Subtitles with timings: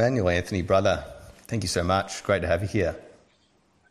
[0.00, 1.04] Emmanuel Anthony, brother,
[1.46, 2.24] thank you so much.
[2.24, 2.96] Great to have you here.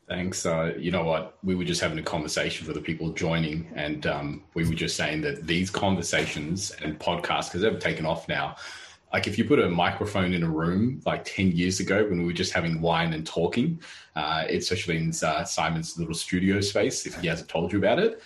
[0.08, 0.44] Thanks.
[0.44, 1.38] Uh, you know what?
[1.44, 4.96] We were just having a conversation for the people joining, and um, we were just
[4.96, 8.56] saying that these conversations and podcasts, because they've taken off now,
[9.14, 12.26] like if you put a microphone in a room like 10 years ago when we
[12.26, 13.80] were just having wine and talking,
[14.16, 18.24] uh, especially in uh, Simon's little studio space, if he hasn't told you about it,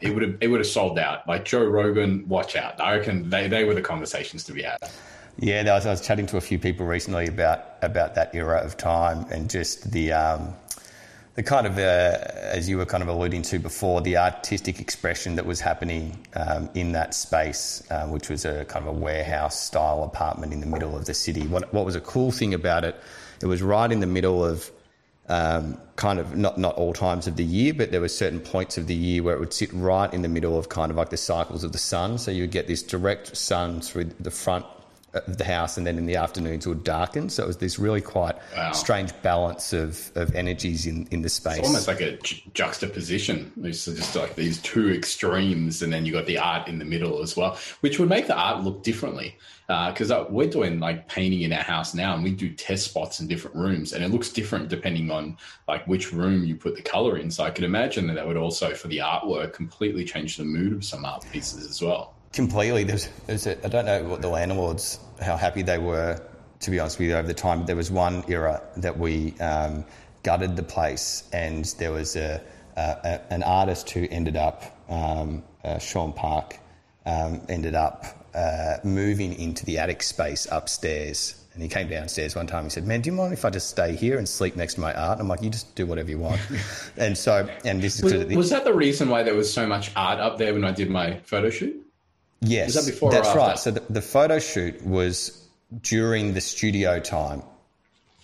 [0.00, 1.28] it would have it would have sold out.
[1.28, 2.80] Like Joe Rogan, watch out.
[2.80, 4.78] I reckon they, they were the conversations to be had.
[5.38, 8.58] Yeah, I was, I was chatting to a few people recently about about that era
[8.58, 10.54] of time and just the um,
[11.36, 15.36] the kind of, uh, as you were kind of alluding to before, the artistic expression
[15.36, 19.60] that was happening um, in that space, uh, which was a kind of a warehouse
[19.60, 21.46] style apartment in the middle of the city.
[21.46, 22.96] What, what was a cool thing about it,
[23.42, 24.70] it was right in the middle of
[25.28, 28.78] um, kind of not, not all times of the year, but there were certain points
[28.78, 31.10] of the year where it would sit right in the middle of kind of like
[31.10, 32.16] the cycles of the sun.
[32.16, 34.64] So you would get this direct sun through the front
[35.26, 37.28] the house, and then in the afternoons it would darken.
[37.28, 38.72] So it was this really quite wow.
[38.72, 41.58] strange balance of, of energies in, in the space.
[41.58, 43.52] It's almost like a ju- juxtaposition.
[43.62, 47.22] It's just like these two extremes, and then you got the art in the middle
[47.22, 49.36] as well, which would make the art look differently.
[49.66, 52.84] Because uh, uh, we're doing like painting in our house now, and we do test
[52.84, 56.76] spots in different rooms, and it looks different depending on like which room you put
[56.76, 57.30] the color in.
[57.30, 60.72] So I could imagine that that would also, for the artwork, completely change the mood
[60.72, 62.15] of some art pieces as well.
[62.32, 62.84] Completely.
[62.84, 66.20] There's, there's a, I don't know what the landlords, how happy they were,
[66.60, 67.60] to be honest with you, over the time.
[67.60, 69.84] But there was one era that we um,
[70.22, 72.42] gutted the place, and there was a,
[72.76, 76.58] a an artist who ended up, um, uh, Sean Park,
[77.06, 81.42] um, ended up uh, moving into the attic space upstairs.
[81.54, 82.64] And he came downstairs one time.
[82.64, 84.80] He said, "Man, do you mind if I just stay here and sleep next to
[84.80, 86.38] my art?" I'm like, "You just do whatever you want."
[86.98, 89.90] and so, and this was, is was that the reason why there was so much
[89.96, 91.85] art up there when I did my photo shoot?
[92.40, 93.58] Yes, that before that's right.
[93.58, 95.46] So the, the photo shoot was
[95.82, 97.42] during the studio time,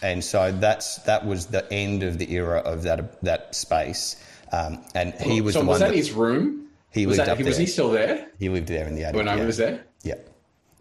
[0.03, 4.23] and so that's that was the end of the era of that that space.
[4.53, 6.69] Um, and he was so the was one that, his room.
[6.91, 7.47] He was lived that, up there.
[7.47, 8.29] Was he still there?
[8.39, 9.47] He lived there in the attic when I yeah.
[9.47, 9.85] was there.
[10.03, 10.17] Yeah.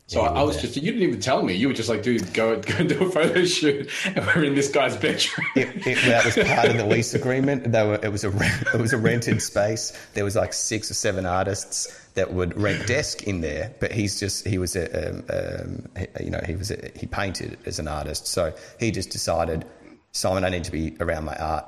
[0.07, 0.63] So I, I was there.
[0.63, 1.53] just, you didn't even tell me.
[1.53, 3.89] You were just like, dude, go, go and do a photo shoot.
[4.05, 5.47] And we're in this guy's bedroom.
[5.55, 7.71] It, it, that was part of the lease agreement.
[7.71, 8.33] They were, it, was a,
[8.73, 9.97] it was a rented space.
[10.13, 14.19] There was like six or seven artists that would rent desk in there, but he's
[14.19, 15.87] just, he was a, um, um,
[16.19, 18.27] you know, he was, a, he painted as an artist.
[18.27, 19.65] So he just decided,
[20.11, 21.65] Simon, I need to be around my art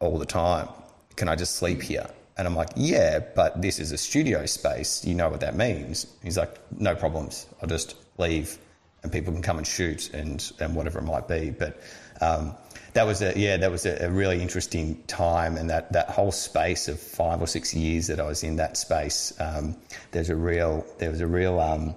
[0.00, 0.68] all the time.
[1.16, 2.06] Can I just sleep here?
[2.36, 5.04] And I'm like, yeah, but this is a studio space.
[5.04, 6.06] You know what that means?
[6.22, 7.46] He's like, no problems.
[7.60, 8.58] I'll just leave
[9.02, 11.50] and people can come and shoot and, and whatever it might be.
[11.50, 11.80] But
[12.20, 12.54] um,
[12.92, 16.32] that was a yeah, that was a, a, really interesting time, and that that whole
[16.32, 19.32] space of five or six years that I was in that space.
[19.40, 19.76] Um,
[20.10, 21.94] there's a real there was a real um,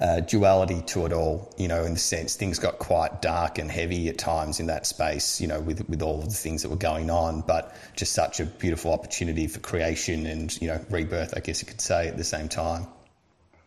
[0.00, 3.70] uh, duality to it all, you know, in the sense things got quite dark and
[3.70, 6.70] heavy at times in that space, you know, with, with all of the things that
[6.70, 11.34] were going on, but just such a beautiful opportunity for creation and, you know, rebirth,
[11.36, 12.86] I guess you could say at the same time.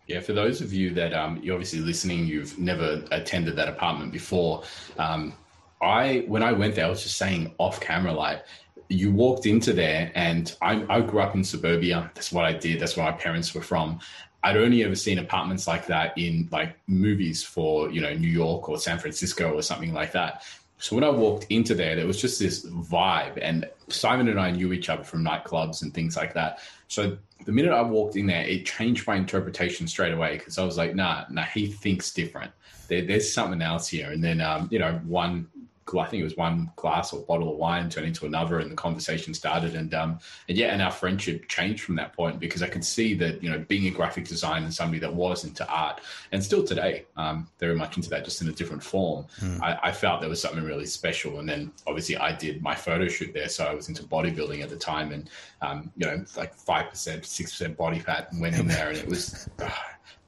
[0.07, 4.11] Yeah, for those of you that um, you're obviously listening, you've never attended that apartment
[4.11, 4.63] before.
[4.97, 5.33] Um,
[5.81, 8.45] I, when I went there, I was just saying off camera, like,
[8.89, 12.11] you walked into there and I, I, grew up in suburbia.
[12.13, 12.79] That's what I did.
[12.79, 13.99] That's where my parents were from.
[14.43, 18.67] I'd only ever seen apartments like that in like movies for, you know, New York
[18.67, 20.43] or San Francisco or something like that.
[20.79, 23.39] So when I walked into there, there was just this vibe.
[23.41, 26.59] And Simon and I knew each other from nightclubs and things like that.
[26.89, 30.65] So the minute I walked in there, it changed my interpretation straight away because I
[30.65, 32.51] was like, nah, nah, he thinks different.
[32.87, 34.11] There, there's something else here.
[34.11, 35.47] And then, um, you know, one
[35.93, 38.75] I think it was one glass or bottle of wine turned into another, and the
[38.75, 39.75] conversation started.
[39.75, 43.13] And um, and yeah, and our friendship changed from that point because I could see
[43.15, 46.01] that you know being a graphic designer and somebody that was into art,
[46.31, 49.25] and still today, um, very much into that, just in a different form.
[49.39, 49.61] Mm.
[49.61, 51.39] I, I, felt there was something really special.
[51.39, 54.69] And then obviously I did my photo shoot there, so I was into bodybuilding at
[54.69, 55.29] the time, and
[55.61, 58.97] um, you know like five percent, six percent body fat, and went in there, and
[58.97, 59.49] it was.
[59.59, 59.69] Uh,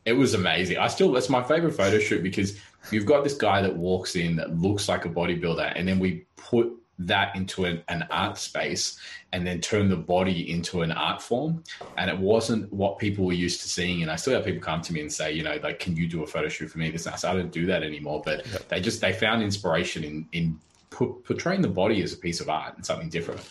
[0.06, 0.78] it was amazing.
[0.78, 2.60] I still, that's my favorite photo shoot because
[2.92, 6.26] you've got this guy that walks in that looks like a bodybuilder, and then we
[6.36, 8.98] put that into an, an, art space
[9.34, 11.62] and then turn the body into an art form.
[11.98, 14.02] And it wasn't what people were used to seeing.
[14.02, 16.08] And I still have people come to me and say, you know, like, can you
[16.08, 16.90] do a photo shoot for me?
[16.90, 18.22] Because I don't do that anymore.
[18.24, 18.70] But yep.
[18.70, 20.60] they just, they found inspiration in, in
[20.90, 23.42] portraying the body as a piece of art and something different.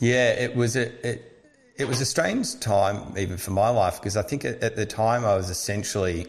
[0.00, 1.32] Yeah, it was a, it,
[1.76, 4.86] it was a strange time even for my life because I think at, at the
[4.86, 6.26] time I was essentially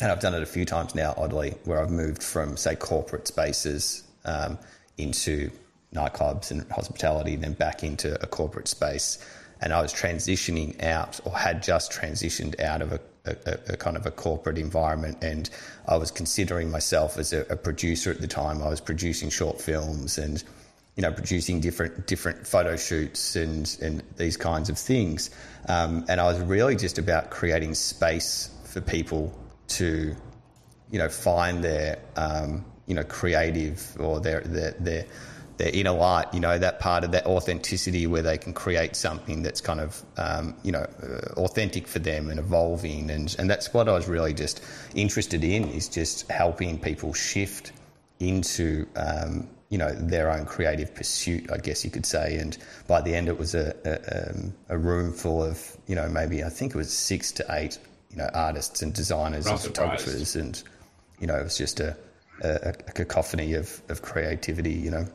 [0.00, 3.26] and I've done it a few times now, oddly, where I've moved from, say, corporate
[3.26, 4.58] spaces um,
[4.96, 5.50] into
[5.94, 9.18] nightclubs and hospitality, then back into a corporate space.
[9.60, 13.96] And I was transitioning out, or had just transitioned out of a, a, a, kind
[13.96, 15.50] of a corporate environment, and
[15.86, 18.62] I was considering myself as a, a, producer at the time.
[18.62, 20.42] I was producing short films and
[20.96, 25.30] you know producing different different photo shoots and and these kinds of things.
[25.68, 29.36] Um, and I was really just about creating space for people
[29.68, 30.14] to
[30.90, 35.06] you know find their um, you know creative or their their their
[35.58, 39.42] their inner light, you know, that part of that authenticity where they can create something
[39.42, 43.10] that's kind of, um, you know, uh, authentic for them and evolving.
[43.10, 44.62] And, and that's what I was really just
[44.94, 47.72] interested in is just helping people shift
[48.20, 52.36] into, um, you know, their own creative pursuit, I guess you could say.
[52.36, 52.56] And
[52.86, 56.44] by the end, it was a, a, um, a room full of, you know, maybe
[56.44, 57.78] I think it was six to eight,
[58.10, 60.36] you know, artists and designers and photographers.
[60.36, 60.62] And,
[61.20, 61.96] you know, it was just a,
[62.42, 65.06] a, a cacophony of, of creativity, you know.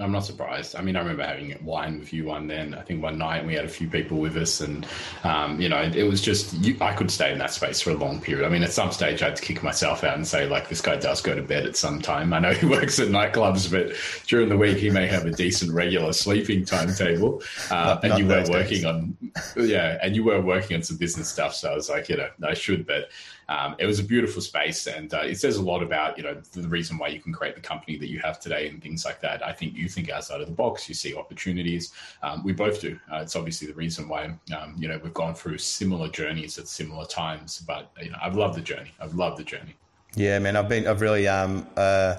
[0.00, 0.74] I'm not surprised.
[0.74, 2.74] I mean, I remember having wine with you one then.
[2.74, 4.84] I think one night we had a few people with us, and
[5.22, 7.94] um, you know, it was just you, I could stay in that space for a
[7.94, 8.44] long period.
[8.44, 10.80] I mean, at some stage, I had to kick myself out and say, like, this
[10.80, 12.32] guy does go to bed at some time.
[12.32, 13.96] I know he works at nightclubs, but
[14.26, 17.42] during the week, he may have a decent regular sleeping timetable.
[17.70, 18.84] Uh, not, and you were working days.
[18.84, 19.16] on,
[19.56, 21.54] yeah, and you were working on some business stuff.
[21.54, 23.10] So I was like, you know, I should, but
[23.48, 26.40] um, it was a beautiful space, and uh, it says a lot about you know
[26.52, 29.20] the reason why you can create the company that you have today and things like
[29.20, 29.44] that.
[29.44, 31.92] I think you think outside of the box, you see opportunities.
[32.22, 32.98] Um, we both do.
[33.12, 36.68] Uh, it's obviously the reason why um, you know we've gone through similar journeys at
[36.68, 37.62] similar times.
[37.66, 38.92] But you know, I've loved the journey.
[39.00, 39.76] I've loved the journey.
[40.16, 42.18] Yeah, man, I've been, I've really, um, uh,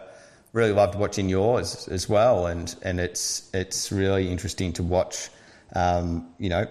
[0.52, 5.30] really loved watching yours as well, and and it's it's really interesting to watch.
[5.76, 6.68] Um, you know,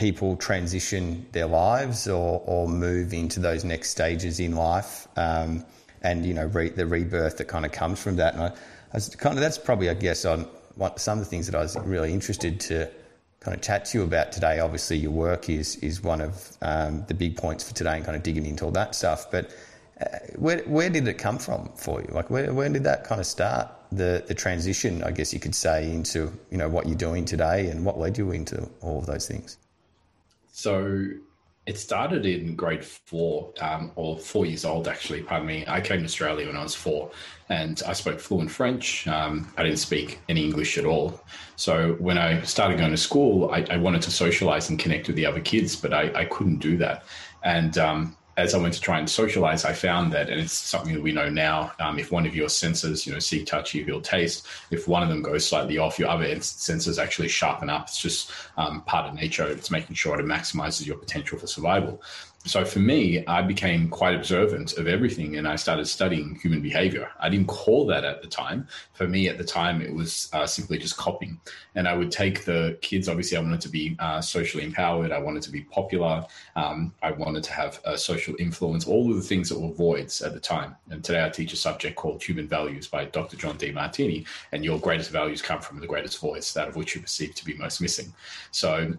[0.00, 5.06] people transition their lives or, or move into those next stages in life.
[5.16, 5.62] Um,
[6.00, 8.32] and, you know, re- the rebirth that kind of comes from that.
[8.32, 10.48] And I, I was kind of, that's probably, I guess, on
[10.96, 12.88] some of the things that I was really interested to
[13.40, 14.58] kind of chat to you about today.
[14.60, 18.16] Obviously, your work is, is one of um, the big points for today and kind
[18.16, 19.30] of digging into all that stuff.
[19.30, 19.54] But
[20.00, 20.06] uh,
[20.36, 22.08] where, where did it come from for you?
[22.10, 23.68] Like, where, where did that kind of start?
[23.92, 27.68] The, the transition, I guess you could say, into you know what you're doing today,
[27.68, 29.58] and what led you into all of those things.
[30.50, 31.08] So
[31.66, 35.22] it started in grade four, um, or four years old, actually.
[35.22, 35.64] Pardon me.
[35.68, 37.10] I came to Australia when I was four,
[37.48, 39.06] and I spoke fluent French.
[39.06, 41.22] Um, I didn't speak any English at all.
[41.56, 45.16] So when I started going to school, I, I wanted to socialize and connect with
[45.16, 47.04] the other kids, but I, I couldn't do that.
[47.44, 50.94] And um, as I went to try and socialize, I found that, and it's something
[50.94, 51.72] that we know now.
[51.78, 55.02] Um, if one of your senses, you know, see, touch, hear, feel, taste, if one
[55.02, 57.88] of them goes slightly off, your other senses actually sharpen up.
[57.88, 59.46] It's just um, part of nature.
[59.46, 62.02] It's making sure it maximizes your potential for survival
[62.46, 67.10] so for me, I became quite observant of everything and I started studying human behavior.
[67.20, 68.66] I didn't call that at the time.
[68.94, 71.38] For me, at the time, it was uh, simply just copying.
[71.74, 75.18] And I would take the kids, obviously, I wanted to be uh, socially empowered, I
[75.18, 76.24] wanted to be popular,
[76.56, 80.22] um, I wanted to have a social influence, all of the things that were voids
[80.22, 80.76] at the time.
[80.88, 83.36] And today I teach a subject called Human Values by Dr.
[83.36, 84.26] John Demartini.
[84.52, 87.44] And your greatest values come from the greatest voids, that of which you perceive to
[87.44, 88.14] be most missing.
[88.50, 88.94] So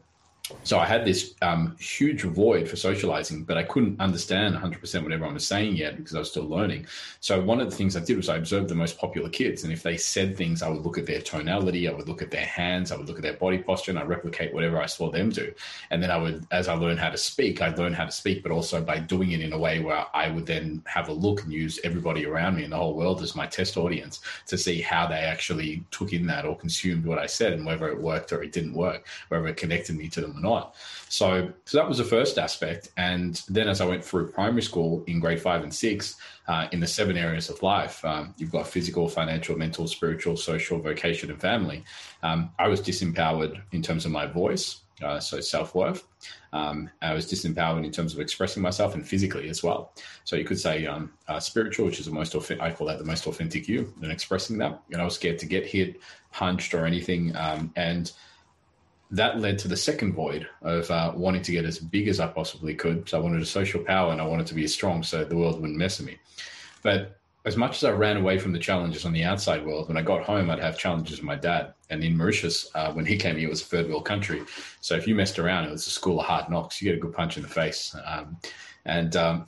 [0.63, 5.11] so I had this um, huge void for socializing, but I couldn't understand 100% what
[5.11, 6.85] everyone was saying yet because I was still learning.
[7.19, 9.73] So one of the things I did was I observed the most popular kids, and
[9.73, 12.45] if they said things, I would look at their tonality, I would look at their
[12.45, 15.29] hands, I would look at their body posture, and I replicate whatever I saw them
[15.29, 15.53] do.
[15.89, 18.43] And then I would, as I learned how to speak, I'd learn how to speak,
[18.43, 21.43] but also by doing it in a way where I would then have a look
[21.43, 24.81] and use everybody around me in the whole world as my test audience to see
[24.81, 28.31] how they actually took in that or consumed what I said and whether it worked
[28.31, 30.75] or it didn't work, whether it connected me to them not.
[31.09, 32.89] So, so that was the first aspect.
[32.97, 36.15] And then as I went through primary school in grade five and six,
[36.47, 40.79] uh, in the seven areas of life, um, you've got physical, financial, mental, spiritual, social,
[40.79, 41.83] vocation, and family.
[42.23, 46.07] Um, I was disempowered in terms of my voice, uh, so self worth.
[46.53, 49.93] Um, I was disempowered in terms of expressing myself and physically as well.
[50.23, 52.99] So you could say um, uh, spiritual, which is the most authentic, I call that
[52.99, 54.81] the most authentic you, and expressing that.
[54.91, 57.35] And I was scared to get hit, punched, or anything.
[57.35, 58.11] Um, and
[59.11, 62.27] that led to the second void of uh, wanting to get as big as I
[62.27, 63.09] possibly could.
[63.09, 65.35] So I wanted a social power and I wanted to be as strong so the
[65.35, 66.17] world wouldn't mess with me.
[66.81, 69.97] But as much as I ran away from the challenges on the outside world, when
[69.97, 71.73] I got home, I'd have challenges with my dad.
[71.89, 74.43] And in Mauritius, uh, when he came here, it was a third world country.
[74.79, 76.81] So if you messed around, it was a school of hard knocks.
[76.81, 77.93] You get a good punch in the face.
[78.05, 78.37] Um,
[78.85, 79.45] and um,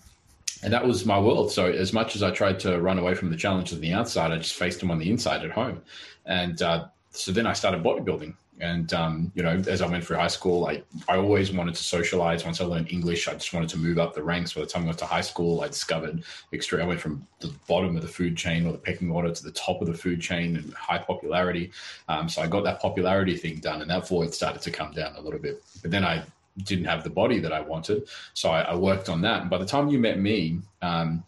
[0.62, 1.52] and that was my world.
[1.52, 4.32] So as much as I tried to run away from the challenges on the outside,
[4.32, 5.82] I just faced them on the inside at home.
[6.26, 10.18] And uh, so then I started bodybuilding and um, you know, as I went through
[10.18, 12.46] high school, I I always wanted to socialize.
[12.46, 14.54] Once I learned English, I just wanted to move up the ranks.
[14.54, 16.84] By the time I got to high school, I discovered extreme.
[16.84, 19.52] I went from the bottom of the food chain or the pecking order to the
[19.52, 21.72] top of the food chain and high popularity.
[22.08, 25.16] Um, so I got that popularity thing done, and that void started to come down
[25.16, 25.64] a little bit.
[25.82, 26.24] But then I
[26.64, 28.08] didn't have the body that I wanted.
[28.34, 29.42] So I, I worked on that.
[29.42, 31.24] And by the time you met me, um,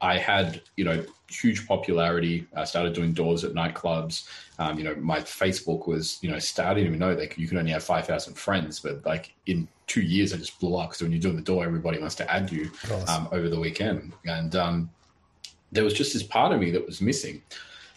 [0.00, 2.46] I had, you know, huge popularity.
[2.54, 4.28] I started doing doors at nightclubs.
[4.58, 7.58] Um, you know, my Facebook was, you know, I didn't even know that you can
[7.58, 11.12] only have 5,000 friends, but like in two years, I just blew up because when
[11.12, 12.70] you're doing the door, everybody wants to add you
[13.08, 14.12] um, over the weekend.
[14.24, 14.90] And um,
[15.72, 17.42] there was just this part of me that was missing.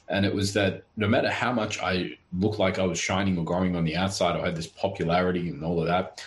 [0.10, 3.46] And it was that no matter how much I looked like I was shining or
[3.46, 6.24] growing on the outside, I had this popularity and all of that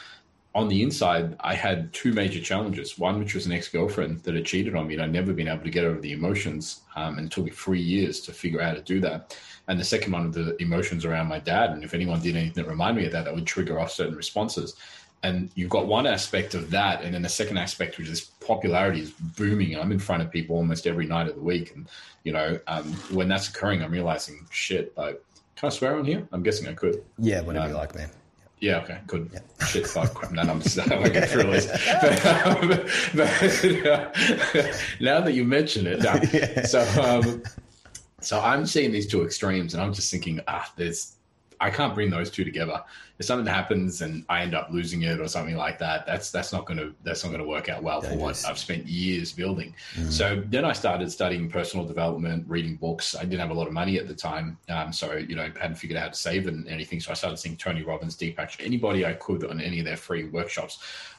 [0.56, 2.98] on the inside, I had two major challenges.
[2.98, 5.48] One, which was an ex girlfriend that had cheated on me, and I'd never been
[5.48, 6.80] able to get over the emotions.
[6.96, 9.36] Um, and it took me three years to figure out how to do that.
[9.68, 11.72] And the second one of the emotions around my dad.
[11.72, 14.16] And if anyone did anything that reminded me of that, that would trigger off certain
[14.16, 14.76] responses.
[15.22, 19.00] And you've got one aspect of that, and then the second aspect, which is popularity
[19.00, 19.78] is booming.
[19.78, 21.86] I'm in front of people almost every night of the week, and
[22.24, 24.96] you know, um, when that's occurring, I'm realizing, shit.
[24.96, 25.20] Like,
[25.56, 26.26] can I swear on here?
[26.32, 27.02] I'm guessing I could.
[27.18, 28.10] Yeah, whatever um, you like, man.
[28.60, 29.30] Yeah, okay, good.
[29.32, 29.66] Yeah.
[29.66, 31.66] Shit, fuck, no, I'm just, I won't go through this.
[32.00, 32.68] But, um,
[33.14, 36.18] but uh, now that you mention it, no.
[36.32, 36.64] yeah.
[36.64, 37.42] so um,
[38.20, 41.15] so I'm seeing these two extremes, and I'm just thinking, ah, there's
[41.60, 42.82] I can't bring those two together.
[43.18, 46.52] If something happens and I end up losing it or something like that, that's that's
[46.52, 49.32] not going to that's not going to work out well for what I've spent years
[49.32, 49.74] building.
[49.94, 50.12] Mm.
[50.12, 53.16] So then I started studying personal development, reading books.
[53.16, 55.76] I didn't have a lot of money at the time, um, so you know hadn't
[55.76, 57.00] figured out how to save and anything.
[57.00, 60.24] So I started seeing Tony Robbins, Deepak, anybody I could on any of their free
[60.24, 60.78] workshops.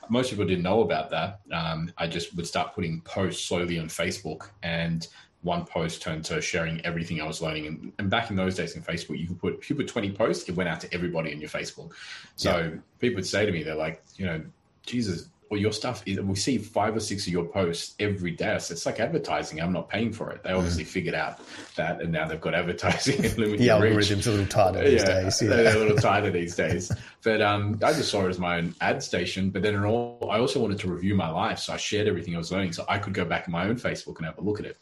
[0.10, 1.42] Most people didn't know about that.
[1.52, 5.08] Um, I just would start putting posts slowly on Facebook and
[5.48, 7.66] one post turned to sharing everything I was learning.
[7.66, 10.12] And, and, back in those days in Facebook, you could put if you put 20
[10.12, 11.94] posts, it went out to everybody in your Facebook.
[12.36, 12.80] So yeah.
[13.00, 14.44] people would say to me, they're like, you know,
[14.86, 18.58] Jesus, well, your stuff is we see five or six of your posts every day.
[18.60, 19.62] So it's like advertising.
[19.62, 20.44] I'm not paying for it.
[20.44, 20.88] They obviously mm.
[20.88, 21.40] figured out
[21.76, 25.22] that and now they've got advertising and limited The algorithm's a little tighter these yeah,
[25.22, 25.42] days.
[25.42, 25.50] Yeah.
[25.50, 26.92] They're a little tighter these days.
[27.24, 29.50] But um, I just saw it as my own ad station.
[29.50, 31.60] But then all, I also wanted to review my life.
[31.60, 33.76] So I shared everything I was learning so I could go back in my own
[33.76, 34.78] Facebook and have a look at it.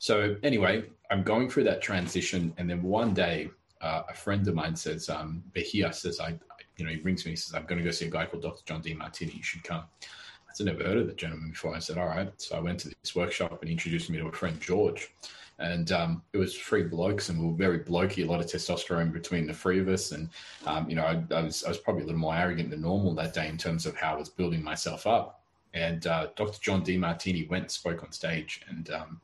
[0.00, 3.50] So anyway, I'm going through that transition, and then one day,
[3.82, 6.38] uh, a friend of mine says, um, Bahia says, I,
[6.78, 8.42] you know, he rings me, he says, I'm going to go see a guy called
[8.42, 8.62] Dr.
[8.64, 9.36] John Demartini.
[9.36, 9.82] You should come.
[10.02, 11.76] I said, never heard of the gentleman before.
[11.76, 12.32] I said, all right.
[12.38, 15.12] So I went to this workshop and introduced me to a friend, George.
[15.58, 19.12] And um, it was three blokes, and we were very blokey, a lot of testosterone
[19.12, 20.12] between the three of us.
[20.12, 20.30] And,
[20.64, 23.14] um, you know, I, I, was, I was probably a little more arrogant than normal
[23.16, 25.42] that day in terms of how I was building myself up.
[25.74, 26.58] And uh, Dr.
[26.58, 28.62] John Demartini went and spoke on stage.
[28.70, 29.20] And um,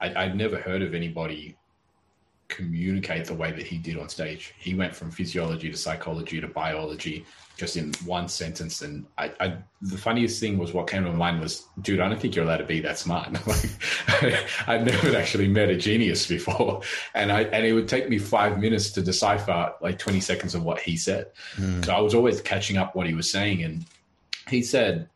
[0.00, 1.56] I, I'd never heard of anybody
[2.48, 4.54] communicate the way that he did on stage.
[4.58, 7.26] He went from physiology to psychology to biology
[7.58, 8.80] just in one sentence.
[8.82, 12.08] And I, I, the funniest thing was what came to my mind was, dude, I
[12.08, 13.32] don't think you're allowed to be that smart.
[13.46, 16.82] like, I've never actually met a genius before,
[17.14, 20.62] and I and it would take me five minutes to decipher like 20 seconds of
[20.62, 21.26] what he said.
[21.56, 21.84] Mm.
[21.84, 23.84] So I was always catching up what he was saying, and
[24.48, 25.08] he said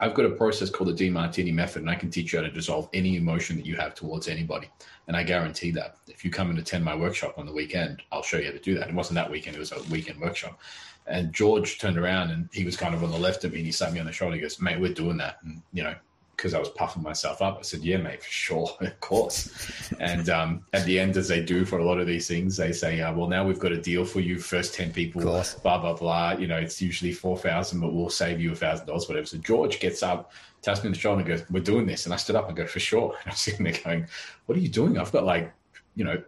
[0.00, 2.50] I've got a process called the Demartini method, and I can teach you how to
[2.50, 4.70] dissolve any emotion that you have towards anybody.
[5.08, 8.22] And I guarantee that if you come and attend my workshop on the weekend, I'll
[8.22, 8.88] show you how to do that.
[8.88, 10.60] It wasn't that weekend; it was a weekend workshop.
[11.06, 13.66] And George turned around and he was kind of on the left of me, and
[13.66, 14.36] he sat me on the shoulder.
[14.36, 15.94] He goes, "Mate, we're doing that." And you know,
[16.38, 17.58] because I was puffing myself up.
[17.58, 21.42] I said, "Yeah, mate, for sure, of course." and um, at the end, as they
[21.42, 23.80] do for a lot of these things, they say, uh, "Well, now we've got a
[23.80, 24.38] deal for you.
[24.38, 26.32] First ten people, blah blah blah.
[26.32, 29.38] You know, it's usually four thousand, but we'll save you a thousand dollars, whatever." So
[29.38, 32.16] George gets up, taps me on the shoulder, and goes, "We're doing this." And I
[32.16, 34.06] stood up and go, "For sure." And I'm sitting there going,
[34.46, 34.96] "What are you doing?
[34.96, 35.52] I've got like,
[35.96, 36.22] you know."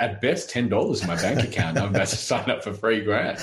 [0.00, 1.78] At best, ten dollars in my bank account.
[1.78, 3.38] I'm about to sign up for three grand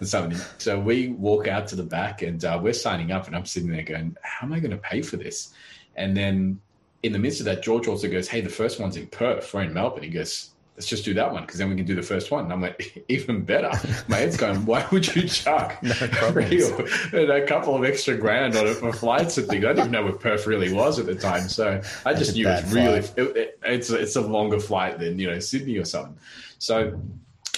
[0.00, 0.38] or something.
[0.58, 3.70] So we walk out to the back, and uh, we're signing up, and I'm sitting
[3.70, 5.54] there going, "How am I going to pay for this?"
[5.96, 6.60] And then
[7.02, 9.62] in the midst of that, George also goes, Hey, the first one's in Perth, we're
[9.62, 10.02] in Melbourne.
[10.02, 12.44] He goes, Let's just do that one because then we can do the first one.
[12.44, 13.70] And I'm like, even better.
[14.08, 15.92] My head's going, why would you chuck no
[17.12, 19.64] a couple of extra grand on it for flights and things?
[19.64, 21.48] I didn't even know where Perth really was at the time.
[21.48, 25.30] So I just knew it's really, it, it, it's, it's a longer flight than, you
[25.30, 26.18] know, Sydney or something.
[26.58, 27.00] So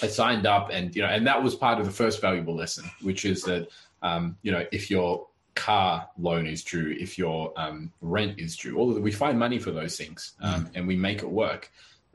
[0.02, 2.88] I signed up and, you know, and that was part of the first valuable lesson,
[3.02, 3.68] which is that,
[4.02, 5.26] um, you know, if you're
[5.58, 9.37] car loan is due, if your um, rent is due, all of the, we find
[9.37, 10.70] money for those things um, mm.
[10.76, 11.70] and we make it work.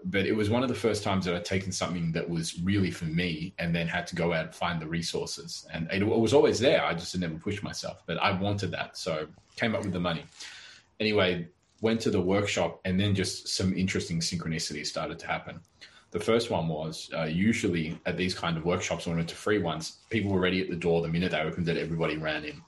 [0.05, 2.91] But it was one of the first times that I'd taken something that was really
[2.91, 5.65] for me and then had to go out and find the resources.
[5.72, 6.83] And it, was always there.
[6.83, 8.98] I just never pushed myself, but I wanted that.
[8.98, 10.25] So came up with the money.
[11.00, 11.48] Anyway,
[11.81, 15.60] went to the workshop and then just some interesting synchronicities started to happen.
[16.12, 19.36] The first one was uh, usually at these kind of workshops, when I went to
[19.36, 22.45] free ones, people were ready at the door the minute they opened it, everybody ran
[22.45, 22.62] in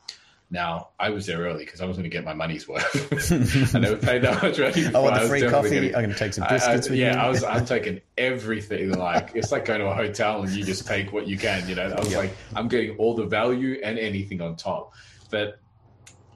[0.56, 2.86] Now, I was there early because I was going to get my money's worth.
[3.76, 4.88] I never paid that much money.
[4.88, 5.70] I want the free coffee.
[5.70, 7.44] Getting, I'm going to take some biscuits I, I, yeah, I was.
[7.44, 8.94] I'm taking everything.
[8.94, 11.68] Like it's like going to a hotel and you just take what you can.
[11.68, 12.20] You know, I was yep.
[12.20, 14.94] like, I'm getting all the value and anything on top.
[15.30, 15.60] But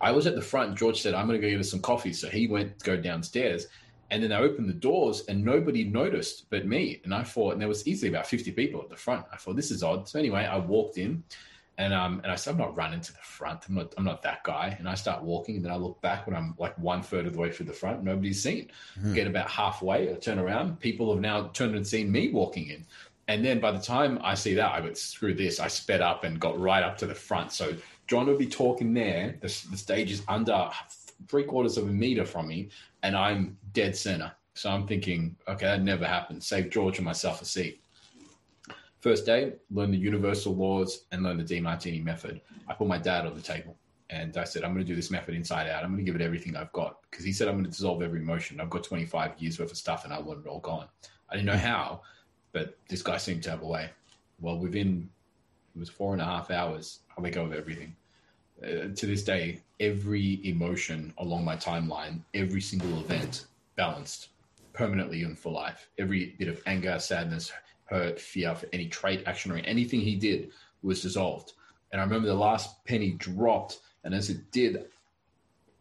[0.02, 0.78] I was at the front.
[0.78, 2.98] George said, "I'm going to go get us some coffee." So he went to go
[2.98, 3.68] downstairs,
[4.12, 7.00] and then I opened the doors, and nobody noticed but me.
[7.06, 9.28] And I thought, and there was easily about 50 people at the front.
[9.32, 10.10] I thought this is odd.
[10.10, 11.24] So anyway, I walked in
[11.80, 13.62] and um, and I said, I'm not running to the front.
[13.68, 14.76] I'm not, I'm not that guy.
[14.78, 17.34] And I start walking, and then I look back when I'm like one third of
[17.34, 18.04] the way through the front.
[18.04, 18.70] Nobody's seen.
[19.00, 19.14] Mm-hmm.
[19.14, 20.80] Get about halfway, I turn around.
[20.82, 22.86] People have now turned and seen me walking in.
[23.30, 25.60] And then by the time I see that, I went, screw this.
[25.60, 27.54] I sped up and got right up to the front.
[27.54, 27.74] So
[28.08, 29.38] John would be talking there.
[29.40, 30.70] The, the stage is under
[31.30, 32.70] three quarters of a meter from me,
[33.04, 34.34] and I'm dead center.
[34.54, 36.44] So I'm thinking, okay, that never happened.
[36.44, 37.82] Save George and myself a seat.
[39.00, 42.42] First day, learn the universal laws and learn the Demartini method.
[42.68, 43.78] I put my dad on the table
[44.10, 45.84] and I said, I'm going to do this method inside out.
[45.84, 48.02] I'm going to give it everything I've got because he said, I'm going to dissolve
[48.02, 48.60] every emotion.
[48.60, 50.88] I've got 25 years worth of stuff and I want it all gone.
[51.30, 52.02] I didn't know how,
[52.52, 53.90] but this guy seemed to have a way.
[54.42, 55.10] Well, within
[55.76, 57.96] it was four and a half hours, I let go of everything.
[58.62, 63.46] Uh, to this day, every emotion along my timeline, every single event
[63.78, 64.30] balanced
[64.74, 65.90] permanently and for life.
[65.98, 67.54] Every bit of anger, sadness,
[67.90, 71.54] hurt, fear for any trade action, or anything he did was dissolved.
[71.92, 74.86] And I remember the last penny dropped, and as it did,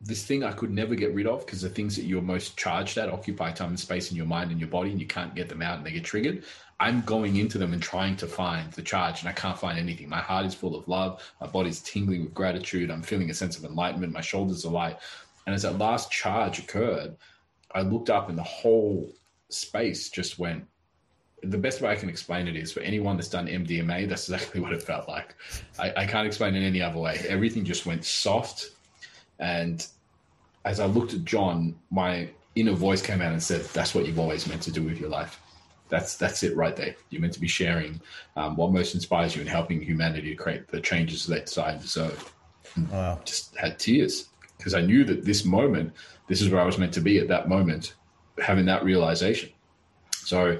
[0.00, 2.98] this thing I could never get rid of because the things that you're most charged
[2.98, 5.48] at occupy time and space in your mind and your body, and you can't get
[5.48, 6.44] them out and they get triggered.
[6.80, 10.08] I'm going into them and trying to find the charge, and I can't find anything.
[10.08, 12.90] My heart is full of love, my body's tingling with gratitude.
[12.90, 14.98] I'm feeling a sense of enlightenment, my shoulders are light.
[15.46, 17.16] And as that last charge occurred,
[17.72, 19.10] I looked up, and the whole
[19.48, 20.64] space just went
[21.42, 24.60] the best way I can explain it is for anyone that's done MDMA, that's exactly
[24.62, 25.34] what it felt like.
[25.78, 27.20] I, I, can't explain it any other way.
[27.28, 28.70] Everything just went soft.
[29.38, 29.86] And
[30.64, 34.18] as I looked at John, my inner voice came out and said, That's what you've
[34.18, 35.40] always meant to do with your life.
[35.88, 36.94] That's that's it right there.
[37.10, 38.00] You're meant to be sharing
[38.36, 42.34] um, what most inspires you and helping humanity to create the changes they desire deserve.
[42.90, 43.20] Wow.
[43.24, 45.92] Just had tears because I knew that this moment,
[46.26, 47.94] this is where I was meant to be at that moment,
[48.38, 49.50] having that realization.
[50.12, 50.58] So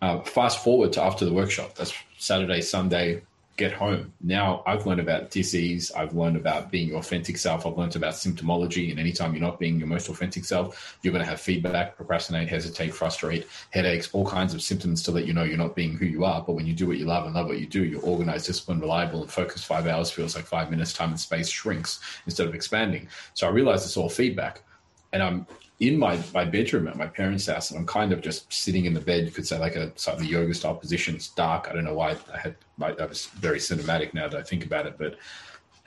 [0.00, 1.74] uh, fast forward to after the workshop.
[1.74, 3.22] That's Saturday, Sunday,
[3.58, 4.12] get home.
[4.20, 5.90] Now I've learned about disease.
[5.90, 7.66] I've learned about being your authentic self.
[7.66, 8.90] I've learned about symptomology.
[8.90, 12.48] And anytime you're not being your most authentic self, you're going to have feedback, procrastinate,
[12.48, 16.06] hesitate, frustrate, headaches, all kinds of symptoms to let you know you're not being who
[16.06, 16.40] you are.
[16.40, 18.80] But when you do what you love and love what you do, you're organized, disciplined,
[18.80, 19.66] reliable, and focused.
[19.66, 20.92] Five hours feels like five minutes.
[20.92, 23.08] Time and space shrinks instead of expanding.
[23.34, 24.62] So I realized it's all feedback.
[25.12, 25.46] And I'm
[25.80, 28.94] in my, my bedroom at my parents' house, and I'm kind of just sitting in
[28.94, 29.24] the bed.
[29.24, 31.14] You could say like a sort of yoga style position.
[31.14, 31.68] It's dark.
[31.70, 32.56] I don't know why I had.
[32.80, 34.98] I, I was very cinematic now that I think about it.
[34.98, 35.16] But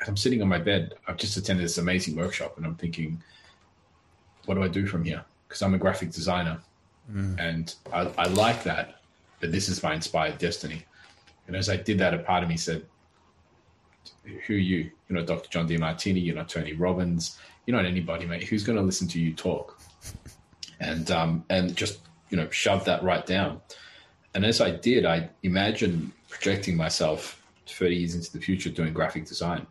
[0.07, 0.93] I'm sitting on my bed.
[1.07, 3.21] I've just attended this amazing workshop, and I'm thinking,
[4.45, 5.23] what do I do from here?
[5.47, 6.59] Because I'm a graphic designer,
[7.11, 7.37] mm.
[7.39, 9.01] and I, I like that.
[9.41, 10.85] That this is my inspired destiny.
[11.47, 12.85] And as I did that, a part of me said,
[14.23, 14.89] "Who are you?
[15.09, 15.49] You're not Dr.
[15.49, 16.23] John Demartini.
[16.23, 18.43] You're not Tony Robbins." You're not anybody, mate.
[18.43, 19.79] Who's going to listen to you talk?
[20.79, 23.61] And um, and just you know shove that right down.
[24.33, 29.25] And as I did, I imagined projecting myself 30 years into the future doing graphic
[29.25, 29.67] design,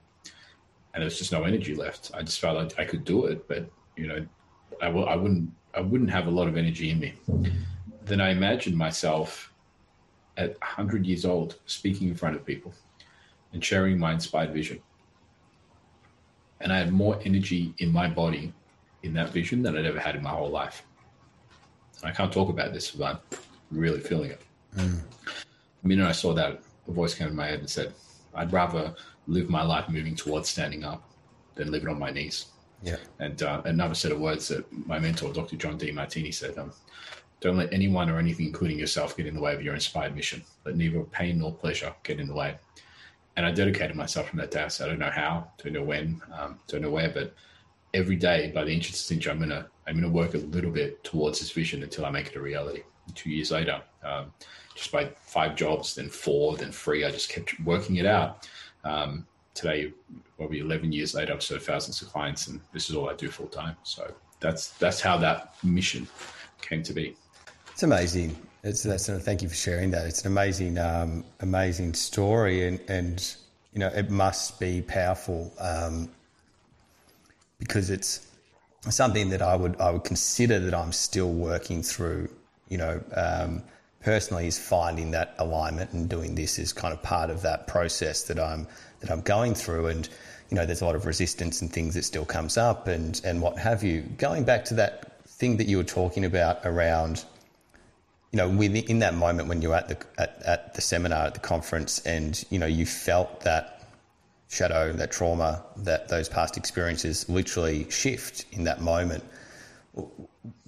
[0.94, 2.10] and there was just no energy left.
[2.14, 4.26] I just felt like I could do it, but you know,
[4.80, 7.14] I w- I wouldn't I wouldn't have a lot of energy in me.
[8.04, 9.52] Then I imagined myself
[10.36, 12.72] at 100 years old speaking in front of people
[13.52, 14.80] and sharing my inspired vision
[16.60, 18.52] and I had more energy in my body
[19.02, 20.82] in that vision than I'd ever had in my whole life.
[22.00, 24.42] And I can't talk about this, but I'm really feeling it.
[24.76, 25.00] Mm.
[25.82, 27.94] The minute I saw that, a voice came in my head and said,
[28.34, 28.94] I'd rather
[29.26, 31.02] live my life moving towards standing up
[31.54, 32.46] than live it on my knees.
[32.82, 32.96] Yeah.
[33.18, 35.56] And uh, another set of words that my mentor, Dr.
[35.56, 36.72] John Demartini, said um,
[37.40, 40.42] Don't let anyone or anything, including yourself, get in the way of your inspired mission.
[40.64, 42.56] Let neither pain nor pleasure get in the way
[43.40, 44.68] and I dedicated myself from that day.
[44.68, 47.34] So I don't know how, don't know when, um, don't know where, but
[47.94, 51.40] every day by the the inch, I'm gonna I'm gonna work a little bit towards
[51.40, 52.82] this vision until I make it a reality.
[53.14, 54.30] Two years later, um,
[54.74, 58.46] just by five jobs, then four, then three, I just kept working it out.
[58.84, 59.94] Um, today,
[60.36, 63.30] probably 11 years later, I've served thousands of clients, and this is all I do
[63.30, 63.76] full time.
[63.84, 66.06] So that's that's how that mission
[66.60, 67.16] came to be.
[67.72, 68.36] It's amazing.
[68.62, 70.06] It's that's thank you for sharing that.
[70.06, 73.36] It's an amazing, um, amazing story, and and
[73.72, 76.10] you know it must be powerful um,
[77.58, 78.26] because it's
[78.88, 82.28] something that I would I would consider that I'm still working through.
[82.68, 83.62] You know, um,
[84.02, 88.24] personally, is finding that alignment and doing this is kind of part of that process
[88.24, 88.66] that I'm
[89.00, 90.06] that I'm going through, and
[90.50, 93.40] you know, there's a lot of resistance and things that still comes up and, and
[93.40, 94.02] what have you.
[94.18, 97.24] Going back to that thing that you were talking about around,
[98.32, 101.40] you know, within that moment when you're at the at, at the seminar at the
[101.40, 103.82] conference and you know you felt that
[104.48, 109.24] shadow, that trauma, that those past experiences literally shift in that moment.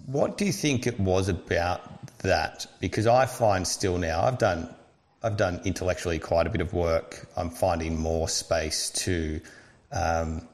[0.07, 1.81] What do you think it was about
[2.19, 2.67] that?
[2.81, 4.69] Because I find still now I've done
[5.23, 7.29] I've done intellectually quite a bit of work.
[7.37, 9.41] I'm finding more space to
[9.93, 10.49] um,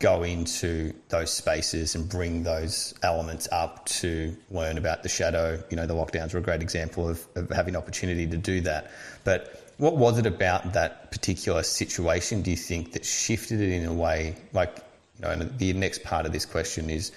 [0.00, 5.62] go into those spaces and bring those elements up to learn about the shadow.
[5.70, 8.90] You know, the lockdowns were a great example of, of having opportunity to do that.
[9.24, 13.84] But what was it about that particular situation, do you think, that shifted it in
[13.84, 14.36] a way?
[14.54, 14.78] Like,
[15.18, 17.12] you know, and the next part of this question is,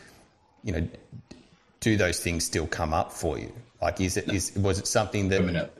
[0.63, 0.87] you know,
[1.79, 3.51] do those things still come up for you?
[3.81, 5.39] Like, is it, is, was it something that.
[5.39, 5.71] Permanent,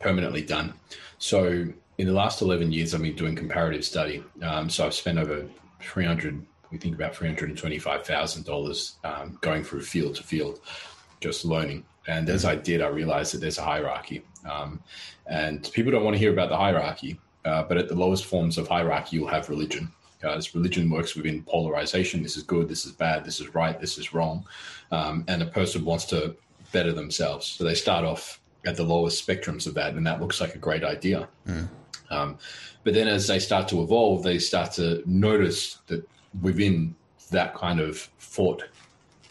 [0.00, 0.72] permanently done.
[1.18, 1.66] So,
[1.98, 4.22] in the last 11 years, I've been doing comparative study.
[4.42, 5.46] Um, so, I've spent over
[5.80, 10.60] 300 we think about $325,000 um, going through field to field,
[11.20, 11.84] just learning.
[12.06, 14.22] And as I did, I realized that there's a hierarchy.
[14.48, 14.82] Um,
[15.26, 18.58] and people don't want to hear about the hierarchy, uh, but at the lowest forms
[18.58, 19.90] of hierarchy, you'll have religion.
[20.20, 22.22] Because religion works within polarization.
[22.22, 24.46] This is good, this is bad, this is right, this is wrong.
[24.90, 26.34] Um, and a person wants to
[26.72, 27.46] better themselves.
[27.46, 30.58] So they start off at the lowest spectrums of that, and that looks like a
[30.58, 31.28] great idea.
[31.46, 31.68] Mm.
[32.10, 32.38] Um,
[32.84, 36.08] but then as they start to evolve, they start to notice that
[36.40, 36.94] within
[37.30, 38.64] that kind of thought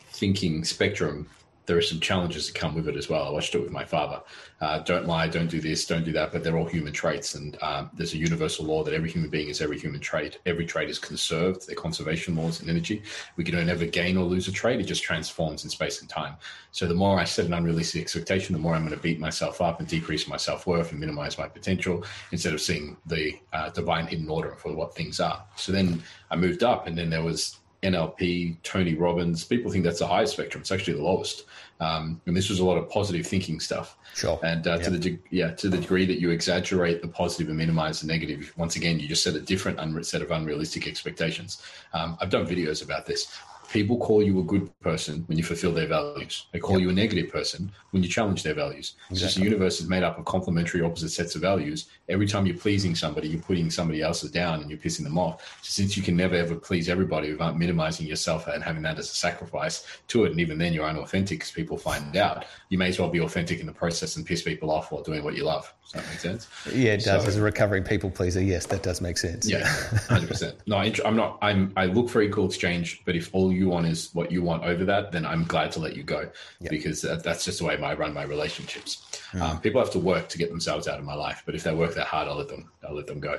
[0.10, 1.28] thinking spectrum,
[1.66, 3.28] there are some challenges that come with it as well.
[3.28, 4.22] I watched it with my father.
[4.62, 7.36] Uh, don't lie, don't do this, don't do that, but they're all human traits.
[7.36, 10.40] And um, there's a universal law that every human being is every human trait.
[10.46, 11.68] Every trait is conserved.
[11.68, 13.04] They're conservation laws and energy.
[13.36, 14.80] We can never gain or lose a trait.
[14.80, 16.36] It just transforms in space and time.
[16.72, 19.62] So the more I set an unrealistic expectation, the more I'm going to beat myself
[19.62, 23.70] up and decrease my self worth and minimize my potential instead of seeing the uh,
[23.70, 25.44] divine hidden order for what things are.
[25.56, 26.02] So then
[26.32, 29.44] I moved up, and then there was NLP, Tony Robbins.
[29.44, 30.62] People think that's the highest spectrum.
[30.62, 31.46] It's actually the lowest.
[31.80, 33.98] Um, and this was a lot of positive thinking stuff.
[34.16, 34.40] Sure.
[34.44, 38.00] And uh, to the yeah to the degree that you exaggerate the positive and minimize
[38.00, 41.62] the negative, once again you just set a different un- set of unrealistic expectations.
[41.94, 43.28] Um, I've done videos about this
[43.72, 46.48] people call you a good person when you fulfill their values.
[46.52, 46.82] They call yep.
[46.82, 48.96] you a negative person when you challenge their values.
[49.10, 49.14] Exactly.
[49.14, 51.88] It's just the universe is made up of complementary opposite sets of values.
[52.10, 55.42] Every time you're pleasing somebody, you're putting somebody else's down and you're pissing them off.
[55.62, 59.12] So since you can never ever please everybody without minimizing yourself and having that as
[59.12, 62.90] a sacrifice to it, and even then you're unauthentic because people find out, you may
[62.90, 65.44] as well be authentic in the process and piss people off while doing what you
[65.44, 65.74] love.
[65.86, 66.48] Does that make sense?
[66.74, 67.22] Yeah, it does.
[67.22, 69.48] So, As a recovering people pleaser, yes, that does make sense.
[69.48, 69.68] Yeah,
[70.08, 70.56] hundred percent.
[70.68, 71.38] No, I'm not.
[71.44, 71.74] I'm.
[71.78, 74.84] I look for equal exchange, but if all you want is what you want over
[74.86, 76.28] that, then I'm glad to let you go
[76.60, 76.72] yep.
[76.72, 79.06] because that's just the way I run my relationships.
[79.32, 79.42] Mm.
[79.42, 81.74] Um, people have to work to get themselves out of my life, but if they
[81.74, 82.72] work that hard, I'll let them.
[82.88, 83.38] I'll let them go.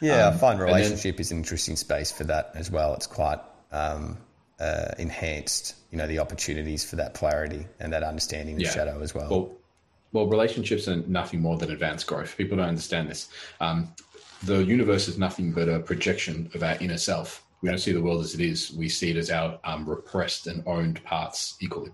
[0.00, 2.94] Yeah, um, I find relationship then, is an interesting space for that as well.
[2.94, 4.16] It's quite um,
[4.58, 5.74] uh, enhanced.
[5.90, 8.70] You know, the opportunities for that clarity and that understanding of yeah.
[8.70, 9.28] shadow as well.
[9.28, 9.56] well
[10.12, 12.36] well, relationships are nothing more than advanced growth.
[12.36, 13.28] People don't understand this.
[13.60, 13.94] Um,
[14.42, 17.44] the universe is nothing but a projection of our inner self.
[17.62, 18.72] We don't see the world as it is.
[18.72, 21.92] We see it as our um, repressed and owned parts equally.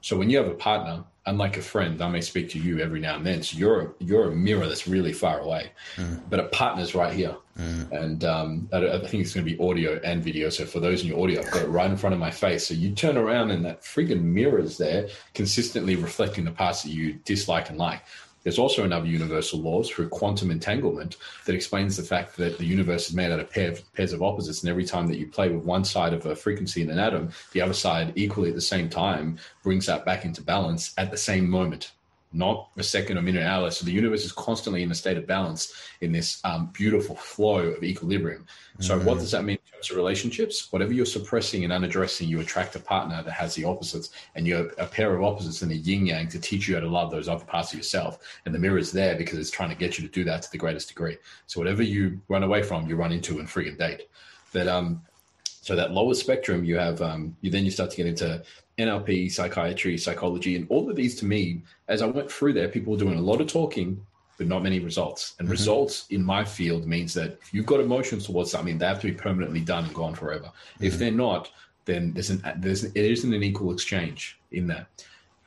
[0.00, 3.00] So when you have a partner, unlike a friend, I may speak to you every
[3.00, 3.42] now and then.
[3.42, 6.20] So you're a, you're a mirror that's really far away, mm.
[6.30, 7.36] but a partner's right here.
[7.58, 7.92] Mm.
[7.92, 10.48] And um, I, I, think it's going to be audio and video.
[10.48, 12.66] So for those in your audio, I've got it right in front of my face.
[12.66, 16.90] So you turn around and that freaking mirror is there, consistently reflecting the parts that
[16.90, 18.02] you dislike and like.
[18.48, 23.10] There's also another universal laws through quantum entanglement that explains the fact that the universe
[23.10, 25.66] is made out of pair, pairs of opposites, and every time that you play with
[25.66, 28.88] one side of a frequency in an atom, the other side equally at the same
[28.88, 31.92] time brings that back into balance at the same moment
[32.38, 33.70] not a second or minute hour.
[33.70, 37.58] So the universe is constantly in a state of balance in this um, beautiful flow
[37.58, 38.46] of equilibrium.
[38.78, 39.06] So mm-hmm.
[39.06, 40.72] what does that mean in terms of relationships?
[40.72, 44.68] Whatever you're suppressing and unaddressing, you attract a partner that has the opposites, and you're
[44.78, 47.28] a pair of opposites in the yin yang to teach you how to love those
[47.28, 48.18] other parts of yourself.
[48.46, 50.50] And the mirror is there because it's trying to get you to do that to
[50.52, 51.16] the greatest degree.
[51.48, 54.08] So whatever you run away from, you run into and friggin' date.
[54.52, 55.02] That um,
[55.44, 58.42] so that lower spectrum, you have um, you then you start to get into
[58.78, 62.92] NLP, psychiatry, psychology, and all of these to me, as I went through there, people
[62.92, 64.00] were doing a lot of talking,
[64.36, 65.34] but not many results.
[65.38, 65.52] And mm-hmm.
[65.52, 69.08] results in my field means that if you've got emotions towards something, they have to
[69.08, 70.46] be permanently done and gone forever.
[70.46, 70.84] Mm-hmm.
[70.84, 71.50] If they're not,
[71.84, 74.86] then there's an there's it isn't an equal exchange in that.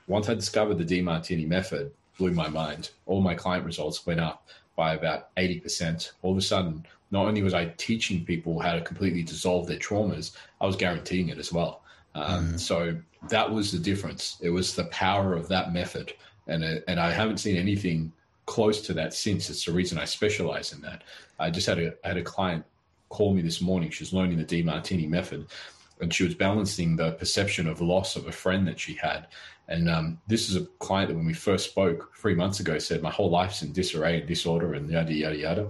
[0.08, 2.90] Once I discovered the Demartini method, blew my mind.
[3.06, 6.12] All my client results went up by about 80%.
[6.22, 9.78] All of a sudden, not only was I teaching people how to completely dissolve their
[9.78, 11.81] traumas, I was guaranteeing it as well.
[12.16, 12.60] Um, mm.
[12.60, 12.98] So
[13.30, 14.38] that was the difference.
[14.42, 16.14] It was the power of that method,
[16.48, 18.12] and it, and I haven't seen anything
[18.46, 19.50] close to that since.
[19.50, 21.04] It's the reason I specialize in that.
[21.40, 22.66] I just had a I had a client
[23.10, 23.90] call me this morning.
[23.90, 25.48] She's learning the Demartini method,
[26.00, 29.28] and she was balancing the perception of loss of a friend that she had.
[29.68, 33.02] And um, this is a client that when we first spoke three months ago said,
[33.02, 35.70] My whole life's in disarray and disorder and yada, yada, yada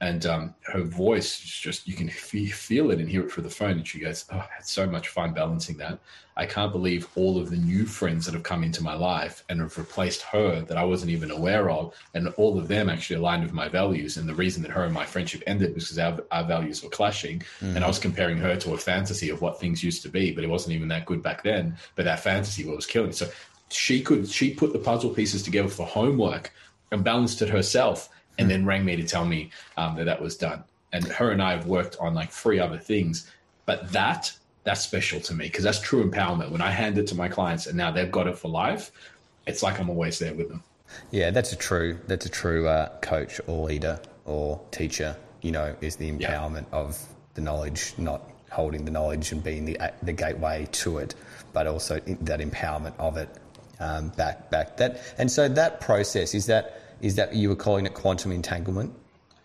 [0.00, 3.50] and um, her voice is just you can feel it and hear it through the
[3.50, 3.72] phone.
[3.72, 5.98] And she goes oh i had so much fun balancing that.
[6.36, 9.60] I can't believe all of the new friends that have come into my life and
[9.60, 11.94] have replaced her that i wasn't even aware of.
[12.14, 14.16] And all of them actually aligned with my values.
[14.16, 16.90] And the reason that her and my friendship ended was because our, our values were
[16.90, 17.40] clashing.
[17.60, 17.76] Mm-hmm.
[17.76, 20.44] and i was comparing her to a fantasy of what things used to be but
[20.44, 21.76] it wasn't even that good back then.
[21.94, 23.28] But that fantasy was killing so
[23.70, 26.52] she could she put the puzzle pieces together for homework
[26.90, 30.36] and balanced it herself and then rang me to tell me um, that that was
[30.36, 30.64] done.
[30.92, 33.30] And her and I have worked on like three other things,
[33.66, 34.32] but that
[34.64, 36.50] that's special to me because that's true empowerment.
[36.50, 38.92] When I hand it to my clients and now they've got it for life,
[39.46, 40.62] it's like I'm always there with them.
[41.10, 45.16] Yeah, that's a true that's a true uh, coach or leader or teacher.
[45.42, 46.78] You know, is the empowerment yeah.
[46.78, 46.98] of
[47.34, 51.14] the knowledge, not holding the knowledge and being the the gateway to it,
[51.52, 53.28] but also that empowerment of it
[53.80, 55.02] um, back back that.
[55.18, 58.90] And so that process is that is that you were calling it quantum entanglement?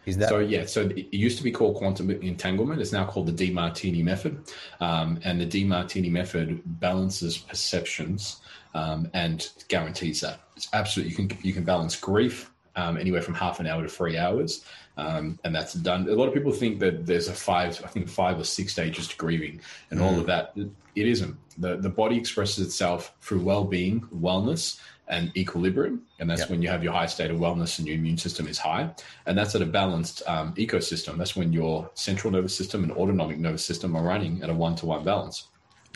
[0.06, 0.40] Is that so?
[0.40, 0.66] Yeah.
[0.66, 2.80] So it used to be called quantum entanglement.
[2.80, 4.42] It's now called the Demartini method,
[4.80, 8.40] um, and the Demartini method balances perceptions
[8.74, 13.34] um, and guarantees that it's absolutely you can you can balance grief um, anywhere from
[13.34, 14.64] half an hour to three hours.
[14.98, 16.10] Um, and that's done.
[16.10, 19.08] A lot of people think that there's a five, I think five or six stages
[19.08, 20.04] to grieving, and mm.
[20.04, 20.54] all of that.
[20.96, 21.38] It isn't.
[21.58, 26.04] the The body expresses itself through well being, wellness, and equilibrium.
[26.20, 26.50] And that's yep.
[26.50, 28.90] when you have your high state of wellness and your immune system is high.
[29.26, 31.18] And that's at a balanced um, ecosystem.
[31.18, 34.76] That's when your central nervous system and autonomic nervous system are running at a one
[34.78, 35.48] to one balance.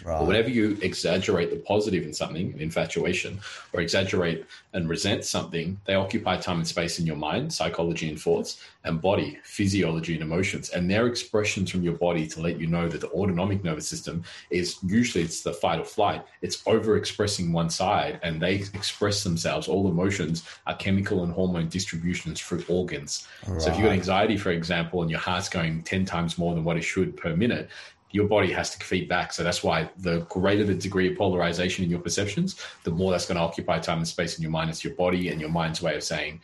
[0.03, 0.19] Right.
[0.19, 3.39] But whenever you exaggerate the positive in something, infatuation,
[3.71, 8.19] or exaggerate and resent something, they occupy time and space in your mind, psychology and
[8.19, 10.71] thoughts, and body, physiology and emotions.
[10.71, 14.23] And their expressions from your body to let you know that the autonomic nervous system
[14.49, 16.25] is usually it's the fight or flight.
[16.41, 19.67] It's overexpressing one side and they express themselves.
[19.67, 23.27] All emotions are chemical and hormone distributions through organs.
[23.47, 23.61] Right.
[23.61, 26.63] So if you've got anxiety, for example, and your heart's going 10 times more than
[26.63, 27.69] what it should per minute,
[28.13, 29.33] your body has to feed back.
[29.33, 33.25] So that's why the greater the degree of polarization in your perceptions, the more that's
[33.25, 34.69] going to occupy time and space in your mind.
[34.69, 36.39] It's your body and your mind's way of saying,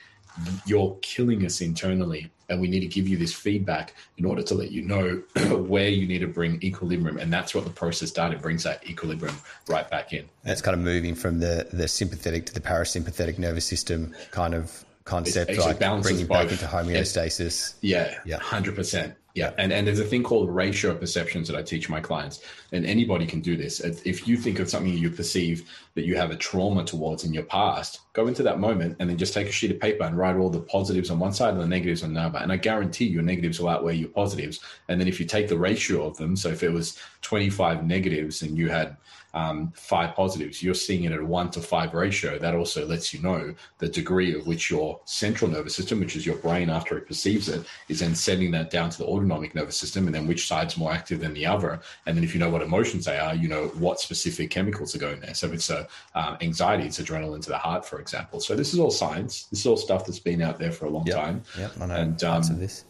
[0.65, 4.55] you're killing us internally and we need to give you this feedback in order to
[4.55, 5.21] let you know
[5.67, 9.35] where you need to bring equilibrium and that's what the process it brings that equilibrium
[9.67, 13.65] right back in that's kind of moving from the the sympathetic to the parasympathetic nervous
[13.65, 16.29] system kind of concept like bringing both.
[16.29, 20.99] back into homeostasis yeah yeah 100% yeah, and, and there's a thing called ratio of
[20.99, 23.79] perceptions that I teach my clients, and anybody can do this.
[23.79, 27.43] If you think of something you perceive that you have a trauma towards in your
[27.43, 30.35] past, go into that moment and then just take a sheet of paper and write
[30.35, 32.39] all the positives on one side and the negatives on the other.
[32.39, 34.59] And I guarantee your negatives will outweigh your positives.
[34.87, 38.41] And then if you take the ratio of them, so if it was 25 negatives
[38.41, 38.97] and you had
[39.33, 42.39] um, five positives, you're seeing it at a one to five ratio.
[42.39, 46.25] That also lets you know the degree of which your central nervous system, which is
[46.25, 49.77] your brain after it perceives it, is then sending that down to the autonomic nervous
[49.77, 51.79] system, and then which side's more active than the other.
[52.05, 54.99] And then if you know what emotions they are, you know what specific chemicals are
[54.99, 55.33] going there.
[55.33, 58.39] So if it's a uh, anxiety, it's adrenaline to the heart, for example.
[58.39, 59.43] So this is all science.
[59.45, 61.15] This is all stuff that's been out there for a long yep.
[61.15, 61.43] time.
[61.57, 62.85] Yeah, I know and, um, this.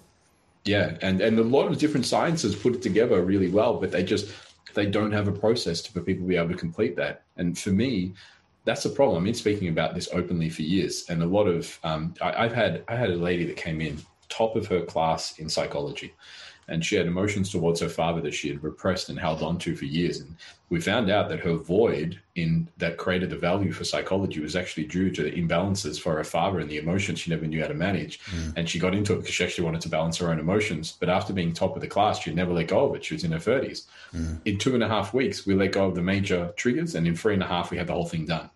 [0.66, 4.04] Yeah, and and a lot of different sciences put it together really well, but they
[4.04, 4.30] just
[4.74, 7.24] they don't have a process for people to be able to complete that.
[7.38, 8.14] And for me,
[8.66, 9.18] that's a problem.
[9.18, 12.54] I've been speaking about this openly for years, and a lot of um, I, I've
[12.54, 16.14] had I had a lady that came in top of her class in psychology,
[16.70, 19.76] and she had emotions towards her father that she had repressed and held on to
[19.76, 20.20] for years.
[20.20, 20.36] And
[20.70, 24.86] we found out that her void in that created the value for psychology was actually
[24.86, 27.74] due to the imbalances for her father and the emotions she never knew how to
[27.74, 28.20] manage.
[28.26, 28.54] Mm.
[28.56, 30.96] And she got into it because she actually wanted to balance her own emotions.
[31.00, 33.04] But after being top of the class, she'd never let go of it.
[33.04, 33.88] She was in her 30s.
[34.14, 34.40] Mm.
[34.46, 36.96] In two and a half weeks, we let go of the major triggers.
[36.96, 38.50] And in three and a half, we had the whole thing done.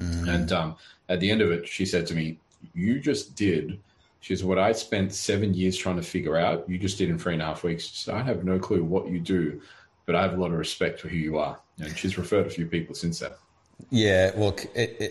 [0.00, 0.28] Mm.
[0.28, 0.76] And um,
[1.08, 2.38] at the end of it, she said to me,
[2.74, 3.80] You just did
[4.26, 7.16] she says, What I spent seven years trying to figure out, you just did in
[7.16, 7.86] three and a half weeks.
[7.86, 9.60] Said, I have no clue what you do,
[10.04, 11.56] but I have a lot of respect for who you are.
[11.78, 13.38] And she's referred a few people since that.
[13.90, 14.56] Yeah, well,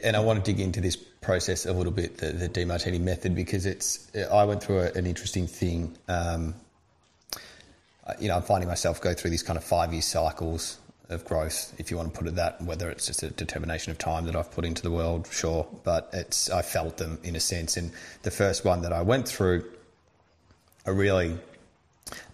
[0.04, 3.36] and I want to dig into this process a little bit, the, the Demartini method,
[3.36, 4.12] because it's.
[4.30, 5.96] I went through an interesting thing.
[6.10, 6.54] Um,
[8.20, 11.74] you know, I'm finding myself go through these kind of five year cycles of growth,
[11.78, 12.62] if you want to put it that.
[12.62, 16.10] Whether it's just a determination of time that I've put into the world, sure, but
[16.14, 17.78] it's I felt them in a sense.
[17.78, 17.92] And
[18.24, 19.66] the first one that I went through,
[20.86, 21.38] I really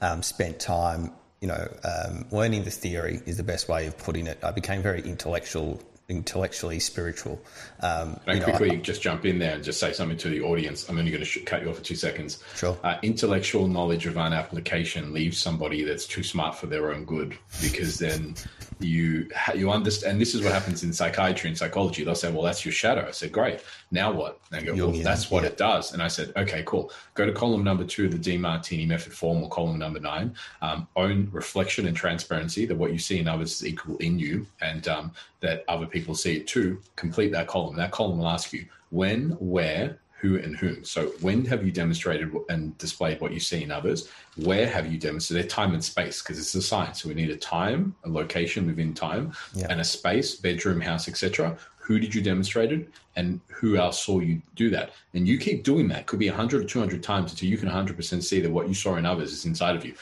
[0.01, 4.27] um, spent time, you know, um, learning the theory is the best way of putting
[4.27, 4.39] it.
[4.43, 5.81] I became very intellectual
[6.11, 7.41] intellectually spiritual.
[7.79, 10.17] Um, Can I you know, quickly I- just jump in there and just say something
[10.17, 10.87] to the audience?
[10.89, 12.43] I'm only going to sh- cut you off for two seconds.
[12.55, 12.77] Sure.
[12.83, 17.37] Uh, intellectual knowledge of an application leaves somebody that's too smart for their own good
[17.61, 18.35] because then
[18.79, 20.11] you you understand.
[20.13, 22.03] And this is what happens in psychiatry and psychology.
[22.03, 23.61] They'll say, "Well, that's your shadow." I said, "Great.
[23.89, 25.49] Now what?" And they go, "Well, that's what yeah.
[25.49, 26.91] it does." And I said, "Okay, cool.
[27.13, 30.35] Go to column number two of the Demartini method form, or column number nine.
[30.61, 34.45] Um, own reflection and transparency that what you see in others is equal in you,
[34.61, 36.79] and um, that other people see it too.
[36.95, 37.75] Complete that column.
[37.75, 40.83] That column will ask you when, where, who, and whom.
[40.83, 44.07] So when have you demonstrated and displayed what you see in others?
[44.37, 46.21] Where have you demonstrated time and space?
[46.21, 47.01] Because it's a science.
[47.01, 49.67] So we need a time, a location within time, Yeah.
[49.69, 51.57] and a space, bedroom, house, etc.
[51.79, 54.91] Who did you demonstrate it, and who else saw you do that?
[55.15, 56.05] And you keep doing that.
[56.05, 58.95] Could be 100 or 200 times until you can 100% see that what you saw
[58.97, 59.95] in others is inside of you.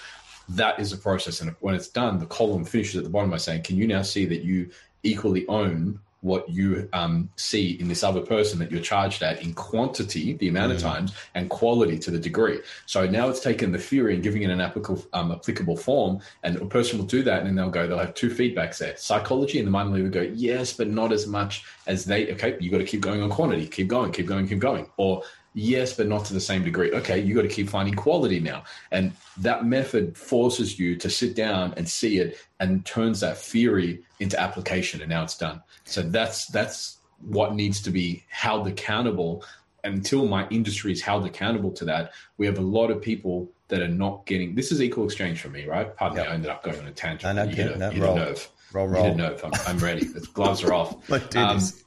[0.49, 1.41] That is a process.
[1.41, 4.01] And when it's done, the column finishes at the bottom by saying, Can you now
[4.01, 4.69] see that you
[5.03, 9.53] equally own what you um, see in this other person that you're charged at in
[9.53, 12.59] quantity, the amount of times, and quality to the degree.
[12.85, 16.57] So now it's taken the theory and giving it an applicable, um, applicable form, and
[16.57, 18.97] a person will do that, and then they'll go, they'll have two feedbacks there.
[18.97, 22.31] Psychology and the mind will go, yes, but not as much as they.
[22.33, 25.23] Okay, you got to keep going on quantity, keep going, keep going, keep going, or
[25.53, 26.91] yes, but not to the same degree.
[26.91, 28.63] Okay, you got to keep finding quality now.
[28.91, 34.01] And that method forces you to sit down and see it and turns that theory
[34.19, 35.61] into application and now it's done.
[35.85, 39.43] So that's that's what needs to be held accountable.
[39.85, 43.79] Until my industry is held accountable to that, we have a lot of people that
[43.81, 45.95] are not getting this is equal exchange for me, right?
[45.95, 47.25] Pardon me, I ended up going on a tangent.
[47.25, 47.75] I know, You hit good.
[47.75, 48.15] a- No, you hit a roll.
[48.17, 48.49] nerve.
[48.73, 49.05] Roll, You roll.
[49.11, 49.41] a nerve.
[49.45, 50.03] I'm, I'm ready.
[50.05, 51.09] The gloves are off.
[51.09, 51.83] Let's do Um, this.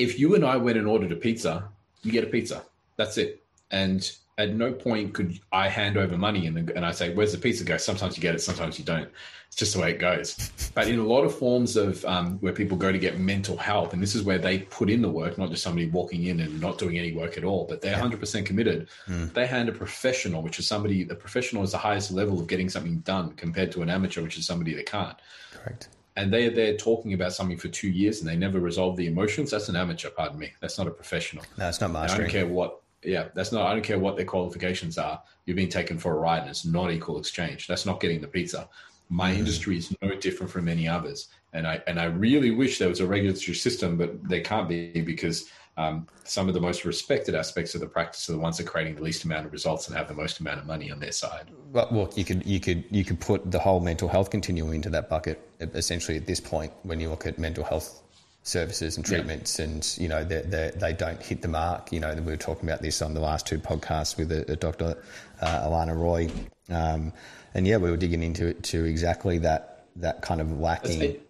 [0.00, 1.68] if you and I went and ordered a pizza,
[2.02, 2.64] you get a pizza.
[2.96, 3.44] That's it.
[3.70, 7.38] And at no point could I hand over money and, and I say, "Where's the
[7.38, 9.08] pizza go?" Sometimes you get it, sometimes you don't.
[9.48, 10.50] It's just the way it goes.
[10.74, 13.92] But in a lot of forms of um, where people go to get mental health,
[13.92, 16.58] and this is where they put in the work, not just somebody walking in and
[16.58, 18.88] not doing any work at all, but they're 100% committed.
[19.34, 22.70] They hand a professional, which is somebody, the professional is the highest level of getting
[22.70, 25.18] something done compared to an amateur, which is somebody that can't
[25.52, 25.88] Correct.
[26.16, 29.06] And they are there talking about something for two years and they never resolve the
[29.06, 30.52] emotions, that's an amateur, pardon me.
[30.60, 31.44] That's not a professional.
[31.56, 34.16] No, it's not And I don't care what yeah, that's not I don't care what
[34.16, 35.22] their qualifications are.
[35.46, 37.66] You're being taken for a ride and it's not equal exchange.
[37.66, 38.68] That's not getting the pizza.
[39.08, 39.38] My mm.
[39.38, 41.28] industry is no different from any others.
[41.52, 45.00] And I and I really wish there was a regulatory system, but there can't be
[45.00, 48.66] because um, some of the most respected aspects of the practice are the ones that
[48.66, 51.00] are creating the least amount of results and have the most amount of money on
[51.00, 51.50] their side.
[51.72, 54.90] Well, look, you could you could you could put the whole mental health continuum into
[54.90, 55.40] that bucket.
[55.60, 58.02] Essentially, at this point, when you look at mental health
[58.42, 61.90] services and treatments, and you know they they they don't hit the mark.
[61.90, 64.56] You know, we were talking about this on the last two podcasts with a, a
[64.56, 65.02] Dr.
[65.40, 66.28] Uh, Alana Roy,
[66.68, 67.12] um,
[67.54, 71.20] and yeah, we were digging into it to exactly that that kind of lacking.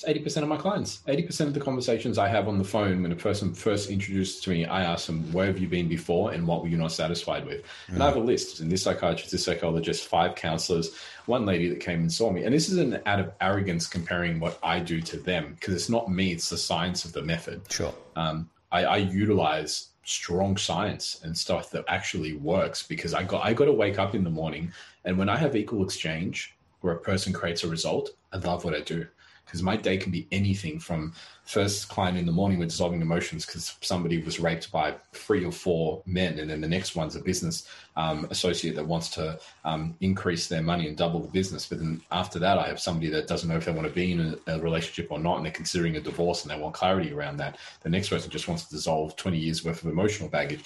[0.00, 1.02] It's eighty percent of my clients.
[1.08, 4.40] Eighty percent of the conversations I have on the phone when a person first introduces
[4.40, 6.90] to me, I ask them, "Where have you been before, and what were you not
[6.90, 8.60] satisfied with?" And I have a list.
[8.60, 12.44] And this psychiatrist, this psychologist, five counselors, one lady that came and saw me.
[12.44, 16.10] And this isn't out of arrogance comparing what I do to them because it's not
[16.10, 17.92] me; it's the science of the method Sure.
[18.16, 23.52] um, I, I utilize strong science and stuff that actually works because I got I
[23.52, 24.72] got to wake up in the morning
[25.04, 28.74] and when I have equal exchange where a person creates a result, I love what
[28.74, 29.06] I do
[29.50, 33.44] because my day can be anything from first client in the morning with dissolving emotions
[33.44, 37.20] because somebody was raped by three or four men and then the next one's a
[37.20, 41.66] business um, associate that wants to um, increase their money and double the business.
[41.66, 44.12] But then after that i have somebody that doesn't know if they want to be
[44.12, 47.12] in a, a relationship or not and they're considering a divorce and they want clarity
[47.12, 47.58] around that.
[47.82, 50.64] The next person just wants to dissolve 20 years worth of emotional baggage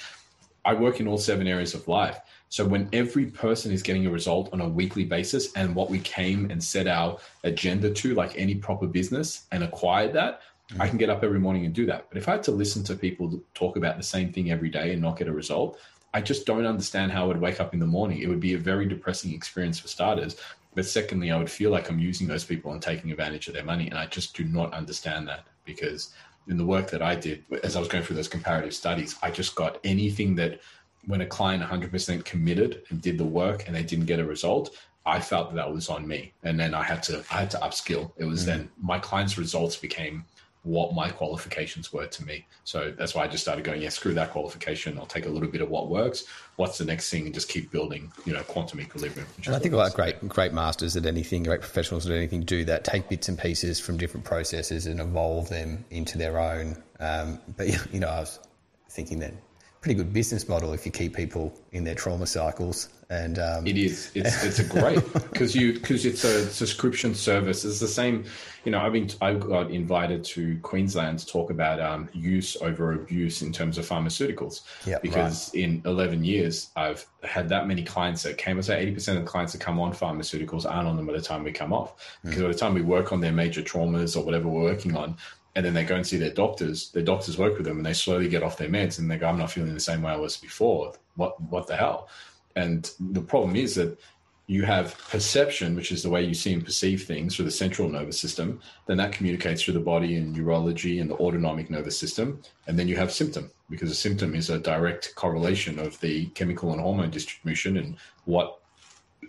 [0.64, 2.20] I work in all seven areas of life.
[2.48, 5.98] So when every person is getting a result on a weekly basis and what we
[6.00, 10.81] came and set our agenda to, like any proper business, and acquired that, mm-hmm.
[10.83, 12.07] I can get up every morning and do that.
[12.09, 14.92] But if I had to listen to people talk about the same thing every day
[14.92, 15.79] and not get a result,
[16.14, 18.20] I just don't understand how I would wake up in the morning.
[18.20, 20.37] It would be a very depressing experience for starters.
[20.74, 23.64] But secondly, I would feel like I'm using those people and taking advantage of their
[23.64, 23.88] money.
[23.88, 26.14] And I just do not understand that because
[26.48, 29.30] in the work that I did, as I was going through those comparative studies, I
[29.30, 30.61] just got anything that
[31.07, 34.76] when a client 100% committed and did the work and they didn't get a result,
[35.07, 36.33] I felt that that was on me.
[36.42, 38.12] And then I had to, I had to upskill.
[38.16, 38.47] It was mm.
[38.47, 40.24] then my clients' results became
[40.64, 42.46] what my qualifications were to me.
[42.64, 44.98] So that's why I just started going, yeah, screw that qualification.
[44.98, 46.24] I'll take a little bit of what works.
[46.56, 47.26] What's the next thing?
[47.26, 49.28] And just keep building, you know, quantum equilibrium.
[49.44, 52.42] And I think a lot of great great masters at anything, great professionals at anything
[52.42, 52.84] do that.
[52.84, 56.82] Take bits and pieces from different processes and evolve them into their own.
[56.98, 58.40] Um, but you know, I was
[58.88, 59.38] thinking then
[59.85, 62.89] pretty good business model if you keep people in their trauma cycles.
[63.11, 64.11] And um, it is.
[64.14, 67.66] It's it's a great because you because it's a subscription service.
[67.66, 68.24] It's the same.
[68.64, 72.93] You know, I've been I've got invited to Queensland to talk about um, use over
[72.93, 74.62] abuse in terms of pharmaceuticals.
[74.87, 75.64] Yeah, because right.
[75.64, 78.57] in eleven years, I've had that many clients that came.
[78.57, 81.12] I say eighty percent of the clients that come on pharmaceuticals aren't on them by
[81.12, 82.16] the time we come off.
[82.22, 82.45] Because mm.
[82.45, 85.18] by the time we work on their major traumas or whatever we're working on,
[85.55, 86.90] and then they go and see their doctors.
[86.90, 89.28] Their doctors work with them, and they slowly get off their meds, and they go,
[89.28, 90.92] "I'm not feeling the same way I was before.
[91.16, 92.09] What what the hell?"
[92.57, 93.98] And the problem is that
[94.46, 97.88] you have perception, which is the way you see and perceive things through the central
[97.88, 98.61] nervous system.
[98.86, 102.42] Then that communicates through the body and neurology and the autonomic nervous system.
[102.66, 106.72] And then you have symptom, because a symptom is a direct correlation of the chemical
[106.72, 107.96] and hormone distribution and
[108.26, 108.61] what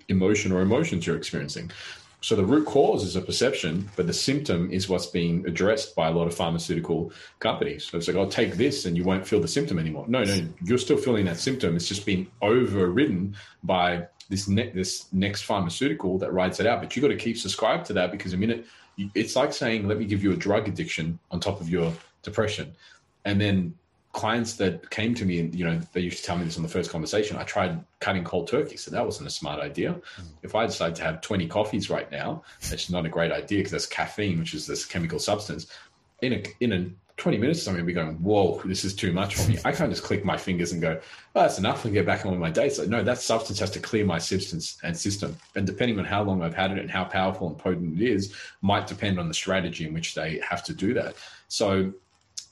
[0.10, 1.72] emotion or emotions you're experiencing.
[2.26, 6.08] So the root cause is a perception, but the symptom is what's being addressed by
[6.08, 7.86] a lot of pharmaceutical companies.
[7.86, 10.06] So it's like, I'll oh, take this and you won't feel the symptom anymore.
[10.08, 11.76] No, no, you're still feeling that symptom.
[11.76, 16.82] It's just been overridden by this ne- this next pharmaceutical that rides it out.
[16.82, 18.66] But you got to keep subscribed to that because a minute,
[19.14, 22.74] it's like saying, let me give you a drug addiction on top of your depression.
[23.26, 23.76] And then
[24.16, 26.64] clients that came to me and you know they used to tell me this on
[26.64, 28.78] the first conversation i tried cutting cold turkey.
[28.78, 29.92] So that wasn't a smart idea.
[29.92, 30.24] Mm.
[30.42, 33.74] if i decide to have 20 coffees right now it's not a great idea because
[33.74, 35.68] that's caffeine which is this chemical substance.
[36.22, 39.12] In a in a 20 minutes i'm going to be going whoa this is too
[39.12, 39.58] much for me.
[39.66, 40.98] I can't just click my fingers and go
[41.36, 42.70] oh that's enough and get back on with my day.
[42.70, 45.36] So no that substance has to clear my substance and system.
[45.56, 48.34] And depending on how long i've had it and how powerful and potent it is
[48.62, 51.16] might depend on the strategy in which they have to do that.
[51.50, 51.94] So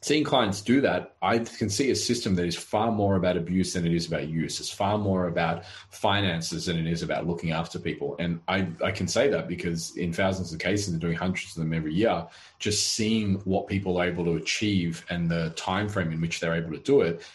[0.03, 3.71] seeing clients do that, I can see a system that is far more about abuse
[3.73, 4.59] than it is about use.
[4.59, 8.17] It's far more about finances than it is about looking after people.
[8.19, 11.63] And I, I can say that because in thousands of cases, and doing hundreds of
[11.63, 12.27] them every year,
[12.59, 16.55] just seeing what people are able to achieve and the time frame in which they're
[16.55, 17.25] able to do it,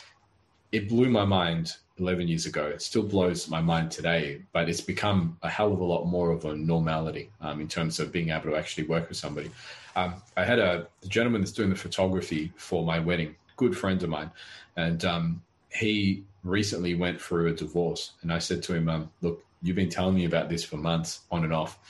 [0.71, 2.67] it blew my mind 11 years ago.
[2.67, 6.33] It still blows my mind today, but it's become a hell of a lot more
[6.33, 9.51] of a normality um, in terms of being able to actually work with somebody.
[9.99, 14.09] Um, I had a gentleman that's doing the photography for my wedding, good friend of
[14.09, 14.31] mine,
[14.77, 15.43] and um,
[15.73, 18.13] he recently went through a divorce.
[18.23, 21.23] And I said to him, um, "Look, you've been telling me about this for months,
[21.33, 21.81] on and off.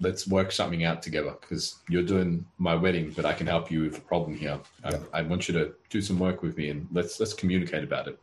[0.00, 3.82] Let's work something out together because you're doing my wedding, but I can help you
[3.82, 4.58] with a problem here.
[4.84, 4.98] Yeah.
[5.12, 8.08] I, I want you to do some work with me, and let's let's communicate about
[8.08, 8.18] it."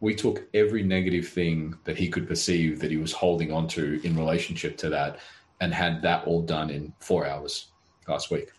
[0.00, 4.00] we took every negative thing that he could perceive that he was holding on to
[4.04, 5.20] in relationship to that
[5.60, 7.71] and had that all done in four hours
[8.08, 8.50] last week.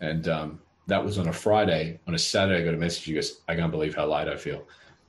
[0.00, 1.98] And um, that was on a Friday.
[2.06, 3.04] On a Saturday, I got a message.
[3.04, 4.66] He goes, I can't believe how light I feel.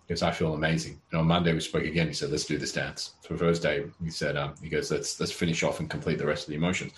[0.08, 1.02] Because I feel amazing.
[1.12, 2.08] And on Monday we spoke again.
[2.08, 5.34] He said, "Let's do this dance." So Thursday he said, um, "He goes, let's let's
[5.34, 6.94] finish off and complete the rest of the emotions."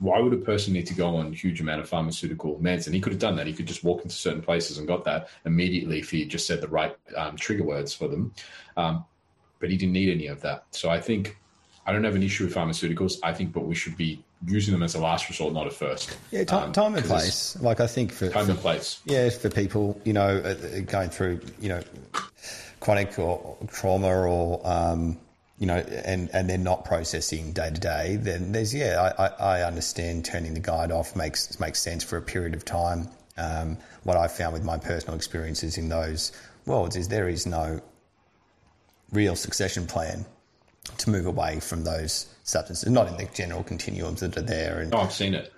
[0.00, 2.84] Why would a person need to go on a huge amount of pharmaceutical meds?
[2.84, 3.46] And he could have done that.
[3.46, 6.60] He could just walk into certain places and got that immediately if he just said
[6.60, 8.34] the right um, trigger words for them.
[8.76, 9.06] Um,
[9.58, 10.66] but he didn't need any of that.
[10.72, 11.38] So I think
[11.86, 13.18] I don't have an issue with pharmaceuticals.
[13.22, 16.16] I think, but we should be using them as a last resort, not a first.
[16.30, 17.60] Yeah, time, um, time and place.
[17.60, 19.00] Like I think for time for, and place.
[19.04, 21.82] Yeah, for people, you know, uh, uh, going through, you know,
[22.80, 25.18] chronic or trauma or, um,
[25.58, 29.62] you know, and, and they're not processing day to day, then there's yeah, I, I
[29.62, 33.08] understand turning the guide off makes makes sense for a period of time.
[33.36, 36.32] Um, what I've found with my personal experiences in those
[36.66, 37.80] worlds is there is no
[39.12, 40.24] real succession plan
[40.98, 44.80] to move away from those substances, not in the general continuums that are there.
[44.80, 45.52] And oh, I've seen it.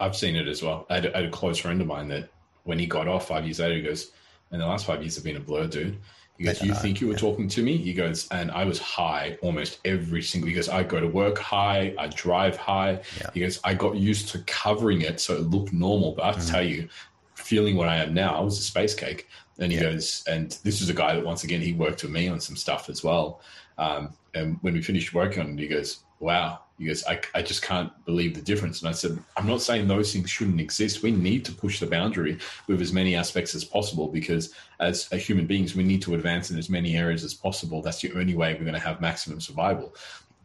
[0.00, 0.86] I've seen it as well.
[0.90, 2.28] I had, I had, a close friend of mine that
[2.64, 4.10] when he got off five years later, he goes,
[4.50, 5.98] and the last five years have been a blur, dude.
[6.36, 7.18] He goes, you think you were yeah.
[7.18, 7.76] talking to me?
[7.76, 10.48] He goes, and I was high almost every single.
[10.48, 13.00] He goes, I go to work high, I drive high.
[13.20, 13.30] Yeah.
[13.34, 16.12] He goes, I got used to covering it so it looked normal.
[16.12, 16.50] But I have to mm.
[16.50, 16.88] tell you,
[17.34, 19.26] feeling what I am now, I was a space cake.
[19.58, 19.84] And he yeah.
[19.84, 22.54] goes, and this is a guy that once again he worked with me on some
[22.54, 23.40] stuff as well.
[23.76, 26.60] Um, and when we finished working on it, he goes, wow.
[26.78, 28.80] He goes, I, I just can't believe the difference.
[28.80, 31.02] And I said, I'm not saying those things shouldn't exist.
[31.02, 35.46] We need to push the boundary with as many aspects as possible because as human
[35.46, 37.82] beings, we need to advance in as many areas as possible.
[37.82, 39.94] That's the only way we're going to have maximum survival.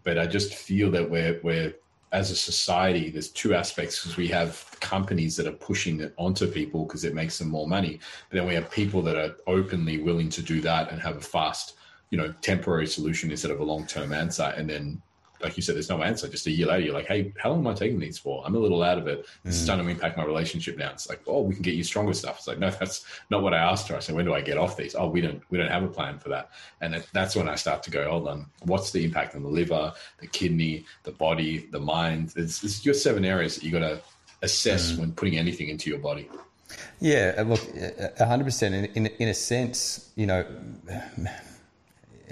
[0.03, 1.73] But I just feel that we're, we're
[2.13, 6.47] as a society, there's two aspects because we have companies that are pushing it onto
[6.47, 7.99] people because it makes them more money.
[8.29, 11.21] But then we have people that are openly willing to do that and have a
[11.21, 11.75] fast
[12.13, 14.53] you know temporary solution instead of a long term answer.
[14.55, 15.01] And then,
[15.41, 16.27] like you said, there's no answer.
[16.27, 18.43] Just a year later, you're like, hey, how long am I taking these for?
[18.45, 19.25] I'm a little out of it.
[19.43, 19.57] This mm.
[19.57, 20.91] is starting to impact my relationship now.
[20.91, 22.37] It's like, oh, we can get you stronger stuff.
[22.37, 23.95] It's like, no, that's not what I asked her.
[23.95, 24.93] I said, when do I get off these?
[24.93, 26.51] Oh, we don't we don't have a plan for that.
[26.81, 29.91] And that's when I start to go, hold on, what's the impact on the liver,
[30.19, 32.33] the kidney, the body, the mind?
[32.35, 33.99] It's, it's your seven areas that you got to
[34.43, 34.99] assess mm.
[34.99, 36.29] when putting anything into your body.
[36.99, 37.59] Yeah, look,
[38.19, 38.95] hundred percent.
[38.95, 40.45] In in a sense, you know,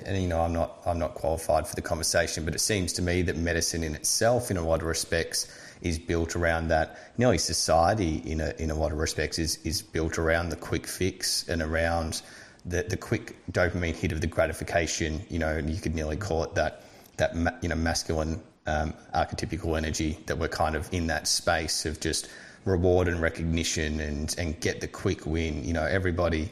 [0.05, 3.01] and you know, I'm not I'm not qualified for the conversation, but it seems to
[3.01, 5.47] me that medicine in itself, in a lot of respects,
[5.81, 6.97] is built around that.
[7.17, 10.87] Nearly society, in a in a lot of respects, is is built around the quick
[10.87, 12.21] fix and around
[12.65, 15.21] the the quick dopamine hit of the gratification.
[15.29, 16.83] You know, you could nearly call it that
[17.17, 21.99] that you know masculine um, archetypical energy that we're kind of in that space of
[21.99, 22.29] just
[22.65, 25.63] reward and recognition and and get the quick win.
[25.63, 26.51] You know, everybody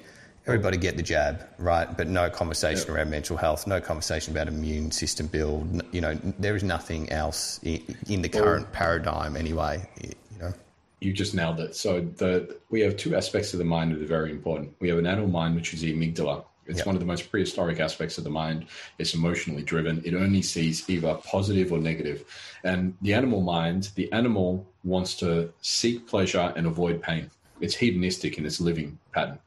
[0.50, 1.96] everybody get the jab, right?
[1.98, 2.98] But no conversation yep.
[2.98, 5.82] around mental health, no conversation about immune system build.
[5.92, 9.88] You know, there is nothing else in, in the current well, paradigm anyway.
[10.02, 10.54] You know,
[11.00, 11.76] you just nailed it.
[11.76, 14.76] So the we have two aspects of the mind that are very important.
[14.80, 16.44] We have an animal mind, which is the amygdala.
[16.66, 16.86] It's yep.
[16.86, 18.68] one of the most prehistoric aspects of the mind.
[19.00, 20.04] It's emotionally driven.
[20.06, 22.26] It only sees either positive or negative.
[22.64, 27.32] And the animal mind, the animal wants to seek pleasure and avoid pain.
[27.60, 29.40] It's hedonistic in its living pattern.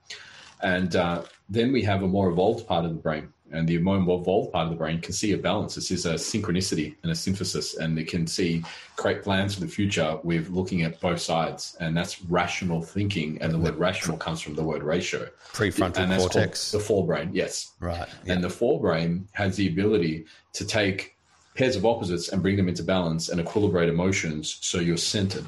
[0.62, 3.32] And uh, then we have a more evolved part of the brain.
[3.50, 5.74] And the more evolved part of the brain can see a balance.
[5.74, 8.64] This is a synchronicity and a synthesis, and it can see
[8.96, 11.76] create plans for the future with looking at both sides.
[11.78, 13.36] And that's rational thinking.
[13.42, 15.28] And the word rational comes from the word ratio.
[15.52, 16.72] Prefrontal cortex.
[16.72, 17.72] The forebrain, yes.
[17.78, 18.08] Right.
[18.24, 18.32] Yeah.
[18.32, 21.14] And the forebrain has the ability to take
[21.54, 25.44] pairs of opposites and bring them into balance and equilibrate emotions so you're centered.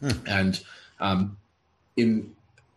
[0.00, 0.10] Hmm.
[0.26, 0.64] And
[1.00, 1.36] um,
[1.96, 2.34] in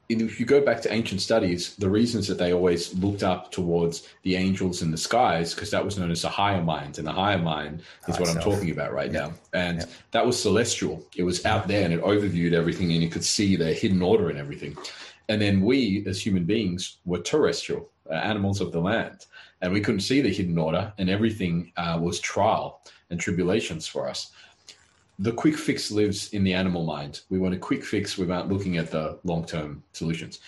[0.09, 4.07] if you go back to ancient studies, the reasons that they always looked up towards
[4.23, 7.11] the angels in the skies, because that was known as the higher mind, and the
[7.11, 8.37] higher mind is High what self.
[8.37, 9.19] I'm talking about right yeah.
[9.19, 9.33] now.
[9.53, 9.85] And yeah.
[10.11, 11.05] that was celestial.
[11.15, 14.29] It was out there and it overviewed everything, and you could see the hidden order
[14.29, 14.75] and everything.
[15.29, 19.27] And then we, as human beings, were terrestrial, uh, animals of the land,
[19.61, 22.81] and we couldn't see the hidden order, and everything uh, was trial
[23.11, 24.31] and tribulations for us
[25.19, 27.21] the quick fix lives in the animal mind.
[27.29, 30.39] We want a quick fix without looking at the long term solutions.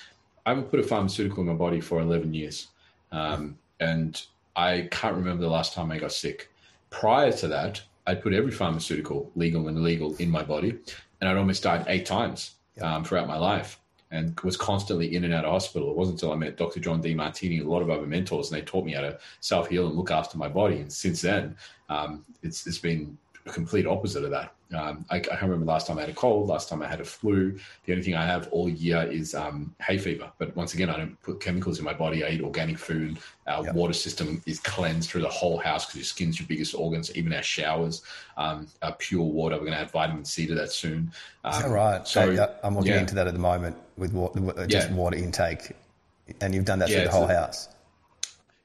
[0.46, 2.68] I haven't put a pharmaceutical in my body for 11 years.
[3.12, 4.22] Um, and
[4.56, 6.50] I can't remember the last time I got sick.
[6.90, 10.80] Prior to that, I'd put every pharmaceutical, legal and illegal, in my body.
[11.20, 12.52] And I'd almost died eight times
[12.82, 13.78] um, throughout my life
[14.10, 15.92] and was constantly in and out of hospital.
[15.92, 16.80] It wasn't until I met Dr.
[16.80, 19.68] John Demartini and a lot of other mentors, and they taught me how to self
[19.68, 20.80] heal and look after my body.
[20.80, 21.56] And since then,
[21.90, 24.54] um, it's, it's been a complete opposite of that.
[24.74, 27.02] Um, I, I, can't remember last time I had a cold, last time I had
[27.02, 27.58] a flu.
[27.86, 30.32] The only thing I have all year is um, hay fever.
[30.38, 32.24] But once again, I don't put chemicals in my body.
[32.24, 33.20] I eat organic food.
[33.48, 33.76] Our yep.
[33.76, 37.16] water system is cleansed through the whole house because your skin's your biggest organs.
[37.16, 38.04] Even our showers
[38.38, 39.56] um, are pure water.
[39.56, 41.12] We're going to add vitamin C to that soon.
[41.46, 42.08] is that um, right?
[42.08, 43.02] So yeah, I'm looking yeah.
[43.02, 44.96] into that at the moment with water, just yeah.
[44.96, 45.74] water intake.
[46.40, 47.68] And you've done that through the whole a, house.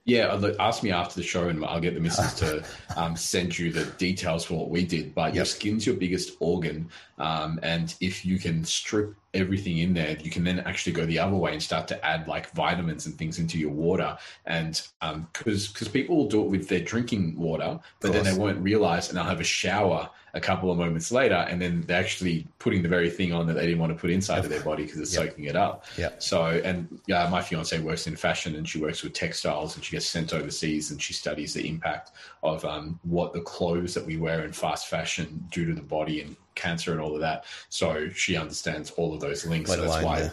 [0.07, 2.65] Yeah, ask me after the show, and I'll get the missus to
[2.97, 5.13] um, send you the details for what we did.
[5.17, 5.35] But yep.
[5.35, 6.89] your skin's your biggest organ,
[7.19, 11.19] um, and if you can strip everything in there, you can then actually go the
[11.19, 14.17] other way and start to add like vitamins and things into your water.
[14.47, 18.35] And because um, because people will do it with their drinking water, but then they
[18.35, 21.99] won't realize, and they'll have a shower a couple of moments later, and then they're
[21.99, 24.61] actually putting the very thing on that they didn't want to put inside of their
[24.61, 25.31] body because it's yep.
[25.31, 25.87] soaking it up.
[25.97, 26.11] Yeah.
[26.19, 29.97] So, and yeah, my fiance works in fashion and she works with textiles and she
[29.97, 32.13] gets sent overseas and she studies the impact
[32.43, 36.21] of um, what the clothes that we wear in fast fashion do to the body
[36.21, 37.47] and cancer and all of that.
[37.71, 39.71] So she understands all of those links.
[39.71, 40.31] Let so that's why.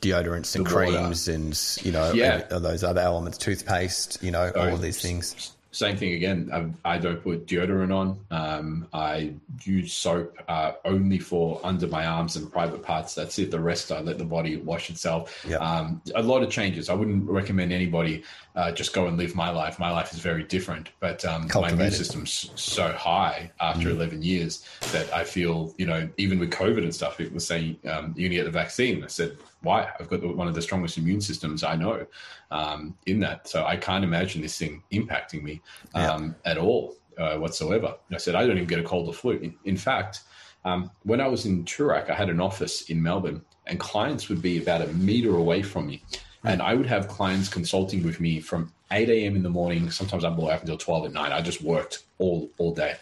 [0.00, 1.32] Deodorants and creams water.
[1.32, 2.38] and you know yeah.
[2.42, 6.50] those other elements, toothpaste, you know, all of these things same thing again.
[6.84, 8.18] I, I, don't put deodorant on.
[8.30, 13.14] Um, I use soap uh, only for under my arms and private parts.
[13.14, 13.50] That's it.
[13.50, 15.44] The rest I let the body wash itself.
[15.46, 15.60] Yep.
[15.60, 16.88] Um, a lot of changes.
[16.88, 18.24] I wouldn't recommend anybody
[18.56, 19.78] uh, just go and live my life.
[19.78, 23.92] My life is very different, but um, my immune system's so high after mm.
[23.92, 27.76] 11 years that I feel, you know, even with COVID and stuff, people were saying
[27.88, 29.04] um, you need to get the vaccine.
[29.04, 29.88] I said, why?
[29.98, 32.06] I've got one of the strongest immune systems I know
[32.50, 33.48] um, in that.
[33.48, 35.60] So I can't imagine this thing impacting me
[35.94, 36.52] um, yeah.
[36.52, 37.94] at all uh, whatsoever.
[38.08, 39.32] And I said, I don't even get a cold or flu.
[39.32, 40.22] In, in fact,
[40.64, 44.42] um, when I was in Toorak, I had an office in Melbourne, and clients would
[44.42, 46.02] be about a meter away from me.
[46.42, 46.48] Hmm.
[46.48, 49.36] And I would have clients consulting with me from 8 a.m.
[49.36, 49.90] in the morning.
[49.90, 51.32] Sometimes I'm up until 12 at night.
[51.32, 52.94] I just worked all all day.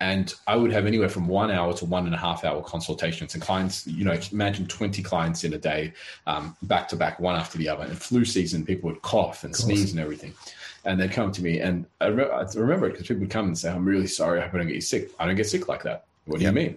[0.00, 3.32] And I would have anywhere from one hour to one and a half hour consultations.
[3.34, 5.94] And clients, you know, imagine 20 clients in a day,
[6.26, 7.84] um, back to back, one after the other.
[7.84, 10.34] And flu season, people would cough and sneeze and everything.
[10.84, 11.60] And they'd come to me.
[11.60, 14.38] And I, re- I remember it because people would come and say, I'm really sorry.
[14.38, 15.10] I hope I don't get you sick.
[15.18, 16.04] I don't get sick like that.
[16.26, 16.76] What do you mean?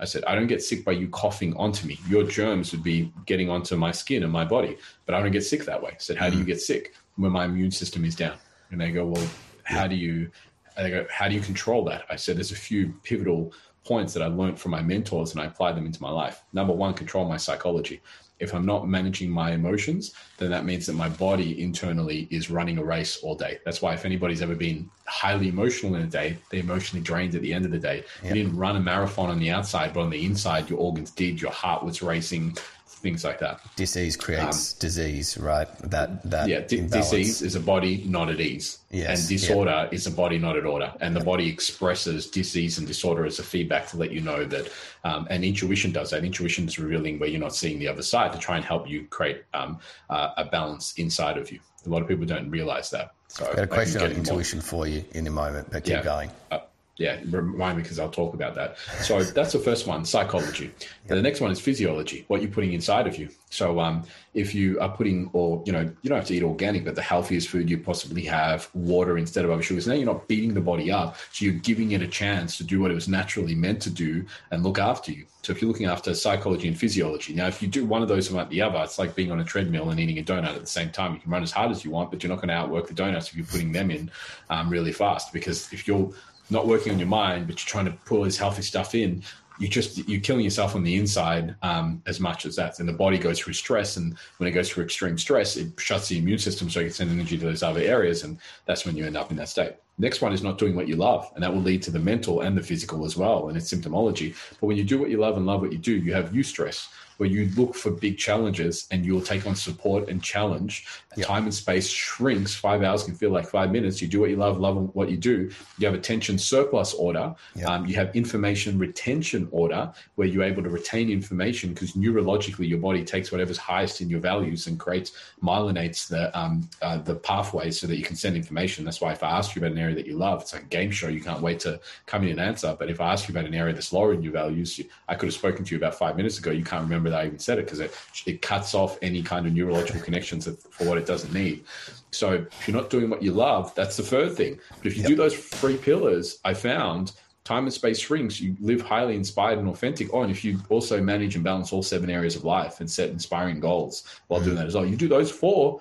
[0.00, 1.98] I said, I don't get sick by you coughing onto me.
[2.08, 5.44] Your germs would be getting onto my skin and my body, but I don't get
[5.44, 5.90] sick that way.
[5.92, 6.48] I said, How do you mm.
[6.48, 6.94] get sick?
[7.16, 8.36] When my immune system is down.
[8.70, 9.26] And they go, Well,
[9.64, 10.30] how do you
[10.78, 12.04] and they go, How do you control that?
[12.08, 13.52] I said, There's a few pivotal
[13.84, 16.42] points that I learned from my mentors and I applied them into my life.
[16.52, 18.00] Number one, control my psychology.
[18.38, 22.78] If I'm not managing my emotions, then that means that my body internally is running
[22.78, 23.58] a race all day.
[23.64, 27.42] That's why if anybody's ever been highly emotional in a day, they're emotionally drained at
[27.42, 28.04] the end of the day.
[28.22, 28.36] Yep.
[28.36, 31.40] You didn't run a marathon on the outside, but on the inside, your organs did.
[31.40, 32.56] Your heart was racing,
[32.98, 33.60] things like that.
[33.76, 35.68] Disease creates um, disease, right?
[35.78, 40.06] That that yeah, d- disease is a body not at ease, yes, and disorder is
[40.06, 43.88] a body not at order, and the body expresses disease and disorder as a feedback
[43.88, 44.70] to let you know that.
[45.04, 46.24] Um, and intuition does that.
[46.24, 49.06] Intuition is revealing where you're not seeing the other side to try and help you
[49.06, 49.78] create um,
[50.10, 51.60] uh, a balance inside of you.
[51.86, 53.14] A lot of people don't realize that.
[53.28, 54.64] So I've got a question on intuition more.
[54.64, 56.02] for you in a moment, but keep yeah.
[56.02, 56.30] going.
[56.50, 56.58] Uh,
[56.98, 58.76] yeah, remind me because I'll talk about that.
[59.02, 60.64] So that's the first one, psychology.
[60.64, 61.08] Yep.
[61.08, 63.28] the next one is physiology, what you're putting inside of you.
[63.50, 64.02] So um,
[64.34, 67.02] if you are putting, or you know, you don't have to eat organic, but the
[67.02, 69.86] healthiest food you possibly have, water instead of other sugars.
[69.86, 72.80] Now you're not beating the body up, so you're giving it a chance to do
[72.80, 75.24] what it was naturally meant to do and look after you.
[75.42, 78.28] So if you're looking after psychology and physiology, now if you do one of those
[78.28, 80.66] without the other, it's like being on a treadmill and eating a donut at the
[80.66, 81.14] same time.
[81.14, 82.94] You can run as hard as you want, but you're not going to outwork the
[82.94, 84.10] donuts if you're putting them in
[84.50, 85.32] um, really fast.
[85.32, 86.12] Because if you're
[86.50, 89.22] not working on your mind, but you're trying to pull this healthy stuff in,
[89.58, 92.78] you just you're killing yourself on the inside um, as much as that.
[92.78, 96.08] And the body goes through stress, and when it goes through extreme stress, it shuts
[96.08, 98.96] the immune system, so you can send energy to those other areas, and that's when
[98.96, 99.74] you end up in that state.
[99.98, 102.42] Next one is not doing what you love, and that will lead to the mental
[102.42, 104.36] and the physical as well, and it's symptomology.
[104.60, 106.86] But when you do what you love and love what you do, you have eustress,
[107.16, 110.86] where you look for big challenges and you'll take on support and challenge.
[111.24, 112.54] Time and space shrinks.
[112.54, 114.02] Five hours can feel like five minutes.
[114.02, 115.50] You do what you love, love what you do.
[115.78, 117.34] You have attention surplus order.
[117.66, 122.78] Um, you have information retention order, where you're able to retain information because neurologically your
[122.78, 125.12] body takes whatever's highest in your values and creates
[125.42, 128.84] myelinates the um, uh, the pathways so that you can send information.
[128.84, 130.66] That's why if I ask you about an area that you love, it's like a
[130.66, 131.08] game show.
[131.08, 132.76] You can't wait to come in and answer.
[132.78, 135.26] But if I ask you about an area that's lower in your values, I could
[135.26, 136.50] have spoken to you about five minutes ago.
[136.50, 137.94] You can't remember remember that I even said it because it,
[138.26, 141.64] it cuts off any kind of neurological connections for what it doesn't need.
[142.12, 144.60] So if you're not doing what you love, that's the third thing.
[144.76, 145.10] But if you yep.
[145.10, 147.12] do those three pillars, I found
[147.44, 150.08] time and space shrinks, you live highly inspired and authentic.
[150.12, 153.10] Oh, and if you also manage and balance all seven areas of life and set
[153.10, 154.44] inspiring goals while mm.
[154.44, 155.80] doing that as well, you do those four,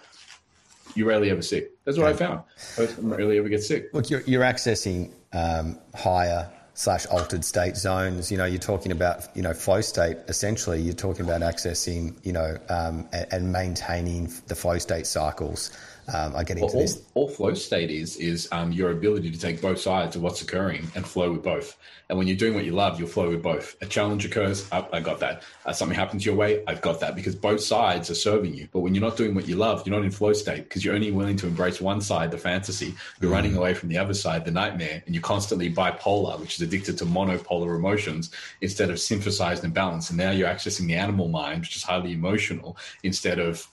[0.96, 1.72] you rarely ever sick.
[1.84, 2.26] That's what okay.
[2.26, 2.42] I found.
[2.80, 3.94] I rarely ever get sick.
[3.94, 8.32] Look, you're, you're accessing um, higher slash altered state zones.
[8.32, 10.18] You know, you're talking about you know flow state.
[10.28, 15.72] Essentially, you're talking about accessing you know um, and, and, maintaining the flow state cycles.
[16.14, 17.04] Um, I get into all, this.
[17.16, 20.90] All flow state is is um, your ability to take both sides of what's occurring
[20.96, 21.78] and flow with both.
[22.10, 23.76] And when you're doing what you love, you'll flow with both.
[23.82, 25.44] A challenge occurs, oh, I got that.
[25.66, 28.70] Uh, something happens your way, I've got that because both sides are serving you.
[28.72, 30.96] But when you're not doing what you love, you're not in flow state because you're
[30.96, 32.96] only willing to embrace one side, the fantasy.
[33.20, 33.36] You're mm.
[33.36, 36.98] running away from the other side, the nightmare, and you're constantly bipolar, which is addicted
[37.00, 38.32] to monopolar emotions
[38.62, 40.12] instead of synthesized and balanced.
[40.12, 43.68] And now you're accessing the animal mind, which is highly emotional, instead of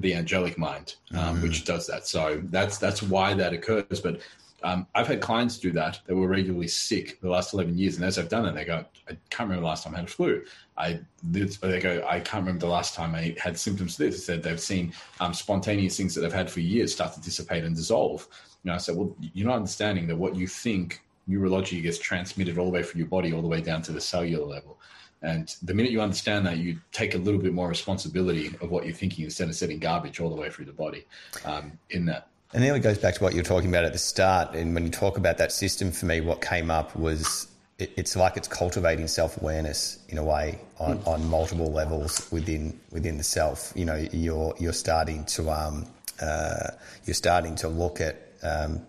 [0.00, 1.42] the angelic mind, um, mm.
[1.42, 2.06] which does that.
[2.06, 4.00] So that's that's why that occurs.
[4.00, 4.20] But
[4.62, 7.96] um, I've had clients do that that were regularly sick the last 11 years.
[7.96, 10.08] And as I've done it, they go, I can't remember the last time I had
[10.08, 10.42] a flu.
[10.76, 14.14] I they go, I can't remember the last time I had symptoms of this.
[14.26, 17.64] They said they've seen um, spontaneous things that they've had for years start to dissipate
[17.64, 18.26] and dissolve.
[18.64, 22.58] You know, I said, well, you're not understanding that what you think neurology gets transmitted
[22.58, 24.78] all the way from your body, all the way down to the cellular level.
[25.22, 28.84] And the minute you understand that, you take a little bit more responsibility of what
[28.84, 31.04] you're thinking instead of sending garbage all the way through the body
[31.44, 32.28] um, in that.
[32.52, 34.54] And then it goes back to what you were talking about at the start.
[34.54, 37.48] And when you talk about that system, for me, what came up was
[37.78, 41.06] it, it's like it's cultivating self awareness in a way on, mm.
[41.06, 43.72] on multiple levels within within the self.
[43.76, 45.86] You know, you're you're starting to um,
[46.22, 46.70] uh,
[47.04, 48.86] you're starting to look at um,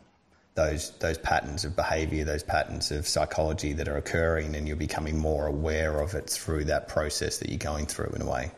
[0.59, 5.17] those those patterns of behavior, those patterns of psychology that are occurring, and you're becoming
[5.17, 8.51] more aware of it through that process that you're going through in a way.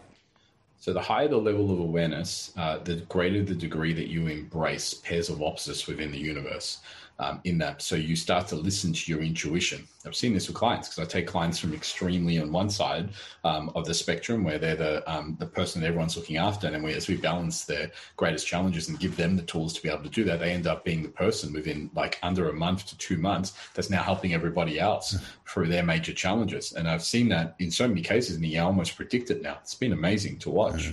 [0.80, 4.96] So the higher the level of awareness, uh, the greater the degree that you embrace
[4.96, 6.80] pairs of opposites within the universe
[7.22, 7.82] um, in that.
[7.82, 9.88] So you start to listen to your intuition.
[10.06, 13.12] I've seen this with clients because I take clients from extremely on one side
[13.44, 16.84] um, of the spectrum where they're the um, the person that everyone's looking after, and
[16.84, 20.04] we, as we balance their greatest challenges and give them the tools to be able
[20.04, 22.98] to do that, they end up being the person within like under a month to
[22.98, 25.24] two months that's now helping everybody else mm.
[25.48, 26.74] through their major challenges.
[26.74, 29.60] And I've seen that in so many cases, and you almost predict it now.
[29.62, 30.92] It's been amazing to watch.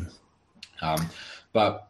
[0.83, 1.11] Mm.
[1.55, 1.88] but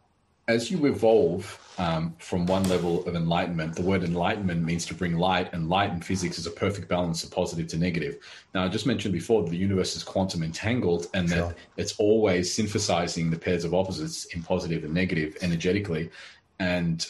[0.49, 3.75] as you evolve um, from one level of enlightenment.
[3.75, 7.23] The word enlightenment means to bring light, and light in physics is a perfect balance
[7.23, 8.17] of positive to negative.
[8.55, 11.37] Now, I just mentioned before that the universe is quantum entangled and sure.
[11.37, 16.09] that it's always synthesizing the pairs of opposites in positive and negative energetically.
[16.59, 17.07] And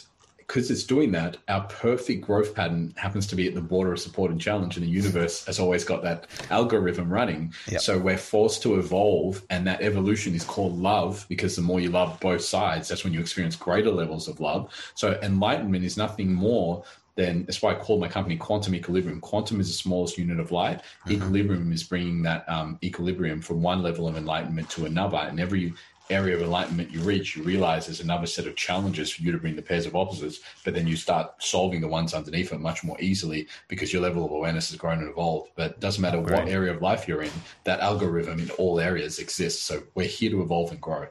[0.50, 4.00] because it's doing that, our perfect growth pattern happens to be at the border of
[4.00, 7.54] support and challenge, and the universe has always got that algorithm running.
[7.68, 7.80] Yep.
[7.80, 11.90] So we're forced to evolve, and that evolution is called love because the more you
[11.90, 14.74] love both sides, that's when you experience greater levels of love.
[14.96, 16.82] So enlightenment is nothing more
[17.16, 19.20] then that's why I call my company Quantum Equilibrium.
[19.20, 20.78] Quantum is the smallest unit of light.
[20.78, 21.12] Mm-hmm.
[21.12, 25.18] Equilibrium is bringing that um, equilibrium from one level of enlightenment to another.
[25.18, 25.74] And every
[26.10, 29.38] area of enlightenment you reach, you realize there's another set of challenges for you to
[29.38, 32.84] bring the pairs of opposites, but then you start solving the ones underneath it much
[32.84, 35.50] more easily because your level of awareness has grown and evolved.
[35.56, 37.32] But it doesn't matter what area of life you're in,
[37.64, 39.62] that algorithm in all areas exists.
[39.62, 41.06] So we're here to evolve and grow.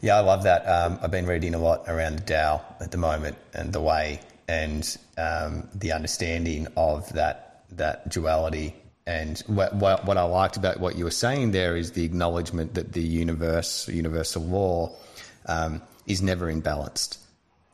[0.00, 0.66] Yeah, I love that.
[0.68, 4.20] Um, I've been reading a lot around the Tao at the moment and the way
[4.48, 8.74] and um, the understanding of that that duality
[9.06, 12.74] and what, what, what I liked about what you were saying there is the acknowledgement
[12.74, 14.92] that the universe, universal law,
[15.46, 17.18] um, is never imbalanced.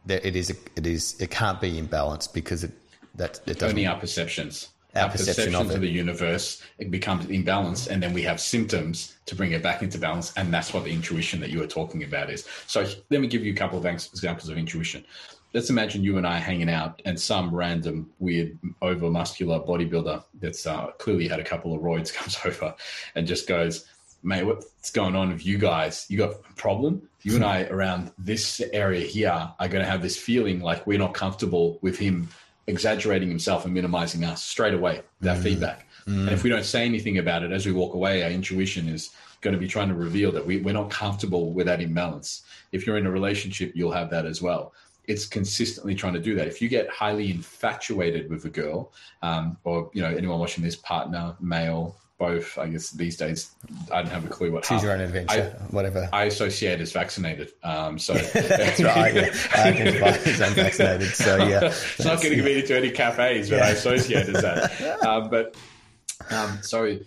[0.06, 2.72] That it is, it is, it can't be imbalanced because it
[3.14, 4.68] that it only our perceptions.
[4.94, 9.14] Our, our perception, perception of, the universe it becomes imbalanced, and then we have symptoms
[9.26, 12.02] to bring it back into balance, and that's what the intuition that you were talking
[12.02, 12.44] about is.
[12.66, 15.04] So let me give you a couple of examples of intuition
[15.52, 20.66] let's imagine you and I hanging out, and some random weird over muscular bodybuilder that's
[20.66, 22.74] uh, clearly had a couple of roids comes over
[23.14, 23.86] and just goes,
[24.22, 26.06] "Mate, what's going on with you guys?
[26.08, 27.08] You got a problem?
[27.22, 30.98] You and I around this area here are going to have this feeling like we're
[30.98, 32.28] not comfortable with him."
[32.66, 35.42] exaggerating himself and minimizing us straight away that mm.
[35.42, 36.20] feedback mm.
[36.20, 39.10] and if we don't say anything about it as we walk away our intuition is
[39.40, 42.86] going to be trying to reveal that we, we're not comfortable with that imbalance if
[42.86, 44.72] you're in a relationship you'll have that as well
[45.06, 46.46] it's consistently trying to do that.
[46.46, 48.92] If you get highly infatuated with a girl,
[49.22, 53.52] um, or you know anyone watching this, partner, male, both, I guess these days,
[53.90, 54.64] I don't have a clue what.
[54.64, 56.08] Choose your own adventure, I, whatever.
[56.12, 59.14] I associate as vaccinated, um, so that's right.
[59.14, 59.34] Yeah.
[59.54, 61.64] I identify as unvaccinated, so yeah.
[61.64, 63.64] it's not getting me into any cafes, but yeah.
[63.64, 65.00] I associate as that.
[65.00, 65.56] Um, but
[66.30, 66.98] um, so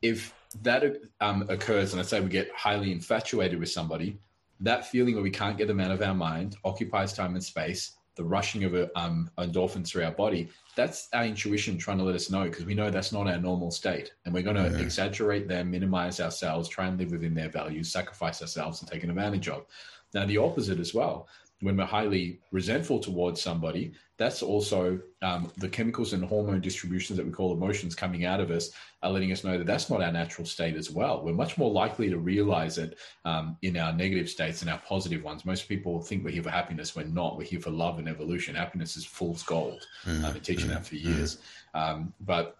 [0.00, 0.32] if
[0.62, 0.84] that
[1.20, 4.16] um, occurs, and I say we get highly infatuated with somebody,
[4.60, 7.96] that feeling where we can't get them out of our mind occupies time and space
[8.14, 12.30] the rushing of um, endorphins through our body that's our intuition trying to let us
[12.30, 14.12] know because we know that's not our normal state.
[14.24, 14.84] And we're going to yeah.
[14.84, 19.10] exaggerate them minimize ourselves try and live within their values sacrifice ourselves and take an
[19.10, 19.66] advantage of.
[20.14, 21.28] Now the opposite as well.
[21.60, 23.92] When we're highly resentful towards somebody,
[24.22, 28.50] that's also um, the chemicals and hormone distributions that we call emotions coming out of
[28.50, 28.70] us
[29.02, 31.24] are letting us know that that's not our natural state as well.
[31.24, 35.24] We're much more likely to realize it um, in our negative states and our positive
[35.24, 35.44] ones.
[35.44, 36.94] Most people think we're here for happiness.
[36.94, 37.36] We're not.
[37.36, 38.54] We're here for love and evolution.
[38.54, 39.86] Happiness is fool's gold.
[40.04, 40.24] Mm-hmm.
[40.24, 40.74] I've been teaching mm-hmm.
[40.74, 41.38] that for years.
[41.74, 42.58] Um, but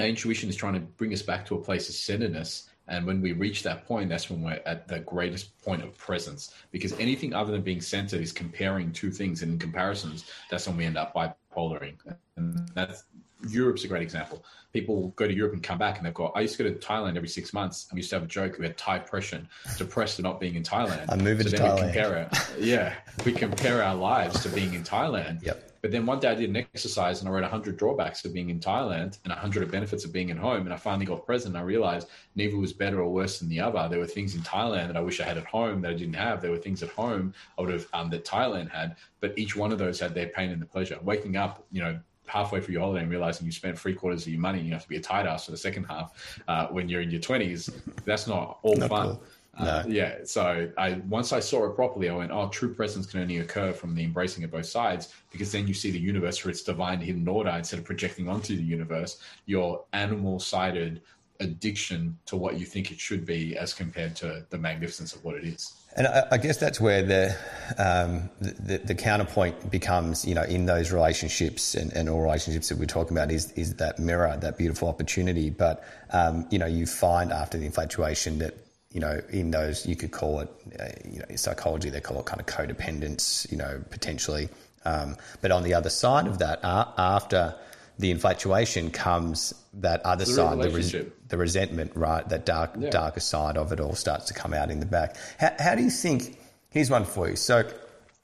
[0.00, 3.20] our intuition is trying to bring us back to a place of centeredness and when
[3.20, 6.54] we reach that point, that's when we're at the greatest point of presence.
[6.72, 10.76] Because anything other than being centered is comparing two things, and in comparisons, that's when
[10.76, 11.96] we end up bipolaring.
[12.36, 13.04] And that's
[13.48, 14.44] Europe's a great example.
[14.72, 16.32] People go to Europe and come back, and they've got.
[16.34, 18.28] I used to go to Thailand every six months, and we used to have a
[18.28, 18.56] joke.
[18.58, 21.06] We had Thai depression, depressed for not being in Thailand.
[21.08, 21.74] I'm moving so to Thailand.
[21.74, 22.28] We compare our,
[22.58, 25.42] yeah, we compare our lives to being in Thailand.
[25.42, 25.69] Yep.
[25.82, 28.50] But then one day I did an exercise and I wrote 100 drawbacks of being
[28.50, 30.62] in Thailand and 100 benefits of being at home.
[30.62, 31.54] And I finally got present.
[31.54, 33.88] And I realized neither was better or worse than the other.
[33.88, 36.14] There were things in Thailand that I wish I had at home that I didn't
[36.14, 36.40] have.
[36.40, 38.96] There were things at home I would have um, that Thailand had.
[39.20, 40.98] But each one of those had their pain and the pleasure.
[41.02, 41.98] Waking up, you know,
[42.30, 44.72] halfway through your holiday and realizing you spent three quarters of your money and you
[44.72, 47.20] have to be a tight ass for the second half uh, when you're in your
[47.20, 47.72] 20s,
[48.04, 49.06] that's not all not fun.
[49.08, 49.22] Cool.
[49.60, 49.70] No.
[49.70, 50.14] Uh, yeah.
[50.24, 53.72] So I once I saw it properly, I went, "Oh, true presence can only occur
[53.72, 57.00] from the embracing of both sides." Because then you see the universe for its divine
[57.00, 61.00] hidden order instead of projecting onto the universe your animal-sided
[61.40, 65.34] addiction to what you think it should be, as compared to the magnificence of what
[65.34, 65.72] it is.
[65.96, 67.36] And I, I guess that's where the,
[67.78, 72.78] um, the, the counterpoint becomes, you know, in those relationships and, and all relationships that
[72.78, 75.50] we're talking about is is that mirror, that beautiful opportunity.
[75.50, 78.54] But um, you know, you find after the infatuation that
[78.92, 82.26] you know, in those, you could call it, uh, you know, psychology, they call it
[82.26, 84.48] kind of codependence, you know, potentially.
[84.84, 87.54] Um, but on the other side of that, uh, after
[87.98, 90.96] the infatuation comes that other the side, the, res-
[91.28, 92.28] the, resentment, right?
[92.28, 92.90] That dark, yeah.
[92.90, 95.16] darker side of it all starts to come out in the back.
[95.38, 96.38] How, how do you think?
[96.70, 97.36] Here's one for you.
[97.36, 97.58] So,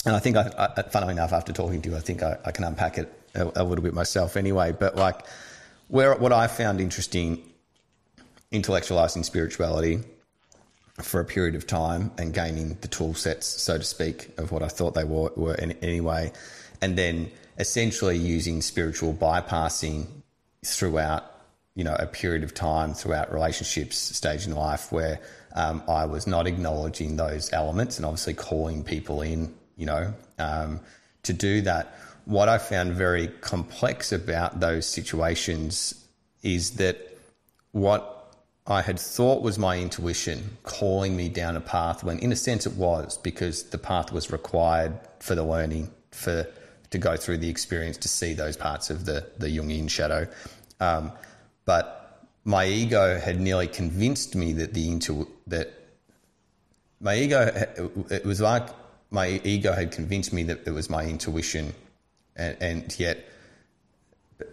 [0.05, 2.51] and I think, I, I, funnily enough, after talking to you, I think I, I
[2.51, 4.73] can unpack it a, a, little bit myself anyway.
[4.73, 5.27] But like,
[5.89, 7.43] where what I found interesting,
[8.51, 10.01] intellectualizing spirituality
[11.03, 14.63] for a period of time and gaining the tool sets, so to speak, of what
[14.63, 16.33] I thought they were, were in, anyway,
[16.81, 20.07] and then essentially using spiritual bypassing
[20.65, 21.25] throughout,
[21.75, 25.21] you know, a period of time throughout relationships stage in life where
[25.55, 30.81] um, I was not acknowledging those elements and obviously calling people in, you know, um,
[31.25, 31.95] to do that.
[32.25, 35.95] What I found very complex about those situations
[36.43, 37.19] is that
[37.73, 38.16] what
[38.69, 42.67] I had thought was my intuition calling me down a path when, in a sense,
[42.67, 46.47] it was because the path was required for the learning, for
[46.91, 50.27] to go through the experience to see those parts of the the Jungian shadow.
[50.81, 51.13] Um,
[51.65, 55.73] but my ego had nearly convinced me that the intu- that
[57.01, 57.53] my ego
[58.11, 58.69] it was like
[59.11, 61.73] my ego had convinced me that it was my intuition,
[62.35, 63.29] and, and yet,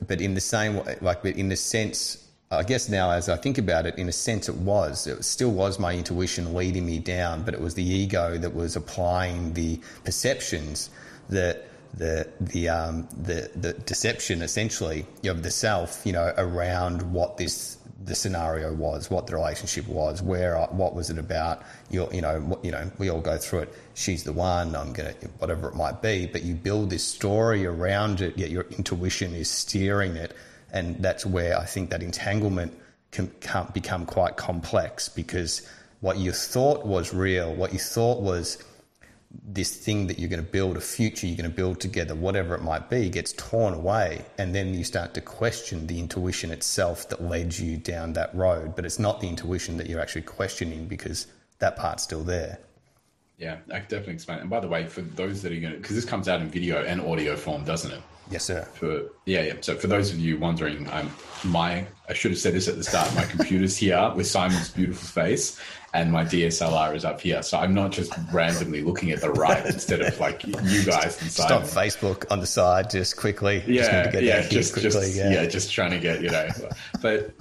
[0.06, 3.58] but in the same way, like in the sense I guess now, as I think
[3.58, 5.08] about it, in a sense, it was.
[5.08, 8.76] It still was my intuition leading me down, but it was the ego that was
[8.76, 10.90] applying the perceptions
[11.30, 11.66] that
[11.96, 17.78] the the um, the the deception essentially of the self, you know, around what this
[18.06, 21.62] the scenario was, what the relationship was, where what was it about.
[21.90, 23.74] You you know you know we all go through it.
[23.94, 24.76] She's the one.
[24.76, 28.38] I'm gonna whatever it might be, but you build this story around it.
[28.38, 30.36] Yet your intuition is steering it,
[30.74, 32.74] and that's where I think that entanglement
[33.12, 33.32] can,
[33.74, 35.68] become quite complex because
[36.02, 38.62] what you thought was real, what you thought was
[39.48, 42.54] this thing that you're going to build, a future you're going to build together, whatever
[42.56, 44.26] it might be, gets torn away.
[44.38, 48.76] And then you start to question the intuition itself that led you down that road.
[48.76, 51.28] But it's not the intuition that you're actually questioning because
[51.60, 52.60] that part's still there.
[53.38, 54.40] Yeah, I can definitely explain.
[54.40, 56.50] And by the way, for those that are going to, because this comes out in
[56.50, 58.02] video and audio form, doesn't it?
[58.30, 58.64] Yes, sir.
[58.74, 59.54] For yeah, yeah.
[59.62, 61.12] So for those of you wondering, um,
[61.44, 63.14] my I should have said this at the start.
[63.16, 65.60] My computer's here with Simon's beautiful face,
[65.94, 67.44] and my DSLR is up here.
[67.44, 71.32] So I'm not just randomly looking at the right instead of like you guys and
[71.32, 71.66] Simon.
[71.66, 73.64] Stop Facebook on the side, just quickly.
[73.68, 75.30] Yeah, just yeah, just, quickly, just yeah.
[75.32, 76.50] yeah, just trying to get you know.
[77.02, 77.34] But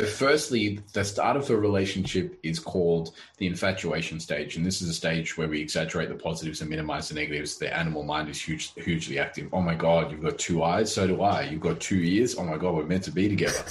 [0.00, 4.88] so, firstly, the start of a relationship is called the infatuation stage, and this is
[4.88, 7.58] a stage where we exaggerate the positives and minimize the negatives.
[7.58, 9.50] The animal mind is huge, hugely active.
[9.52, 11.42] Oh my God, you've got two eyes, so do I.
[11.42, 12.34] You've got two ears.
[12.38, 13.62] Oh my God, we're meant to be together.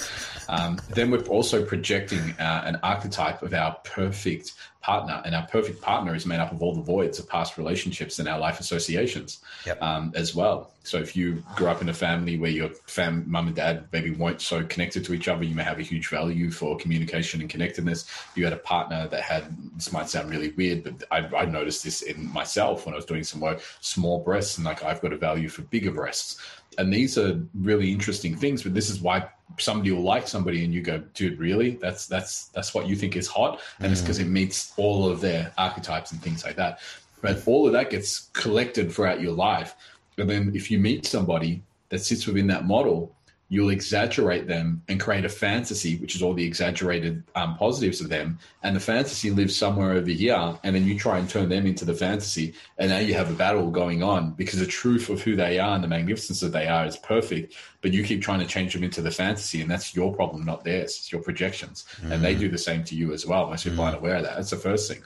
[0.48, 5.82] Um, then we're also projecting uh, an archetype of our perfect partner, and our perfect
[5.82, 9.40] partner is made up of all the voids of past relationships and our life associations
[9.66, 9.80] yep.
[9.82, 10.70] um, as well.
[10.84, 14.10] So if you grew up in a family where your fam, mum and dad maybe
[14.10, 17.50] weren't so connected to each other, you may have a huge value for communication and
[17.50, 18.06] connectedness.
[18.34, 21.84] You had a partner that had this might sound really weird, but I, I noticed
[21.84, 25.12] this in myself when I was doing some work, small breasts, and like I've got
[25.12, 26.40] a value for bigger breasts.
[26.78, 29.28] And these are really interesting things, but this is why
[29.58, 31.72] somebody will like somebody and you go, dude, really?
[31.72, 33.92] That's that's that's what you think is hot, and mm.
[33.92, 36.80] it's because it meets all of their archetypes and things like that.
[37.20, 39.74] But all of that gets collected throughout your life,
[40.18, 43.14] and then if you meet somebody that sits within that model,
[43.52, 48.08] you'll exaggerate them and create a fantasy, which is all the exaggerated um, positives of
[48.08, 48.38] them.
[48.62, 50.56] And the fantasy lives somewhere over here.
[50.62, 52.54] And then you try and turn them into the fantasy.
[52.78, 55.74] And now you have a battle going on because the truth of who they are
[55.74, 57.56] and the magnificence that they are is perfect.
[57.80, 59.60] But you keep trying to change them into the fantasy.
[59.60, 60.96] And that's your problem, not theirs.
[60.98, 61.86] It's your projections.
[62.02, 62.12] Mm.
[62.12, 62.38] And they mm.
[62.38, 63.48] do the same to you as well.
[63.48, 63.86] Most people mm.
[63.86, 64.36] aren't aware of that.
[64.36, 65.02] That's the first thing.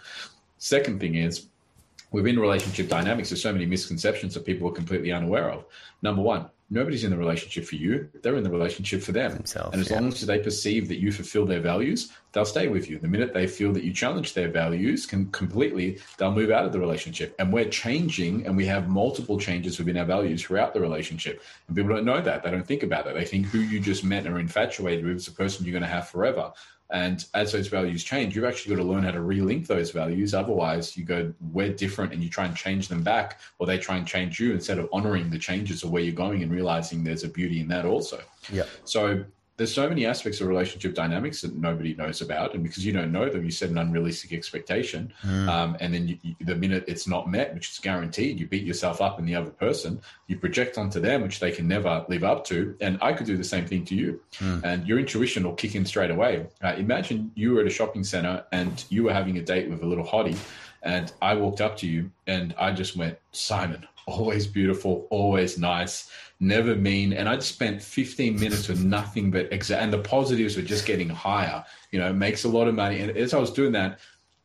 [0.59, 1.47] Second thing is,
[2.11, 5.65] within relationship dynamics, there's so many misconceptions that people are completely unaware of.
[6.03, 8.11] Number one, nobody's in the relationship for you.
[8.23, 9.33] They're in the relationship for them.
[9.33, 10.01] Themselves, and as yeah.
[10.01, 12.99] long as they perceive that you fulfill their values, they'll stay with you.
[12.99, 16.73] The minute they feel that you challenge their values can completely, they'll move out of
[16.73, 17.35] the relationship.
[17.39, 21.43] And we're changing and we have multiple changes within our values throughout the relationship.
[21.69, 22.43] And people don't know that.
[22.43, 23.15] They don't think about that.
[23.15, 25.83] They think who you just met and are infatuated with is the person you're going
[25.83, 26.53] to have forever.
[26.91, 30.35] And as those values change, you've actually got to learn how to relink those values.
[30.35, 33.97] Otherwise, you go, we're different, and you try and change them back, or they try
[33.97, 37.25] and change you instead of honoring the changes of where you're going and realizing there's
[37.25, 38.21] a beauty in that also.
[38.53, 38.65] Yeah.
[38.85, 39.25] So
[39.57, 43.13] there's so many aspects of relationship dynamics that nobody knows about, and because you don't
[43.13, 45.49] know them, you set an unrealistic expectation, mm.
[45.49, 48.65] um, and then you, you, the minute it's not met, which is guaranteed, you beat
[48.65, 50.01] yourself up in the other person.
[50.27, 52.77] You project onto them, which they can never live up to.
[52.81, 54.63] And I could do the same thing to you, mm.
[54.65, 56.47] and your intuition will kick in straight away.
[56.63, 59.83] Uh, imagine you were at a shopping center and you were having a date with
[59.83, 60.37] a little hottie,
[60.83, 66.11] and I walked up to you and I just went, Simon, always beautiful, always nice
[66.41, 67.13] never mean.
[67.13, 71.09] And I'd spent 15 minutes with nothing but exa- and the positives were just getting
[71.09, 71.65] higher.
[71.91, 73.01] You know, makes a lot of money.
[73.01, 74.01] And as I was doing that,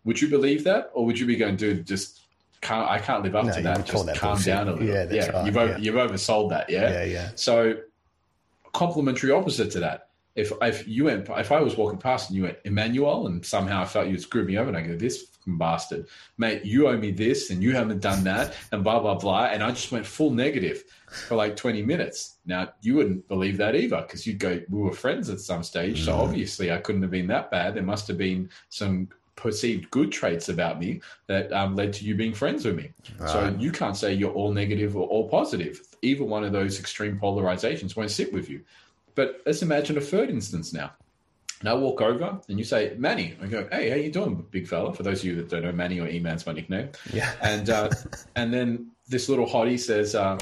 [0.06, 2.22] would you believe that, or would you be going, dude, just
[2.62, 3.86] can't I can't live up no, to that.
[3.86, 4.46] Just that calm bullshit.
[4.46, 4.88] down a little.
[4.88, 5.30] Yeah, yeah.
[5.30, 5.78] Right, you've over, yeah.
[5.78, 6.70] you've oversold that.
[6.70, 7.30] Yeah, yeah, yeah.
[7.36, 7.78] So
[8.74, 10.10] complementary opposite to that.
[10.36, 13.82] If if you went, if I was walking past and you went Emmanuel, and somehow
[13.82, 15.26] I felt you screwed me over, and I go, this
[15.58, 19.46] bastard, mate, you owe me this, and you haven't done that, and blah blah blah,
[19.46, 20.84] and I just went full negative
[21.28, 22.38] for like 20 minutes.
[22.46, 26.02] Now, you wouldn't believe that either because you'd go, we were friends at some stage.
[26.02, 26.06] Mm.
[26.06, 27.76] So obviously, I couldn't have been that bad.
[27.76, 32.14] There must have been some perceived good traits about me that um, led to you
[32.14, 32.92] being friends with me.
[33.18, 33.30] Right.
[33.30, 35.82] So you can't say you're all negative or all positive.
[36.02, 38.62] Either one of those extreme polarizations won't sit with you.
[39.16, 40.92] But let's imagine a third instance now.
[41.60, 43.36] And I walk over and you say, Manny.
[43.42, 44.94] I go, hey, how you doing, big fella?
[44.94, 46.90] For those of you that don't know, Manny or E-Man's my nickname.
[47.12, 47.32] Yeah.
[47.42, 47.90] And uh,
[48.36, 50.38] and then this little hottie says, uh,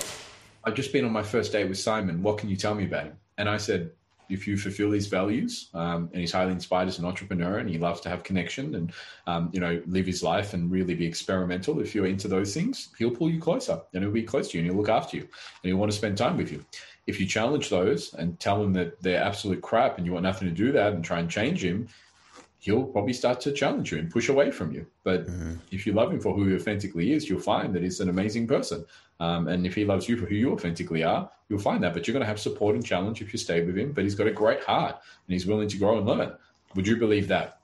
[0.63, 2.22] I've just been on my first date with Simon.
[2.22, 3.18] What can you tell me about him?
[3.38, 3.91] And I said,
[4.30, 7.78] if you fulfill his values, um, and he's highly inspired as an entrepreneur, and he
[7.78, 8.91] loves to have connection and
[9.26, 11.80] um, you know live his life and really be experimental.
[11.80, 14.63] If you're into those things, he'll pull you closer, and he'll be close to you,
[14.63, 15.30] and he'll look after you, and
[15.63, 16.63] he'll want to spend time with you
[17.08, 20.47] if you challenge those and tell him that they're absolute crap and you want nothing
[20.47, 21.88] to do that and try and change him,
[22.60, 24.86] he'll probably start to challenge you and push away from you.
[25.03, 25.53] But mm-hmm.
[25.72, 28.45] if you love him for who he authentically is, you'll find that he's an amazing
[28.45, 28.86] person.
[29.22, 31.93] Um, and if he loves you for who you authentically are, you'll find that.
[31.93, 33.93] But you're going to have support and challenge if you stay with him.
[33.93, 36.34] But he's got a great heart and he's willing to grow and learn.
[36.76, 37.57] Would you believe that?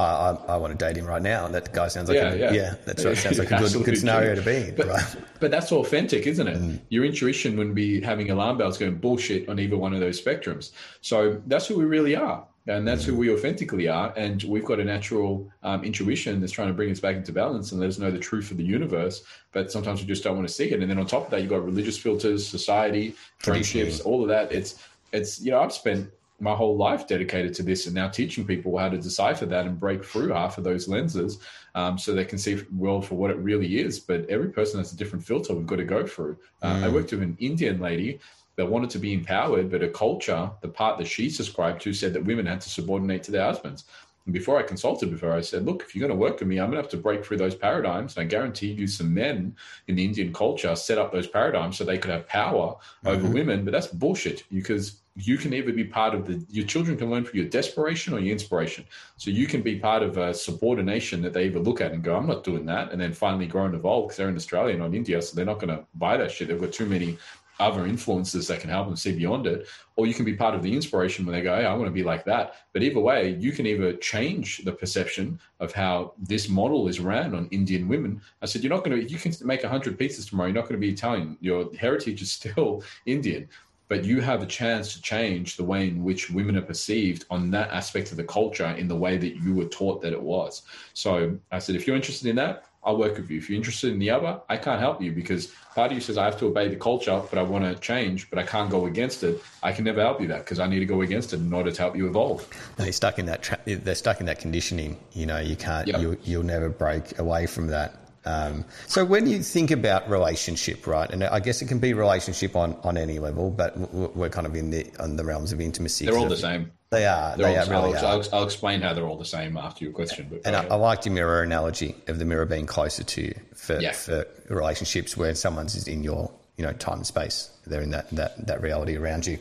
[0.00, 1.46] I, I, want to date him right now.
[1.46, 2.52] And that guy sounds like yeah, a, yeah.
[2.52, 3.16] yeah that's right.
[3.16, 4.74] Sounds like a good, good scenario to be in.
[4.74, 5.16] But, right?
[5.40, 6.56] but that's authentic, isn't it?
[6.56, 6.80] Mm.
[6.88, 10.72] Your intuition wouldn't be having alarm bells going bullshit on either one of those spectrums.
[11.00, 12.44] So that's who we really are.
[12.66, 13.06] And that's mm.
[13.06, 14.12] who we authentically are.
[14.16, 17.70] And we've got a natural um, intuition that's trying to bring us back into balance
[17.70, 19.22] and let us know the truth of the universe.
[19.52, 20.80] But sometimes we just don't want to see it.
[20.80, 24.50] And then on top of that, you've got religious filters, society, friendships, all of that.
[24.50, 24.82] It's,
[25.12, 26.10] it's, you know, I've spent
[26.40, 29.78] my whole life dedicated to this and now teaching people how to decipher that and
[29.78, 31.38] break through half of those lenses
[31.74, 34.00] um, so they can see the world for what it really is.
[34.00, 36.36] But every person has a different filter we've got to go through.
[36.62, 36.84] Uh, mm.
[36.84, 38.20] I worked with an Indian lady
[38.56, 42.12] that wanted to be empowered, but her culture, the part that she subscribed to, said
[42.12, 43.84] that women had to subordinate to their husbands.
[44.26, 46.48] And before I consulted with her, I said, look, if you're going to work with
[46.48, 48.16] me, I'm going to have to break through those paradigms.
[48.16, 49.54] And I guarantee you some men
[49.86, 53.08] in the Indian culture set up those paradigms so they could have power mm-hmm.
[53.08, 53.64] over women.
[53.64, 57.24] But that's bullshit because you can either be part of the your children can learn
[57.24, 58.84] from your desperation or your inspiration.
[59.16, 62.16] So you can be part of a subordination that they either look at and go
[62.16, 64.82] i'm not doing that and then finally grow and evolve because they're in australia and
[64.82, 66.48] not india so they're not going to buy that shit.
[66.48, 67.16] They've got too many
[67.60, 69.68] other influences that can help them see beyond it.
[69.94, 71.92] Or you can be part of the inspiration when they go hey i want to
[71.92, 72.56] be like that.
[72.72, 77.36] But either way you can either change the perception of how this model is ran
[77.36, 78.20] on indian women.
[78.42, 80.48] I said you're not going to you can make 100 pieces tomorrow.
[80.48, 81.38] You're not going to be italian.
[81.40, 83.48] Your heritage is still indian
[83.88, 87.50] but you have a chance to change the way in which women are perceived on
[87.50, 90.62] that aspect of the culture in the way that you were taught that it was.
[90.94, 93.38] So I said, if you're interested in that, I'll work with you.
[93.38, 96.18] If you're interested in the other, I can't help you because part of you says
[96.18, 98.86] I have to obey the culture, but I want to change, but I can't go
[98.86, 99.42] against it.
[99.62, 101.70] I can never help you that because I need to go against it in order
[101.70, 102.46] to help you evolve.
[102.78, 103.42] You're stuck in that.
[103.42, 104.98] Tra- they're stuck in that conditioning.
[105.12, 105.88] You know, you can't.
[105.88, 106.00] Yep.
[106.00, 108.03] You, you'll never break away from that.
[108.26, 112.56] Um, so when you think about relationship, right, and I guess it can be relationship
[112.56, 116.06] on, on any level, but we're kind of in the on the realms of intimacy.
[116.06, 116.72] They're all the same.
[116.90, 117.36] They are.
[117.36, 118.22] They're they all, are, really I'll, are.
[118.22, 120.28] I'll, I'll, explain how they're all the same after your question.
[120.30, 123.34] But and I, I, liked your mirror analogy of the mirror being closer to you
[123.54, 123.92] for, yeah.
[123.92, 127.50] for relationships where someone's in your you know time and space.
[127.66, 129.38] They're in that that that reality around you.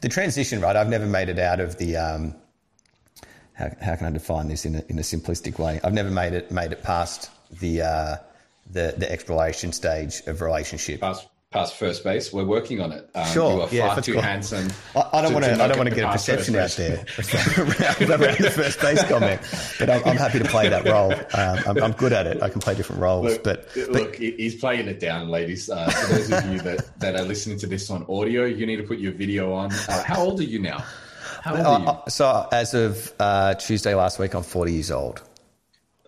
[0.00, 0.76] The transition, right?
[0.76, 1.96] I've never made it out of the.
[1.96, 2.34] Um,
[3.54, 5.78] how, how can I define this in a, in a simplistic way?
[5.84, 7.82] I've never made it made it past the.
[7.82, 8.16] Uh,
[8.70, 11.00] the the exploration stage of relationship.
[11.00, 13.08] Past, past first base, we're working on it.
[13.14, 14.22] Um, sure, you are yeah, far too cool.
[14.22, 14.68] handsome.
[14.96, 15.62] I, I don't want to.
[15.62, 16.98] I don't want to get a perception out there
[17.58, 19.40] around the first base comment,
[19.78, 21.12] but I'm, I'm happy to play that role.
[21.12, 22.42] Um, I'm, I'm, good at it.
[22.42, 23.26] I can play different roles.
[23.26, 25.68] Look, but, but look, he's playing it down, ladies.
[25.68, 28.76] Uh, for those of you that, that are listening to this on audio, you need
[28.76, 29.72] to put your video on.
[29.72, 30.84] Uh, how old are you now?
[31.42, 31.86] How old are you?
[31.86, 35.22] Uh, so as of uh, Tuesday last week, I'm 40 years old.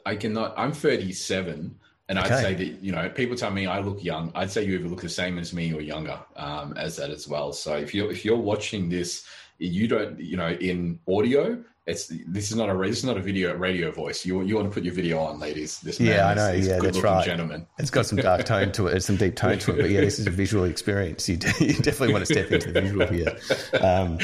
[0.06, 0.54] I cannot.
[0.56, 1.78] I'm 37.
[2.06, 2.28] And okay.
[2.28, 4.30] I'd say that, you know, people tell me I look young.
[4.34, 7.26] I'd say you either look the same as me or younger um, as that as
[7.26, 7.52] well.
[7.52, 9.26] So if you're, if you're watching this,
[9.58, 13.20] you don't, you know, in audio, it's this is not a this is not a
[13.20, 14.24] video radio voice.
[14.24, 15.80] You you want to put your video on, ladies.
[15.80, 16.48] This man yeah, I know.
[16.48, 17.22] Is, yeah, that's right.
[17.24, 18.96] Gentleman, it's got some dark tone to it.
[18.96, 19.82] It's some deep tone to it.
[19.82, 21.28] But yeah, this is a visual experience.
[21.28, 23.36] You, you definitely want to step into the visual here.
[23.82, 24.18] Um,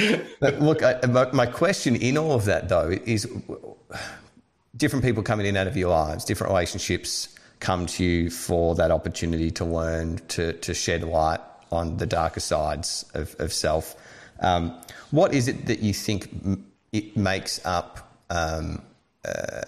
[0.64, 3.28] look, I, my, my question in all of that though is
[4.76, 7.28] different people coming in out of your lives, different relationships
[7.60, 11.40] come to you for that opportunity to learn, to, to shed light
[11.70, 13.94] on the darker sides of, of self.
[14.40, 14.74] Um,
[15.10, 16.28] what is it that you think
[16.92, 18.82] it makes up um,
[19.24, 19.62] uh,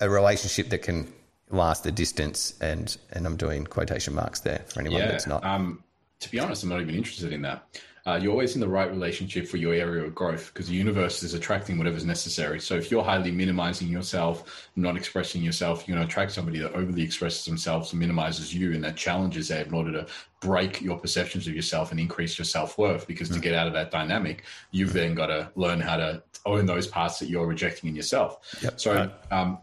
[0.00, 1.12] a relationship that can
[1.50, 2.54] last the distance?
[2.60, 5.44] And, and I'm doing quotation marks there for anyone yeah, that's not.
[5.44, 5.82] Um,
[6.20, 7.66] to be honest, I'm not even interested in that
[8.04, 11.22] uh, you're always in the right relationship for your area of growth because the universe
[11.22, 12.58] is attracting whatever's necessary.
[12.58, 16.72] So if you're highly minimizing yourself, not expressing yourself, you're going to attract somebody that
[16.72, 20.06] overly expresses themselves and minimizes you, and that challenges them in order to
[20.40, 23.06] break your perceptions of yourself and increase your self worth.
[23.06, 23.42] Because to mm.
[23.42, 27.20] get out of that dynamic, you've then got to learn how to own those parts
[27.20, 28.38] that you're rejecting in yourself.
[28.62, 28.80] Yep.
[28.80, 29.12] So.
[29.30, 29.58] Um,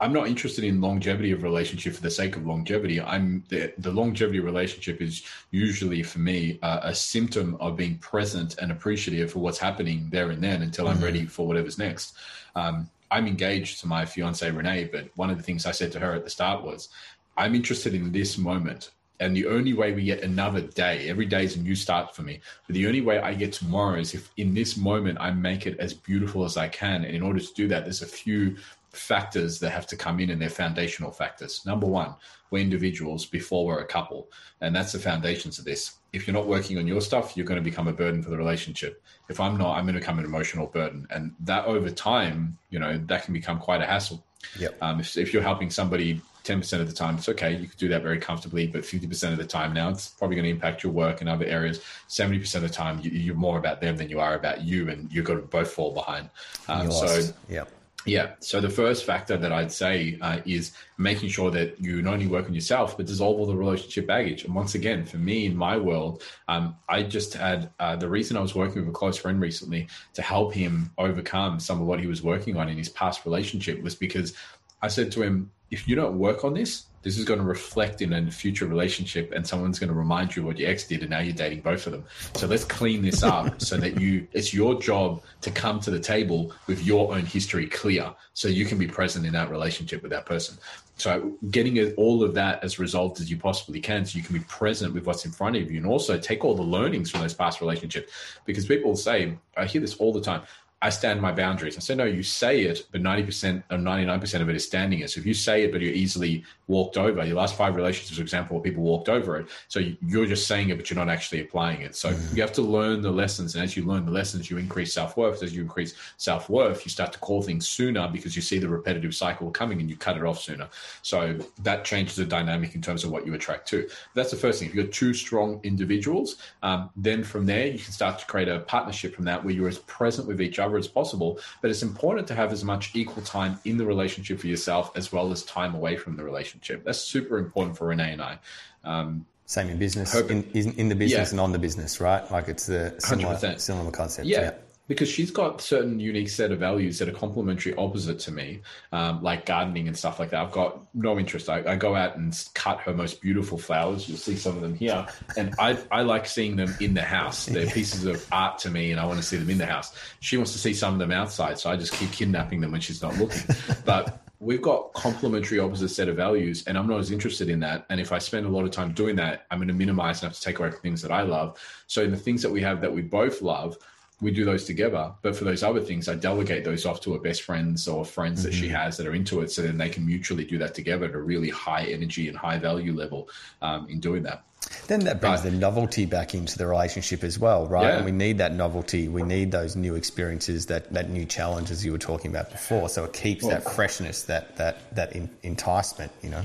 [0.00, 3.00] I'm not interested in longevity of relationship for the sake of longevity.
[3.00, 8.56] I'm the, the longevity relationship is usually for me uh, a symptom of being present
[8.58, 11.04] and appreciative for what's happening there and then until I'm mm-hmm.
[11.04, 12.16] ready for whatever's next.
[12.56, 16.00] Um, I'm engaged to my fiance Renee, but one of the things I said to
[16.00, 16.88] her at the start was,
[17.36, 18.90] I'm interested in this moment.
[19.20, 22.22] And the only way we get another day, every day is a new start for
[22.22, 22.40] me.
[22.66, 25.78] But the only way I get tomorrow is if in this moment I make it
[25.78, 27.04] as beautiful as I can.
[27.04, 28.56] And in order to do that, there's a few
[28.96, 31.64] factors that have to come in and they're foundational factors.
[31.66, 32.14] Number one,
[32.50, 34.30] we're individuals before we're a couple.
[34.60, 35.96] And that's the foundations of this.
[36.12, 38.36] If you're not working on your stuff, you're going to become a burden for the
[38.36, 39.02] relationship.
[39.28, 41.06] If I'm not, I'm going to become an emotional burden.
[41.10, 44.24] And that over time, you know, that can become quite a hassle.
[44.58, 44.78] Yep.
[44.82, 47.52] Um, if, if you're helping somebody 10% of the time, it's okay.
[47.52, 50.44] You can do that very comfortably, but 50% of the time now, it's probably going
[50.44, 51.80] to impact your work in other areas.
[52.08, 55.10] 70% of the time, you, are more about them than you are about you, and
[55.10, 56.28] you're going to both fall behind.
[56.68, 57.64] Um, so, yeah.
[58.06, 58.32] Yeah.
[58.40, 62.26] So the first factor that I'd say uh, is making sure that you not only
[62.26, 64.44] work on yourself, but dissolve all the relationship baggage.
[64.44, 68.36] And once again, for me in my world, um, I just had uh, the reason
[68.36, 72.00] I was working with a close friend recently to help him overcome some of what
[72.00, 74.34] he was working on in his past relationship was because
[74.82, 78.00] I said to him, if you don't work on this, this is going to reflect
[78.00, 81.10] in a future relationship and someone's going to remind you what your ex did and
[81.10, 82.04] now you're dating both of them.
[82.34, 85.98] So let's clean this up so that you it's your job to come to the
[86.00, 90.12] table with your own history clear so you can be present in that relationship with
[90.12, 90.56] that person.
[90.96, 94.44] So getting all of that as resolved as you possibly can so you can be
[94.44, 97.34] present with what's in front of you and also take all the learnings from those
[97.34, 98.12] past relationships.
[98.46, 100.42] Because people say i hear this all the time
[100.82, 101.76] I stand my boundaries.
[101.76, 105.10] I say, no, you say it, but 90% or 99% of it is standing it.
[105.10, 108.22] So if you say it, but you're easily walked over, your last five relationships, for
[108.22, 109.46] example, where people walked over it.
[109.68, 111.94] So you're just saying it, but you're not actually applying it.
[111.94, 112.36] So mm-hmm.
[112.36, 113.54] you have to learn the lessons.
[113.54, 115.42] And as you learn the lessons, you increase self worth.
[115.42, 118.68] As you increase self worth, you start to call things sooner because you see the
[118.68, 120.68] repetitive cycle coming and you cut it off sooner.
[121.02, 123.88] So that changes the dynamic in terms of what you attract to.
[124.14, 124.68] That's the first thing.
[124.68, 128.60] If you're two strong individuals, um, then from there, you can start to create a
[128.60, 131.38] partnership from that where you're as present with each other as possible.
[131.60, 135.12] But it's important to have as much equal time in the relationship for yourself as
[135.12, 136.53] well as time away from the relationship.
[136.84, 138.38] That's super important for Renee and I.
[138.84, 141.32] Um, Same in business, in, in, the business yeah.
[141.32, 142.28] and on the business, right?
[142.30, 143.60] Like it's the similar, 100%.
[143.60, 144.26] similar concept.
[144.26, 144.40] yeah.
[144.40, 144.52] yeah
[144.86, 148.60] because she's got certain unique set of values that are complementary opposite to me,
[148.92, 150.42] um, like gardening and stuff like that.
[150.44, 151.48] I've got no interest.
[151.48, 154.08] I, I, go out and cut her most beautiful flowers.
[154.08, 157.46] You'll see some of them here, and I I like seeing them in the house.
[157.54, 159.94] They're pieces of art to me, and I want to see them in the house.
[160.20, 162.80] She wants to see some of them outside, so I just keep kidnapping them when
[162.80, 163.42] she's not looking.
[163.84, 167.86] But we've got complementary opposite set of values and i'm not as interested in that
[167.90, 170.28] and if i spend a lot of time doing that i'm going to minimize and
[170.28, 172.60] have to take away from things that i love so in the things that we
[172.60, 173.76] have that we both love
[174.20, 175.12] we do those together.
[175.22, 178.40] But for those other things, I delegate those off to her best friends or friends
[178.40, 178.48] mm-hmm.
[178.48, 178.76] that she mm-hmm.
[178.76, 179.50] has that are into it.
[179.50, 182.58] So then they can mutually do that together at a really high energy and high
[182.58, 183.28] value level
[183.60, 184.44] um, in doing that.
[184.86, 187.84] Then that brings but, the novelty back into the relationship as well, right?
[187.84, 187.96] Yeah.
[187.96, 189.08] And we need that novelty.
[189.08, 192.88] We need those new experiences, that, that new challenges you were talking about before.
[192.88, 196.42] So it keeps well, that freshness, that that that in, enticement, you know.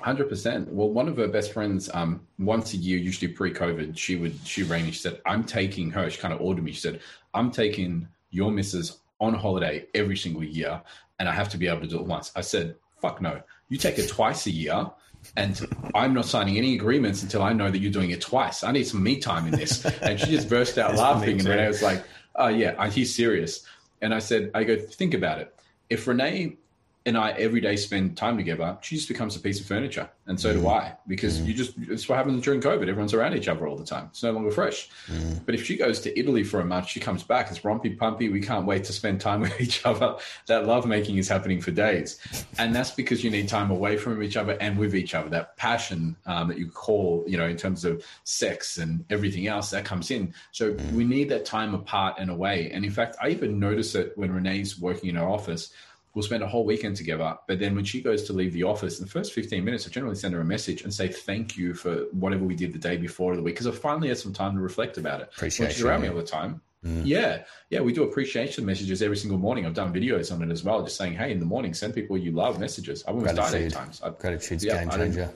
[0.00, 0.72] Hundred percent.
[0.72, 4.62] Well, one of her best friends, um, once a year, usually pre-COVID, she would she
[4.62, 4.92] rang me.
[4.92, 6.72] She said, "I'm taking her." She kind of ordered me.
[6.72, 7.00] She said,
[7.34, 10.80] "I'm taking your missus on holiday every single year,
[11.18, 13.42] and I have to be able to do it once." I said, "Fuck no!
[13.68, 14.90] You take it twice a year."
[15.36, 15.60] And
[15.94, 18.62] I'm not signing any agreements until I know that you're doing it twice.
[18.62, 19.84] I need some me time in this.
[20.02, 21.38] And she just burst out laughing.
[21.38, 22.04] And Renee was like,
[22.34, 23.64] Oh, yeah, he's serious.
[24.00, 25.54] And I said, I go, think about it.
[25.90, 26.56] If Renee
[27.04, 30.08] and I every day spend time together, she just becomes a piece of furniture.
[30.26, 30.60] And so mm.
[30.60, 31.46] do I, because mm.
[31.46, 32.82] you just, it's what happens during COVID.
[32.82, 34.06] Everyone's around each other all the time.
[34.10, 34.88] It's no longer fresh.
[35.08, 35.44] Mm.
[35.44, 38.30] But if she goes to Italy for a month, she comes back, it's rompy pumpy.
[38.30, 40.16] We can't wait to spend time with each other.
[40.46, 42.20] That love making is happening for days.
[42.58, 45.28] And that's because you need time away from each other and with each other.
[45.28, 49.70] That passion um, that you call, you know, in terms of sex and everything else
[49.70, 50.32] that comes in.
[50.52, 50.92] So mm.
[50.92, 52.70] we need that time apart and away.
[52.72, 55.72] And in fact, I even notice it when Renee's working in her office
[56.14, 57.36] we'll spend a whole weekend together.
[57.48, 59.90] But then when she goes to leave the office, in the first 15 minutes, I
[59.90, 62.96] generally send her a message and say thank you for whatever we did the day
[62.96, 65.30] before the week because I finally had some time to reflect about it.
[65.34, 65.64] Appreciation.
[65.64, 66.60] When she's around me all the time.
[66.84, 67.02] Mm.
[67.04, 67.44] Yeah.
[67.70, 67.80] Yeah.
[67.80, 69.66] We do appreciation messages every single morning.
[69.66, 72.18] I've done videos on it as well, just saying, hey, in the morning, send people
[72.18, 73.04] you love messages.
[73.06, 74.02] I've almost died eight times.
[74.02, 75.30] I, Gratitude's yeah, game changer.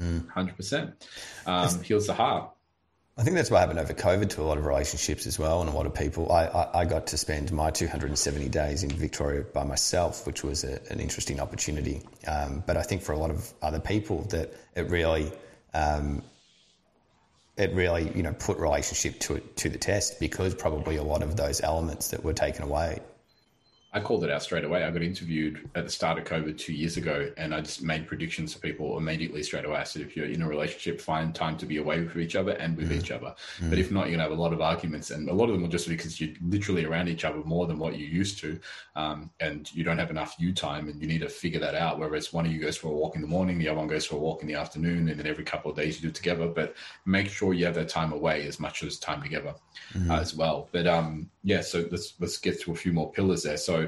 [0.00, 0.92] 100%.
[1.46, 2.50] Um, heals the heart.
[3.16, 5.68] I think that's what happened over COVID to a lot of relationships as well, and
[5.68, 6.32] a lot of people.
[6.32, 10.64] I, I, I got to spend my 270 days in Victoria by myself, which was
[10.64, 12.00] a, an interesting opportunity.
[12.26, 15.30] Um, but I think for a lot of other people, that it really,
[15.74, 16.22] um,
[17.58, 21.36] it really, you know, put relationship to to the test because probably a lot of
[21.36, 23.00] those elements that were taken away
[23.94, 24.84] I called it out straight away.
[24.84, 28.06] I got interviewed at the start of COVID two years ago, and I just made
[28.06, 29.76] predictions for people immediately straight away.
[29.76, 32.52] I said, if you're in a relationship, find time to be away with each other
[32.52, 32.98] and with mm.
[32.98, 33.34] each other.
[33.60, 33.68] Mm.
[33.68, 35.62] But if not, you're gonna have a lot of arguments, and a lot of them
[35.62, 38.58] will just be because you're literally around each other more than what you used to,
[38.96, 41.98] um, and you don't have enough you time, and you need to figure that out.
[41.98, 43.88] Whether it's one of you goes for a walk in the morning, the other one
[43.88, 46.08] goes for a walk in the afternoon, and then every couple of days you do
[46.08, 46.48] it together.
[46.48, 46.74] But
[47.04, 49.54] make sure you have that time away as much as time together
[49.92, 50.10] mm.
[50.10, 50.70] uh, as well.
[50.72, 53.58] But um, yeah, so let's let's get to a few more pillars there.
[53.58, 53.81] So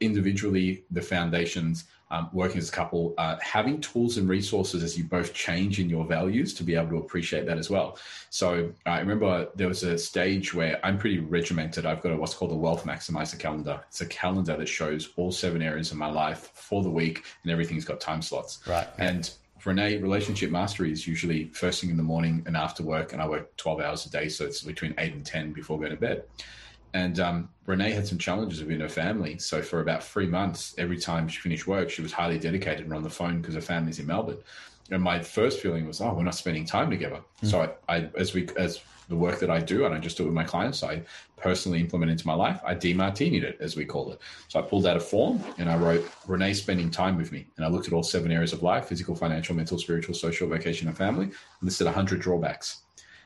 [0.00, 5.04] individually, the foundations, um, working as a couple, uh, having tools and resources as you
[5.04, 7.98] both change in your values to be able to appreciate that as well.
[8.30, 11.86] So uh, I remember there was a stage where I'm pretty regimented.
[11.86, 13.80] I've got a, what's called a wealth maximizer calendar.
[13.88, 17.50] It's a calendar that shows all seven areas of my life for the week, and
[17.50, 18.60] everything's got time slots.
[18.66, 18.88] Right.
[18.98, 19.30] And
[19.64, 23.28] Renee, relationship mastery is usually first thing in the morning and after work, and I
[23.28, 26.24] work 12 hours a day, so it's between eight and 10 before going to bed.
[26.94, 29.36] And um, Renee had some challenges within her family.
[29.38, 32.94] So for about three months, every time she finished work, she was highly dedicated and
[32.94, 34.38] on the phone because her family's in Melbourne.
[34.92, 37.20] And my first feeling was, oh, we're not spending time together.
[37.42, 37.50] Mm.
[37.50, 40.22] So I, I, as we, as the work that I do, and I just do
[40.22, 41.02] it with my clients, I
[41.36, 42.60] personally implement into my life.
[42.64, 44.20] I demartinied it, as we call it.
[44.46, 47.46] So I pulled out a form and I wrote Renee spending time with me.
[47.56, 50.86] And I looked at all seven areas of life physical, financial, mental, spiritual, social, vocation,
[50.86, 52.82] and family, and listed 100 drawbacks.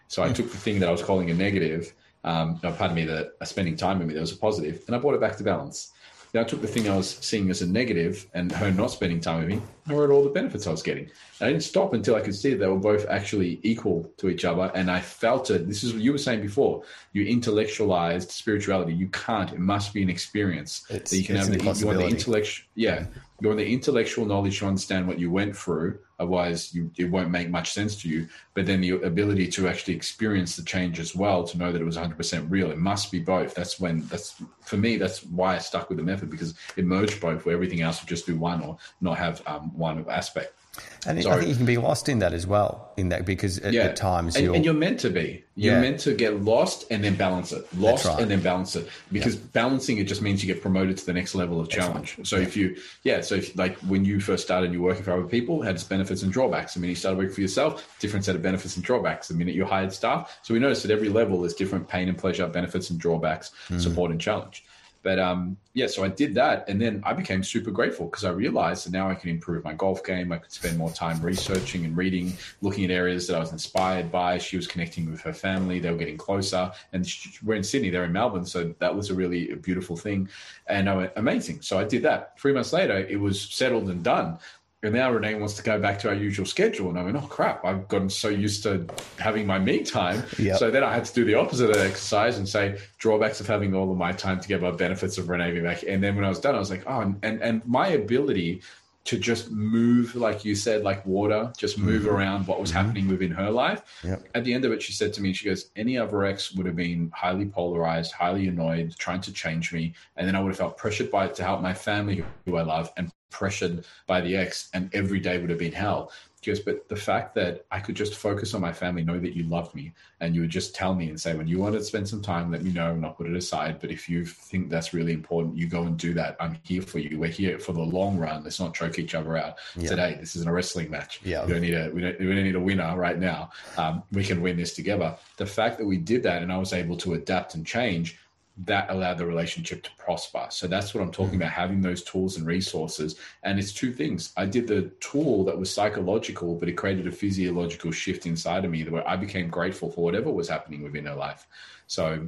[0.06, 0.34] So I mm.
[0.34, 1.92] took the thing that I was calling a negative
[2.24, 4.96] um, no, pardon me, that are spending time with me, that was a positive, and
[4.96, 5.92] I brought it back to balance.
[6.32, 9.20] Then I took the thing I was seeing as a negative and her not spending
[9.20, 11.04] time with me, I wrote all the benefits I was getting.
[11.04, 14.28] And I didn't stop until I could see that they were both actually equal to
[14.28, 14.70] each other.
[14.74, 15.66] And I felt it.
[15.66, 16.82] This is what you were saying before.
[17.12, 18.92] You intellectualized spirituality.
[18.92, 19.52] You can't.
[19.52, 21.46] It must be an experience it's, that you can have.
[21.46, 22.64] The, you want the intellect.
[22.74, 23.06] Yeah,
[23.40, 27.30] you want the intellectual knowledge to understand what you went through Otherwise, you, it won't
[27.30, 28.26] make much sense to you.
[28.54, 31.84] But then the ability to actually experience the change as well, to know that it
[31.84, 33.54] was 100% real, it must be both.
[33.54, 37.20] That's when, that's for me, that's why I stuck with the method because it merged
[37.20, 40.57] both, where everything else would just do one or not have um, one aspect.
[41.06, 43.72] And I think you can be lost in that as well, in that because at,
[43.72, 43.84] yeah.
[43.84, 45.44] at times and, you're and you're meant to be.
[45.54, 45.80] You're yeah.
[45.80, 47.66] meant to get lost and then balance it.
[47.76, 48.20] Lost right.
[48.20, 48.88] and then balance it.
[49.10, 49.42] Because yeah.
[49.52, 52.16] balancing it just means you get promoted to the next level of challenge.
[52.18, 52.26] Right.
[52.26, 55.24] So if you, yeah, so if like when you first started, you're working for other
[55.24, 56.74] people, had its benefits and drawbacks.
[56.74, 59.28] The minute you started working for yourself, different set of benefits and drawbacks.
[59.28, 62.18] The minute you hired staff, so we noticed at every level there's different pain and
[62.18, 63.80] pleasure, benefits and drawbacks, mm.
[63.80, 64.64] support and challenge.
[65.08, 68.28] But um, yeah, so I did that, and then I became super grateful because I
[68.28, 70.30] realized that now I can improve my golf game.
[70.32, 74.12] I could spend more time researching and reading, looking at areas that I was inspired
[74.12, 74.36] by.
[74.36, 76.70] She was connecting with her family; they were getting closer.
[76.92, 77.10] And
[77.42, 80.28] we're in Sydney; they're in Melbourne, so that was a really beautiful thing.
[80.66, 81.62] And I went, amazing.
[81.62, 82.38] So I did that.
[82.38, 84.36] Three months later, it was settled and done.
[84.84, 86.88] And now Renee wants to go back to our usual schedule.
[86.88, 88.86] And I went, oh crap, I've gotten so used to
[89.18, 90.22] having my me time.
[90.38, 90.58] Yep.
[90.58, 93.48] So then I had to do the opposite of that exercise and say drawbacks of
[93.48, 95.82] having all of my time together, benefits of Renee being back.
[95.82, 98.62] And then when I was done, I was like, oh, and, and my ability
[99.08, 102.14] to just move, like you said, like water, just move mm-hmm.
[102.14, 102.78] around what was mm-hmm.
[102.78, 103.80] happening within her life.
[104.04, 104.28] Yep.
[104.34, 106.66] At the end of it, she said to me, she goes, any other ex would
[106.66, 109.94] have been highly polarized, highly annoyed, trying to change me.
[110.16, 112.62] And then I would have felt pressured by it to help my family, who I
[112.62, 116.12] love, and pressured by the ex, and every day would have been hell.
[116.40, 119.42] Just, but the fact that I could just focus on my family, know that you
[119.44, 122.08] love me, and you would just tell me and say, when you want to spend
[122.08, 123.80] some time, let me know, and I'll put it aside.
[123.80, 126.36] But if you think that's really important, you go and do that.
[126.38, 127.18] I'm here for you.
[127.18, 128.44] We're here for the long run.
[128.44, 129.88] Let's not choke each other out yeah.
[129.88, 130.16] today.
[130.20, 131.20] This isn't a wrestling match.
[131.24, 133.50] Yeah, we don't need a we don't, we don't need a winner right now.
[133.76, 135.16] Um, we can win this together.
[135.36, 138.18] The fact that we did that, and I was able to adapt and change
[138.64, 140.46] that allowed the relationship to prosper.
[140.50, 141.42] So that's what I'm talking mm-hmm.
[141.42, 143.16] about having those tools and resources.
[143.44, 144.32] And it's two things.
[144.36, 148.70] I did the tool that was psychological, but it created a physiological shift inside of
[148.70, 151.46] me where I became grateful for whatever was happening within her life.
[151.86, 152.26] So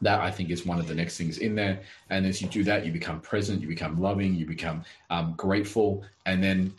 [0.00, 1.80] that I think is one of the next things in there.
[2.10, 6.04] And as you do that, you become present, you become loving, you become um, grateful,
[6.24, 6.72] and then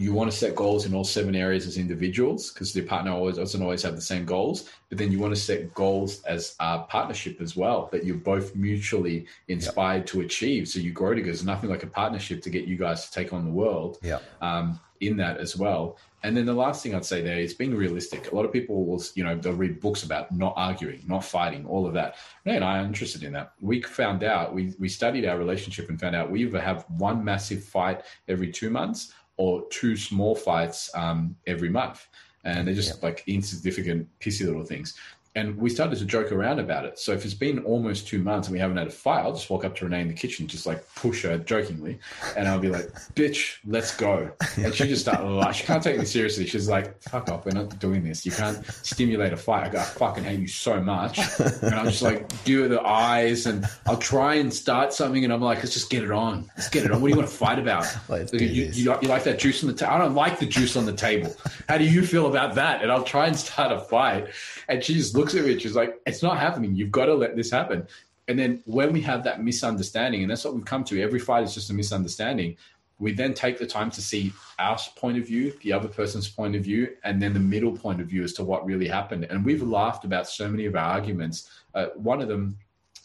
[0.00, 3.36] you want to set goals in all seven areas as individuals because the partner always
[3.36, 4.70] doesn't always have the same goals.
[4.88, 8.56] But then you want to set goals as a partnership as well that you're both
[8.56, 10.06] mutually inspired yep.
[10.06, 10.68] to achieve.
[10.68, 11.26] So you grow together.
[11.26, 13.98] There's nothing like a partnership to get you guys to take on the world.
[14.02, 14.20] Yeah.
[14.40, 15.96] Um, in that as well.
[16.22, 18.30] And then the last thing I'd say there is being realistic.
[18.30, 21.64] A lot of people will, you know, they'll read books about not arguing, not fighting,
[21.64, 22.16] all of that.
[22.44, 23.52] Renee and I are interested in that.
[23.62, 27.24] We found out, we, we studied our relationship and found out we either have one
[27.24, 32.08] massive fight every two months or two small fights um, every month.
[32.44, 34.98] And they're just like insignificant, pissy little things.
[35.36, 36.98] And we started to joke around about it.
[36.98, 39.48] So if it's been almost two months and we haven't had a fight, I'll just
[39.48, 42.00] walk up to Renee in the kitchen, just like push her jokingly,
[42.36, 45.98] and I'll be like, "Bitch, let's go." And she just start like she can't take
[45.98, 46.46] me seriously.
[46.46, 48.26] She's like, "Fuck off, we're not doing this.
[48.26, 49.66] You can't stimulate a fight.
[49.66, 51.18] I, go, I fucking hate you so much."
[51.62, 55.40] And I'm just like, do the eyes, and I'll try and start something, and I'm
[55.40, 56.50] like, "Let's just get it on.
[56.56, 57.00] Let's get it on.
[57.00, 57.86] What do you want to fight about?
[58.08, 59.92] Let's you, you, you, like that juice on the table?
[59.92, 61.36] I don't like the juice on the table.
[61.68, 64.28] How do you feel about that?" And I'll try and start a fight,
[64.68, 66.74] and she just looks at and She's like, "It's not happening.
[66.74, 67.86] You've got to let this happen."
[68.28, 71.42] And then when we have that misunderstanding, and that's what we've come to, every fight
[71.42, 72.56] is just a misunderstanding.
[72.98, 76.54] We then take the time to see our point of view, the other person's point
[76.54, 79.24] of view, and then the middle point of view as to what really happened.
[79.24, 81.50] And we've laughed about so many of our arguments.
[81.74, 82.58] Uh, one of them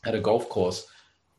[0.06, 0.88] at a golf course,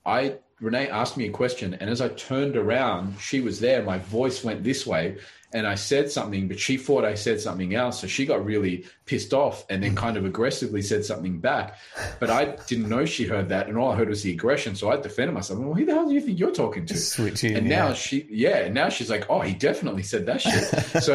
[0.05, 3.83] I Renee asked me a question, and as I turned around, she was there.
[3.83, 5.19] My voice went this way,
[5.53, 8.01] and I said something, but she thought I said something else.
[8.01, 9.97] So she got really pissed off and then hmm.
[9.97, 11.79] kind of aggressively said something back.
[12.19, 14.75] But I didn't know she heard that, and all I heard was the aggression.
[14.75, 15.61] So I defended myself.
[15.61, 16.97] Well, who the hell do you think you're talking to?
[16.97, 17.95] Switching, and now yeah.
[17.95, 20.67] she, yeah, and now she's like, oh, he definitely said that shit.
[21.07, 21.15] So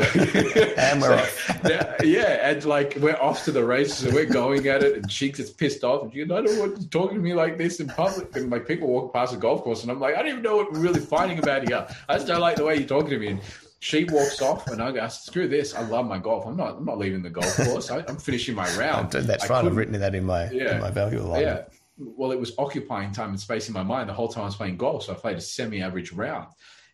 [0.78, 1.62] And we're off.
[1.66, 5.12] yeah, yeah, and like we're off to the races and we're going at it, and
[5.12, 7.58] she gets pissed off, and she goes, "I don't want you talking to me like
[7.58, 10.20] this in public." And like people walk past the golf course, and I'm like, "I
[10.20, 11.88] don't even know what we're really fighting about here.
[12.08, 13.42] I just don't like the way you're talking to me." And
[13.82, 15.74] she walks off, and I go, "Screw this!
[15.76, 16.46] I love my golf.
[16.46, 16.78] I'm not.
[16.78, 17.90] I'm not leaving the golf course.
[17.92, 19.66] I, I'm finishing my round." That's I right.
[19.66, 20.76] I've written that in my Yeah.
[20.76, 21.66] in my value alignment.
[21.70, 21.78] yeah.
[21.98, 24.56] Well, it was occupying time and space in my mind the whole time I was
[24.56, 25.04] playing golf.
[25.04, 26.48] So I played a semi average round.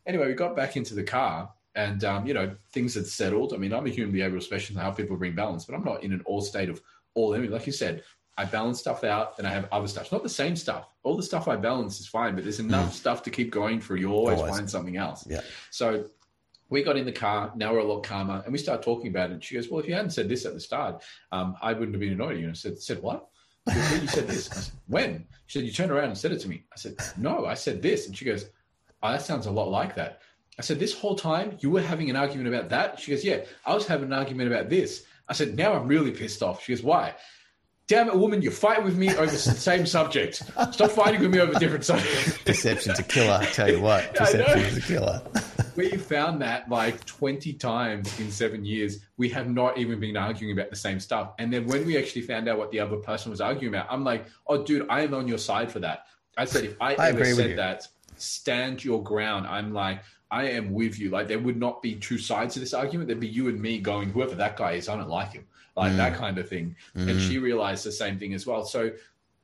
[0.06, 3.54] Anyway, we got back into the car and, um, you know, things had settled.
[3.54, 6.04] I mean, I'm a human behavioral specialist and help people bring balance, but I'm not
[6.04, 6.82] in an all state of
[7.14, 7.50] all enemy.
[7.50, 8.04] Like you said,
[8.38, 10.04] I balance stuff out and I have other stuff.
[10.06, 10.88] It's not the same stuff.
[11.04, 13.98] All the stuff I balance is fine, but there's enough stuff to keep going through.
[13.98, 14.56] You always, Always.
[14.56, 15.26] find something else.
[15.30, 15.42] Yeah.
[15.72, 16.06] So
[16.70, 17.52] we got in the car.
[17.56, 19.34] Now we're a lot calmer, and we start talking about it.
[19.34, 21.94] And she goes, "Well, if you hadn't said this at the start, um, I wouldn't
[21.94, 23.28] have been annoyed at you." And I said, "Said what?"
[23.68, 24.50] You said this.
[24.52, 25.26] I said, when?
[25.48, 26.64] She said, you turned around and said it to me.
[26.72, 28.08] I said, no, I said this.
[28.08, 28.46] And she goes,
[29.04, 30.22] oh, that sounds a lot like that.
[30.58, 33.00] I said, this whole time you were having an argument about that?
[33.00, 35.04] She goes, yeah, I was having an argument about this.
[35.28, 36.64] I said, now I'm really pissed off.
[36.64, 37.16] She goes, why?
[37.88, 40.44] Damn it, woman, you're fighting with me over the same subject.
[40.72, 42.38] Stop fighting with me over different subjects.
[42.46, 43.40] Perception's a killer.
[43.42, 44.44] I tell you what, I know.
[44.44, 45.22] perception is a killer.
[45.78, 50.58] we found that like 20 times in seven years we have not even been arguing
[50.58, 53.30] about the same stuff and then when we actually found out what the other person
[53.30, 56.44] was arguing about i'm like oh dude i am on your side for that i
[56.44, 57.88] said if i, I ever said that
[58.18, 60.02] stand your ground i'm like
[60.32, 63.20] i am with you like there would not be two sides to this argument there'd
[63.20, 65.46] be you and me going whoever that guy is i don't like him
[65.76, 66.18] like that Mm.
[66.18, 68.92] kind of thing and she realized the same thing as well so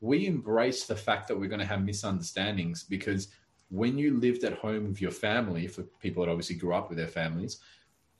[0.01, 3.30] we embrace the fact that we're going to have misunderstandings because
[3.69, 6.97] when you lived at home with your family, for people that obviously grew up with
[6.97, 7.57] their families,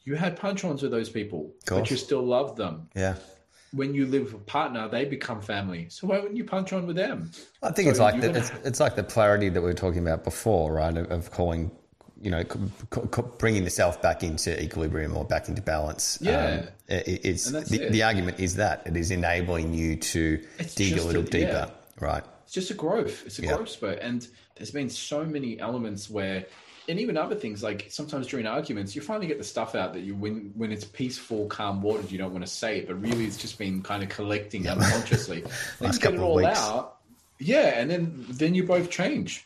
[0.04, 2.90] you had punch ons with those people, but you still loved them.
[2.96, 3.16] Yeah.
[3.72, 5.88] When you live with a partner, they become family.
[5.90, 7.30] So why wouldn't you punch on with them?
[7.62, 10.00] I think So it's like the, it's, it's like the polarity that we were talking
[10.00, 10.96] about before, right?
[10.98, 11.70] Of, of calling,
[12.24, 16.18] you know, c- c- bringing the self back into equilibrium or back into balance.
[16.22, 16.62] Yeah.
[16.62, 17.92] Um, it, it's the, it.
[17.92, 21.70] the argument is that it is enabling you to It's dig a little a- deeper,
[21.70, 22.06] yeah.
[22.06, 22.24] right?
[22.46, 23.24] It's just a growth.
[23.26, 23.56] It's a Yeah.
[23.58, 24.00] growth spurt.
[24.02, 26.46] And there's been so many elements where,
[26.88, 30.02] and even other things like sometimes during arguments, you finally get the stuff out that
[30.02, 33.26] you, when when it's peaceful, calm watered, you don't want to say it, but really
[33.26, 35.42] it's just been kind of collecting unconsciously.
[35.80, 36.58] then you get it all weeks.
[36.60, 36.98] out,
[37.40, 39.46] yeah, and then then you both change.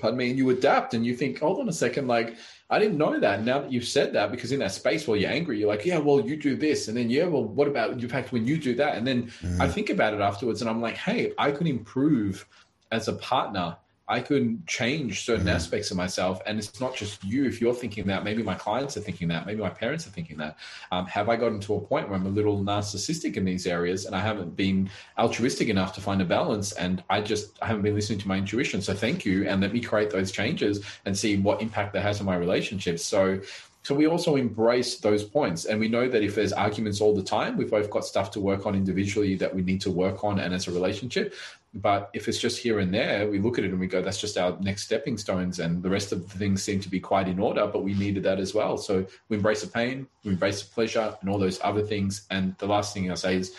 [0.00, 2.36] Pardon me, and you adapt, and you think, hold on a second, like
[2.70, 3.44] I didn't know that.
[3.44, 5.98] Now that you've said that, because in that space while you're angry, you're like, yeah,
[5.98, 8.74] well, you do this, and then yeah, well, what about in fact when you do
[8.76, 9.72] that, and then I mm.
[9.72, 12.46] think about it afterwards, and I'm like, hey, I could improve
[12.90, 13.76] as a partner.
[14.10, 17.44] I could change certain aspects of myself, and it's not just you.
[17.44, 20.36] If you're thinking that, maybe my clients are thinking that, maybe my parents are thinking
[20.38, 20.56] that.
[20.90, 24.06] Um, have I gotten to a point where I'm a little narcissistic in these areas,
[24.06, 27.82] and I haven't been altruistic enough to find a balance, and I just I haven't
[27.82, 28.82] been listening to my intuition.
[28.82, 32.18] So thank you, and let me create those changes and see what impact that has
[32.20, 33.04] on my relationships.
[33.04, 33.40] So.
[33.82, 37.22] So we also embrace those points, and we know that if there's arguments all the
[37.22, 40.38] time, we've both got stuff to work on individually that we need to work on,
[40.38, 41.32] and as a relationship.
[41.72, 44.20] But if it's just here and there, we look at it and we go, "That's
[44.20, 47.28] just our next stepping stones," and the rest of the things seem to be quite
[47.28, 47.66] in order.
[47.66, 48.76] But we needed that as well.
[48.76, 52.26] So we embrace the pain, we embrace the pleasure, and all those other things.
[52.30, 53.54] And the last thing I'll say is,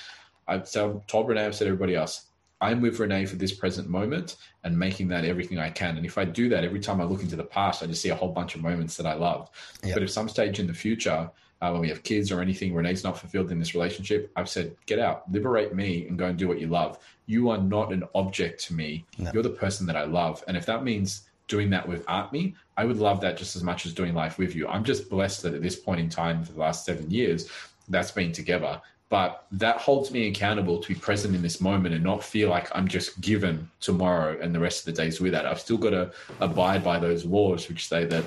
[0.47, 2.25] I've told Renee, I've said everybody else,
[2.59, 5.97] I'm with Renee for this present moment and making that everything I can.
[5.97, 8.09] And if I do that every time I look into the past, I just see
[8.09, 9.51] a whole bunch of moments that I loved.
[9.83, 9.95] Yeah.
[9.95, 11.31] But if some stage in the future,
[11.61, 14.75] uh, when we have kids or anything, Renee's not fulfilled in this relationship, I've said,
[14.87, 16.97] get out, liberate me, and go and do what you love.
[17.27, 19.05] You are not an object to me.
[19.17, 19.29] No.
[19.33, 20.43] You're the person that I love.
[20.47, 23.85] And if that means doing that with me, I would love that just as much
[23.85, 24.67] as doing life with you.
[24.67, 27.47] I'm just blessed that at this point in time, for the last seven years,
[27.89, 28.81] that's been together.
[29.11, 32.73] but that holds me accountable to be present in this moment and not feel like
[32.73, 35.45] I'm just given tomorrow and the rest of the days with that.
[35.45, 38.23] I've still got to abide by those laws, which say that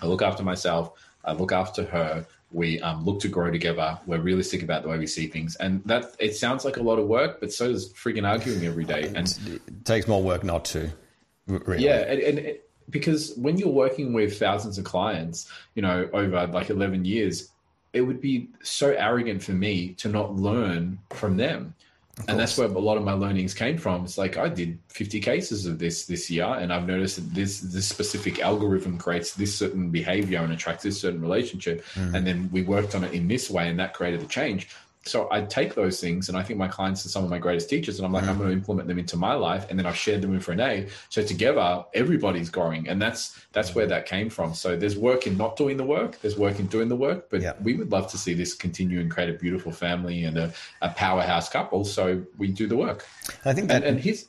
[0.00, 0.92] I look after myself,
[1.24, 3.98] I look after her, we um, look to grow together.
[4.06, 6.98] We're realistic about the way we see things, and that it sounds like a lot
[6.98, 9.12] of work, but so does freaking arguing every day.
[9.14, 10.90] And it takes more work not to.
[11.46, 11.84] Really.
[11.84, 16.46] Yeah, and, and it, because when you're working with thousands of clients, you know, over
[16.46, 17.50] like 11 years,
[17.92, 21.74] it would be so arrogant for me to not learn from them.
[22.28, 24.04] And that's where a lot of my learnings came from.
[24.04, 27.60] It's like I did 50 cases of this this year, and I've noticed that this
[27.60, 31.82] this specific algorithm creates this certain behavior and attracts this certain relationship.
[31.94, 32.14] Mm.
[32.14, 34.68] And then we worked on it in this way, and that created the change
[35.04, 37.68] so I take those things, and I think my clients are some of my greatest
[37.68, 38.28] teachers, and I'm like, mm.
[38.28, 40.88] I'm going to implement them into my life, and then I've shared them with Renee.
[41.08, 44.54] So together, everybody's growing, and that's that's where that came from.
[44.54, 47.40] So there's work in not doing the work, there's work in doing the work, but
[47.40, 47.54] yeah.
[47.62, 50.52] we would love to see this continue and create a beautiful family and a,
[50.82, 51.84] a powerhouse couple.
[51.84, 53.06] So we do the work.
[53.44, 54.26] I think that, and, and his.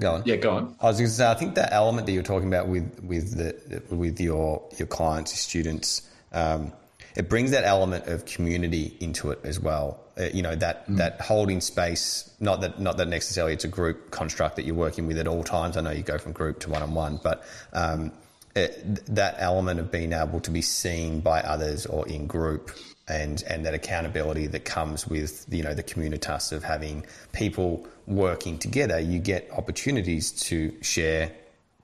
[0.00, 0.22] Go on.
[0.24, 0.76] Yeah, go on.
[0.80, 3.36] I was going to say, I think that element that you're talking about with with
[3.36, 6.08] the with your your clients, your students.
[6.32, 6.72] Um,
[7.16, 10.00] it brings that element of community into it as well.
[10.18, 10.96] Uh, you know that mm.
[10.96, 12.30] that holding space.
[12.40, 15.44] Not that not that necessarily it's a group construct that you're working with at all
[15.44, 15.76] times.
[15.76, 18.12] I know you go from group to one on one, but um,
[18.54, 22.70] it, that element of being able to be seen by others or in group.
[23.10, 28.58] And, and that accountability that comes with you know the communitas of having people working
[28.58, 31.32] together, you get opportunities to share,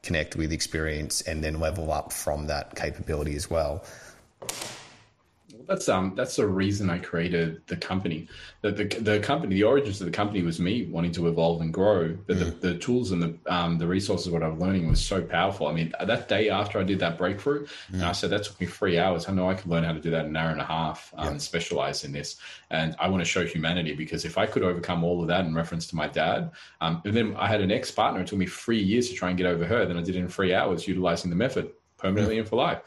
[0.02, 3.82] connect with experience, and then level up from that capability as well
[5.66, 8.28] that's um that's the reason I created the company.
[8.62, 11.72] The, the, the company, the origins of the company was me wanting to evolve and
[11.72, 12.16] grow.
[12.26, 12.60] But mm.
[12.60, 15.66] the, the tools and the um the resources what I was learning was so powerful.
[15.66, 17.94] I mean, that day after I did that breakthrough, mm.
[17.94, 19.28] and I said that took me three hours.
[19.28, 21.12] I know I could learn how to do that in an hour and a half.
[21.16, 21.38] Um, yeah.
[21.38, 22.36] specialize in this,
[22.70, 25.54] and I want to show humanity because if I could overcome all of that in
[25.54, 26.50] reference to my dad,
[26.80, 28.20] um, and then I had an ex partner.
[28.20, 29.86] It took me three years to try and get over her.
[29.86, 32.40] Then I did it in three hours, utilizing the method permanently mm.
[32.40, 32.82] and for life.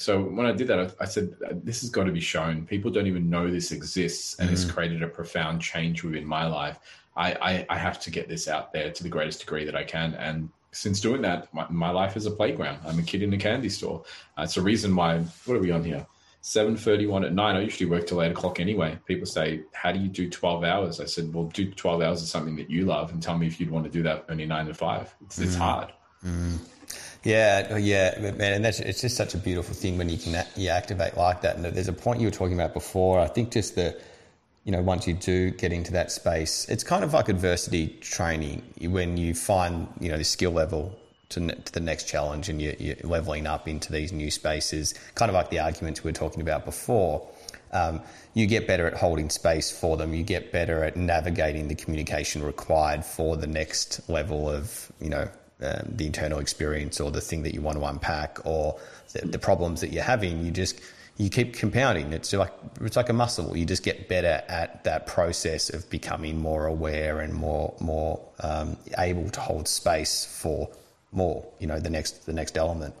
[0.00, 2.64] So when I did that, I, I said, this has got to be shown.
[2.64, 4.52] People don't even know this exists and mm.
[4.52, 6.78] it's created a profound change within my life.
[7.16, 9.84] I, I, I, have to get this out there to the greatest degree that I
[9.84, 10.14] can.
[10.14, 12.78] And since doing that, my, my life is a playground.
[12.86, 14.02] I'm a kid in a candy store.
[14.38, 16.06] Uh, it's a reason why, what are we on here?
[16.42, 17.56] 7.31 at night.
[17.56, 18.98] I usually work till 8 o'clock anyway.
[19.04, 20.98] People say, how do you do 12 hours?
[21.00, 23.60] I said, well, do 12 hours of something that you love and tell me if
[23.60, 25.14] you'd want to do that only 9 to 5.
[25.26, 25.44] It's, mm.
[25.44, 25.92] it's hard.
[26.24, 26.58] Mm.
[27.22, 30.42] Yeah, oh, yeah, man, and that's it's just such a beautiful thing when you can
[30.56, 31.56] you activate like that.
[31.56, 33.20] And there's a point you were talking about before.
[33.20, 34.00] I think just the,
[34.64, 38.62] you know, once you do get into that space, it's kind of like adversity training
[38.80, 40.98] when you find you know the skill level
[41.30, 44.94] to, to the next challenge and you're, you're, leveling up into these new spaces.
[45.14, 47.28] Kind of like the arguments we were talking about before.
[47.72, 48.00] Um,
[48.34, 50.14] you get better at holding space for them.
[50.14, 55.28] You get better at navigating the communication required for the next level of you know
[55.62, 58.78] um, the internal experience or the thing that you want to unpack or
[59.12, 60.80] the, the, problems that you're having, you just
[61.16, 62.12] you keep compounding.
[62.12, 63.56] It's like it's like a muscle.
[63.56, 68.76] You just get better at that process of becoming more aware and more more um,
[68.96, 70.70] able to hold space for
[71.12, 71.46] more.
[71.58, 72.94] You know, the next the next element.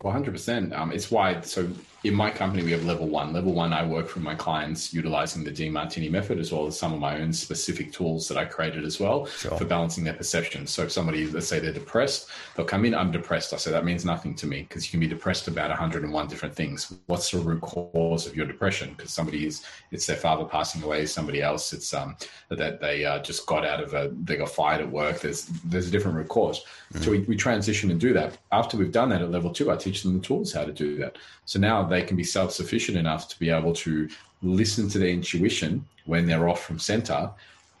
[0.00, 0.74] One hundred percent.
[0.74, 1.68] Um, it's why so
[2.02, 3.32] in my company, we have level one.
[3.32, 6.94] Level one, I work for my clients utilizing the Demartini method as well as some
[6.94, 9.58] of my own specific tools that I created as well sure.
[9.58, 10.66] for balancing their perception.
[10.66, 13.52] So if somebody, let's say they're depressed, they'll come in, I'm depressed.
[13.52, 16.54] I say that means nothing to me because you can be depressed about 101 different
[16.54, 16.94] things.
[17.04, 18.94] What's the root cause of your depression?
[18.96, 22.16] Because somebody is, it's their father passing away, somebody else, it's um,
[22.48, 25.20] that they uh, just got out of a, they got fired at work.
[25.20, 26.64] There's, there's a different root cause.
[26.94, 27.04] Mm-hmm.
[27.04, 28.38] So we, we transition and do that.
[28.52, 30.96] After we've done that at level two, I teach them the tools how to do
[30.96, 31.18] that.
[31.44, 34.08] So now they can be self sufficient enough to be able to
[34.42, 37.30] listen to their intuition when they're off from center,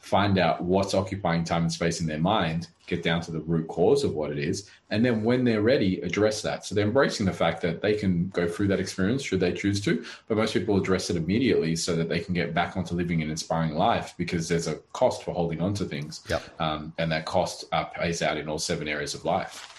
[0.00, 3.68] find out what's occupying time and space in their mind, get down to the root
[3.68, 6.64] cause of what it is, and then when they're ready, address that.
[6.64, 9.80] So they're embracing the fact that they can go through that experience should they choose
[9.82, 13.22] to, but most people address it immediately so that they can get back onto living
[13.22, 16.22] an inspiring life because there's a cost for holding on to things.
[16.28, 16.60] Yep.
[16.60, 19.69] Um, and that cost uh, pays out in all seven areas of life.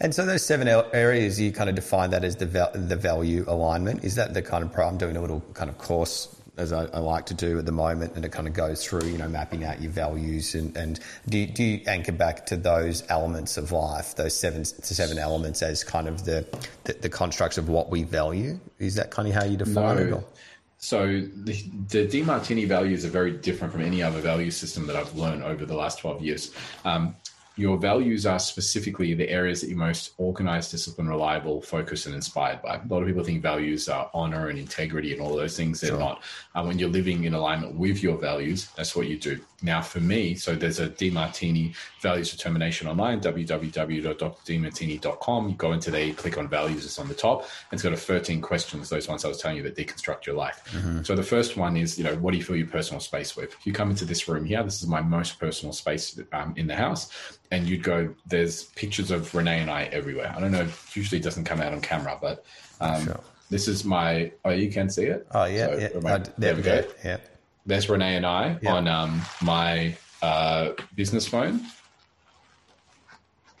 [0.00, 4.04] And so those seven areas, you kind of define that as the the value alignment.
[4.04, 6.98] Is that the kind of I'm doing a little kind of course as I, I,
[6.98, 9.64] like to do at the moment, and it kind of goes through, you know, mapping
[9.64, 10.98] out your values and, and
[11.28, 15.62] do, you, do you anchor back to those elements of life, those seven seven elements
[15.62, 16.44] as kind of the,
[16.84, 18.58] the, the constructs of what we value?
[18.80, 20.02] Is that kind of how you define no.
[20.02, 20.12] it?
[20.12, 20.24] Or?
[20.78, 21.52] So the,
[21.88, 25.64] the Demartini values are very different from any other value system that I've learned over
[25.64, 26.52] the last 12 years.
[26.84, 27.14] Um,
[27.58, 32.62] your values are specifically the areas that you're most organized, disciplined, reliable, focused, and inspired
[32.62, 32.76] by.
[32.76, 35.80] A lot of people think values are honor and integrity and all those things.
[35.80, 35.98] They're sure.
[35.98, 36.22] not.
[36.54, 39.40] Uh, when you're living in alignment with your values, that's what you do.
[39.60, 45.48] Now, for me, so there's a Demartini values determination online, www.drdemartini.com.
[45.48, 47.44] You go into there, you click on values, it's on the top.
[47.72, 50.62] It's got a 13 questions, those ones I was telling you that deconstruct your life.
[50.70, 51.02] Mm-hmm.
[51.02, 53.52] So the first one is, you know, what do you fill your personal space with?
[53.52, 56.68] If you come into this room here, this is my most personal space um, in
[56.68, 57.10] the house
[57.50, 60.32] and you'd go, there's pictures of Renee and I everywhere.
[60.36, 62.44] I don't know, usually doesn't come out on camera, but
[62.80, 63.20] um, sure.
[63.50, 65.26] this is my, oh, you can see it?
[65.32, 65.66] Oh, yeah.
[65.66, 66.14] So, yeah.
[66.14, 66.84] I, there we go.
[67.04, 67.18] Yeah.
[67.64, 68.74] There's Renee and I yeah.
[68.74, 71.60] on um, my uh, business phone.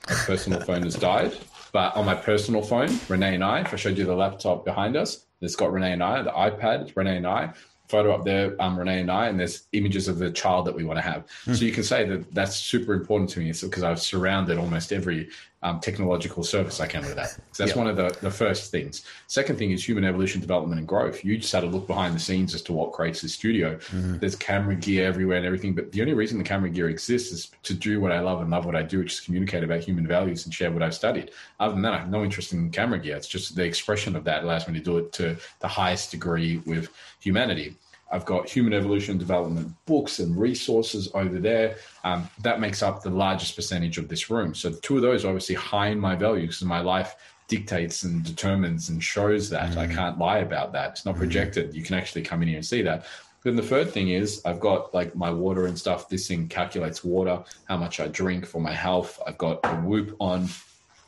[0.08, 1.36] My personal phone has died.
[1.72, 4.96] But on my personal phone, Renee and I, if I showed you the laptop behind
[4.96, 7.52] us, it's got Renee and I, the iPad, Renee and I
[7.88, 10.84] photo up there, um, Renee and I, and there's images of the child that we
[10.84, 11.26] want to have.
[11.46, 11.56] Mm.
[11.56, 15.30] So you can say that that's super important to me because I've surrounded almost every
[15.62, 17.30] um, technological service I can with that.
[17.30, 17.76] So that's yep.
[17.76, 19.04] one of the, the first things.
[19.26, 21.24] Second thing is human evolution, development, and growth.
[21.24, 23.76] You just had to look behind the scenes as to what creates the studio.
[23.76, 24.18] Mm-hmm.
[24.18, 27.50] There's camera gear everywhere and everything, but the only reason the camera gear exists is
[27.64, 30.06] to do what I love and love what I do, which is communicate about human
[30.06, 31.32] values and share what I've studied.
[31.58, 33.16] Other than that, I have no interest in camera gear.
[33.16, 36.58] It's just the expression of that allows me to do it to the highest degree
[36.66, 36.88] with
[37.20, 37.76] humanity.
[38.10, 41.76] I've got human evolution development books and resources over there.
[42.04, 44.54] Um, that makes up the largest percentage of this room.
[44.54, 47.16] So the two of those obviously high in my value because my life
[47.48, 49.72] dictates and determines and shows that.
[49.72, 49.76] Mm.
[49.76, 50.90] I can't lie about that.
[50.90, 51.18] It's not mm.
[51.18, 51.74] projected.
[51.74, 53.06] You can actually come in here and see that.
[53.42, 56.08] Then the third thing is I've got like my water and stuff.
[56.08, 59.20] This thing calculates water, how much I drink for my health.
[59.26, 60.48] I've got a whoop on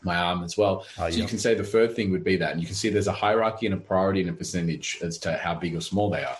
[0.02, 0.86] my arm as well.
[0.98, 2.52] Oh, so you can say the third thing would be that.
[2.52, 5.36] And you can see there's a hierarchy and a priority and a percentage as to
[5.36, 6.36] how big or small they are.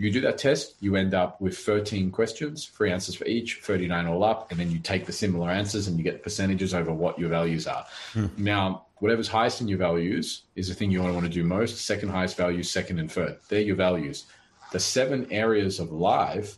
[0.00, 4.06] You do that test, you end up with 13 questions, three answers for each, 39
[4.06, 7.18] all up, and then you take the similar answers and you get percentages over what
[7.18, 7.84] your values are.
[8.14, 8.28] Hmm.
[8.38, 11.44] Now, whatever's highest in your values is the thing you want to want to do
[11.44, 11.84] most.
[11.84, 13.40] Second highest value, second and third.
[13.50, 14.24] They're your values.
[14.72, 16.56] The seven areas of life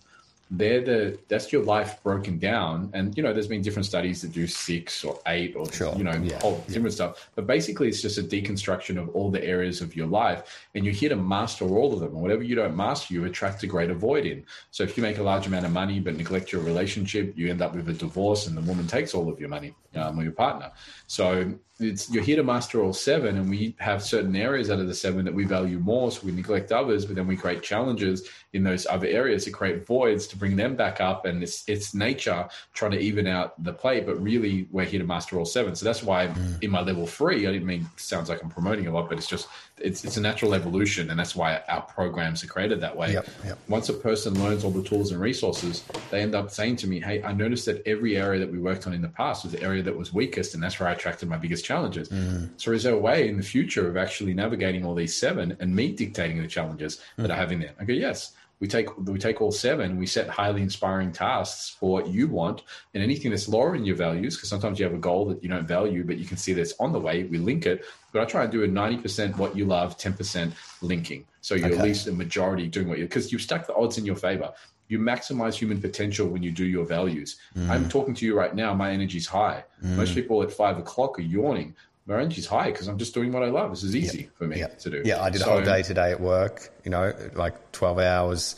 [0.55, 4.33] they're the that's your life broken down and you know there's been different studies that
[4.33, 5.97] do six or eight or sure.
[5.97, 6.39] you know yeah.
[6.41, 6.91] whole different yeah.
[6.91, 10.85] stuff but basically it's just a deconstruction of all the areas of your life and
[10.85, 13.67] you're here to master all of them and whatever you don't master you attract a
[13.67, 16.61] greater void in so if you make a large amount of money but neglect your
[16.61, 19.75] relationship you end up with a divorce and the woman takes all of your money
[19.95, 20.71] um, or your partner
[21.07, 24.87] so it's you're here to master all seven, and we have certain areas out of
[24.87, 28.29] the seven that we value more, so we neglect others, but then we create challenges
[28.53, 31.95] in those other areas to create voids to bring them back up, and it's it's
[31.95, 35.75] nature trying to even out the play, but really we're here to master all seven.
[35.75, 36.63] So that's why mm.
[36.63, 39.29] in my level three, I didn't mean sounds like I'm promoting a lot, but it's
[39.29, 39.49] just
[39.79, 43.13] it's it's a natural evolution, and that's why our programs are created that way.
[43.15, 43.59] Yep, yep.
[43.69, 47.01] Once a person learns all the tools and resources, they end up saying to me,
[47.01, 49.63] "Hey, I noticed that every area that we worked on in the past was the
[49.63, 52.51] area that was weakest, and that's where I attracted my biggest challenges." Mm.
[52.57, 55.75] So, is there a way in the future of actually navigating all these seven and
[55.75, 57.23] me dictating the challenges mm.
[57.23, 57.75] that I have in there?
[57.81, 58.33] I go, yes
[58.63, 62.63] we take we take all seven we set highly inspiring tasks for what you want
[62.95, 65.49] and anything that's lower in your values because sometimes you have a goal that you
[65.49, 68.25] don't value but you can see that's on the way we link it but i
[68.25, 71.77] try and do a 90% what you love 10% linking so you're okay.
[71.77, 74.53] at least a majority doing what you because you've stuck the odds in your favor
[74.87, 77.69] you maximize human potential when you do your values mm.
[77.69, 79.97] i'm talking to you right now my energy's high mm.
[79.97, 81.75] most people at five o'clock are yawning
[82.07, 83.71] my energy's high because I'm just doing what I love.
[83.71, 85.03] This is easy for me to do.
[85.05, 88.57] Yeah, I did so, a whole day today at work, you know, like 12 hours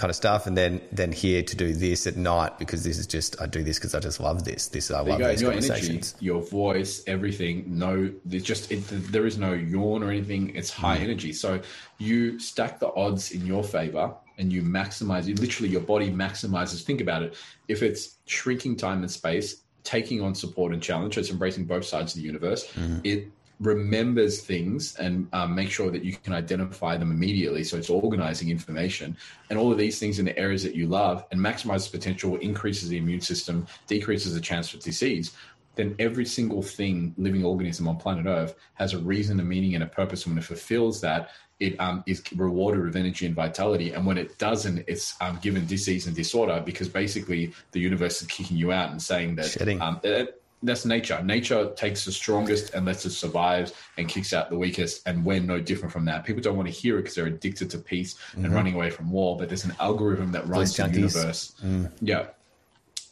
[0.00, 0.46] kind of stuff.
[0.46, 3.62] And then, then here to do this at night because this is just, I do
[3.62, 4.68] this because I just love this.
[4.68, 6.14] This, I love you these your conversations.
[6.14, 7.64] Energy, your voice, everything.
[7.66, 8.78] No, there's just, it,
[9.12, 10.56] there is no yawn or anything.
[10.56, 11.02] It's high mm.
[11.02, 11.32] energy.
[11.32, 11.60] So
[11.98, 15.38] you stack the odds in your favor and you maximize it.
[15.38, 16.82] Literally, your body maximizes.
[16.82, 17.34] Think about it.
[17.68, 21.16] If it's shrinking time and space, taking on support and challenge.
[21.18, 22.66] it's embracing both sides of the universe.
[22.72, 22.98] Mm-hmm.
[23.04, 23.30] It
[23.60, 27.62] remembers things and um, make sure that you can identify them immediately.
[27.62, 29.16] So it's organizing information
[29.50, 32.88] and all of these things in the areas that you love and maximizes potential, increases
[32.88, 35.36] the immune system, decreases the chance for disease.
[35.74, 39.84] Then every single thing, living organism on planet Earth, has a reason, a meaning, and
[39.84, 40.24] a purpose.
[40.24, 41.30] And when it fulfills that,
[41.60, 43.92] it um, is rewarded with energy and vitality.
[43.92, 48.28] And when it doesn't, it's um, given disease and disorder because basically the universe is
[48.28, 51.22] kicking you out and saying that um, it, that's nature.
[51.22, 55.06] Nature takes the strongest and lets us survive and kicks out the weakest.
[55.06, 56.24] And we're no different from that.
[56.24, 58.46] People don't want to hear it because they're addicted to peace mm-hmm.
[58.46, 59.36] and running away from war.
[59.36, 61.54] But there's an algorithm that runs the universe.
[61.62, 61.90] Mm.
[62.00, 62.26] Yeah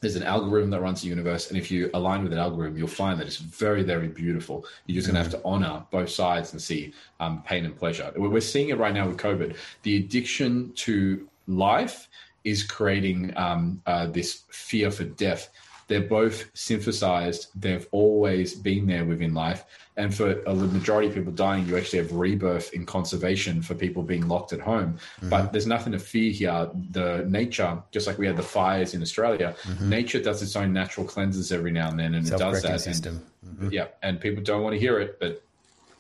[0.01, 2.89] there's an algorithm that runs the universe and if you align with an algorithm you'll
[2.89, 4.65] find that it's very very beautiful.
[4.87, 8.13] You're just going to have to honor both sides and see um, pain and pleasure.
[8.17, 9.57] We're seeing it right now with covid.
[9.83, 12.09] The addiction to life
[12.45, 15.51] is creating um, uh, this fear for death
[15.89, 17.49] They're both synthesized.
[17.55, 19.65] They've always been there within life.
[19.97, 24.05] And for a majority of people dying, you actually have rebirth in conservation for people
[24.05, 24.99] being locked at home.
[25.17, 25.31] Mm-hmm.
[25.31, 26.71] But there's nothing to fear here.
[26.91, 29.89] The nature, just like we had the fires in Australia, mm-hmm.
[29.89, 32.81] nature does its own natural cleanses every now and then, and it does that.
[32.81, 33.27] System.
[33.43, 33.73] And, mm-hmm.
[33.73, 35.43] Yeah, and people don't want to hear it, but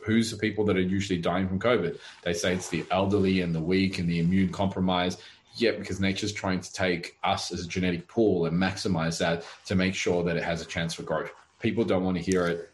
[0.00, 1.98] who's the people that are usually dying from COVID?
[2.22, 5.20] They say it's the elderly and the weak and the immune compromised.
[5.60, 9.74] Yeah, because nature's trying to take us as a genetic pool and maximize that to
[9.74, 11.30] make sure that it has a chance for growth.
[11.60, 12.70] People don't want to hear it.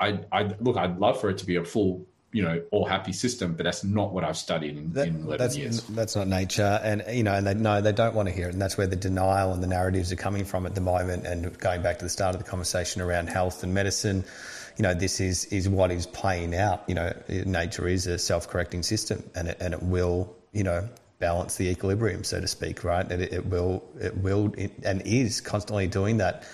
[0.00, 0.76] I, I look.
[0.76, 3.82] I'd love for it to be a full, you know, all happy system, but that's
[3.82, 5.82] not what I've studied in, that, in eleven that's, years.
[5.82, 8.52] That's not nature, and you know, and they no, they don't want to hear it,
[8.52, 11.26] and that's where the denial and the narratives are coming from at the moment.
[11.26, 14.24] And going back to the start of the conversation around health and medicine,
[14.76, 16.84] you know, this is is what is playing out.
[16.86, 20.88] You know, nature is a self correcting system, and it, and it will, you know,
[21.18, 23.10] balance the equilibrium, so to speak, right?
[23.10, 26.44] It, it will, it will, it, and is constantly doing that.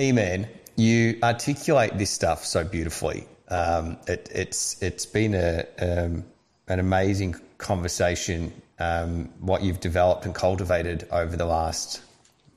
[0.00, 3.26] E-man, you articulate this stuff so beautifully.
[3.48, 6.24] Um, it, it's it's been a um,
[6.68, 8.52] an amazing conversation.
[8.78, 12.02] Um, what you've developed and cultivated over the last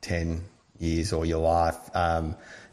[0.01, 0.43] ten
[0.79, 1.77] years or your life.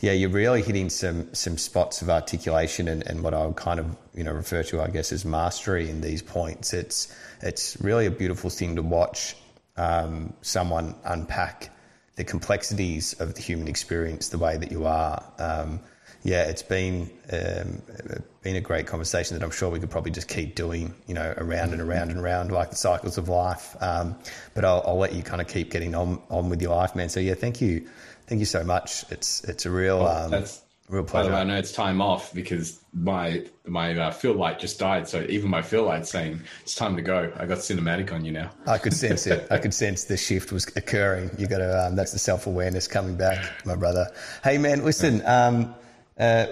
[0.01, 3.81] Yeah, you're really hitting some some spots of articulation and, and what I would kind
[3.81, 6.74] of you know refer to, I guess, as mastery in these points.
[6.74, 9.36] It's it's really a beautiful thing to watch
[9.77, 11.70] um, someone unpack
[12.16, 15.23] the complexities of the human experience the way that you are.
[15.39, 15.81] Um,
[16.23, 17.82] yeah, it's been um,
[18.43, 21.32] been a great conversation that I'm sure we could probably just keep doing, you know,
[21.36, 23.77] around and around and around like the cycles of life.
[23.81, 24.16] Um,
[24.55, 27.09] but I'll, I'll, let you kind of keep getting on on with your life, man.
[27.09, 27.86] So yeah, thank you,
[28.27, 29.05] thank you so much.
[29.11, 31.31] It's it's a real um, that's real pleasure.
[31.31, 34.78] By the way, I know it's time off because my my uh, fill light just
[34.78, 35.09] died.
[35.09, 37.32] So even my fill light's saying it's time to go.
[37.36, 38.51] I got cinematic on you now.
[38.66, 39.47] I could sense it.
[39.51, 41.31] I could sense the shift was occurring.
[41.39, 41.86] You got to.
[41.86, 44.09] Um, that's the self awareness coming back, my brother.
[44.43, 45.24] Hey man, listen.
[45.27, 45.74] Um,
[46.19, 46.47] uh,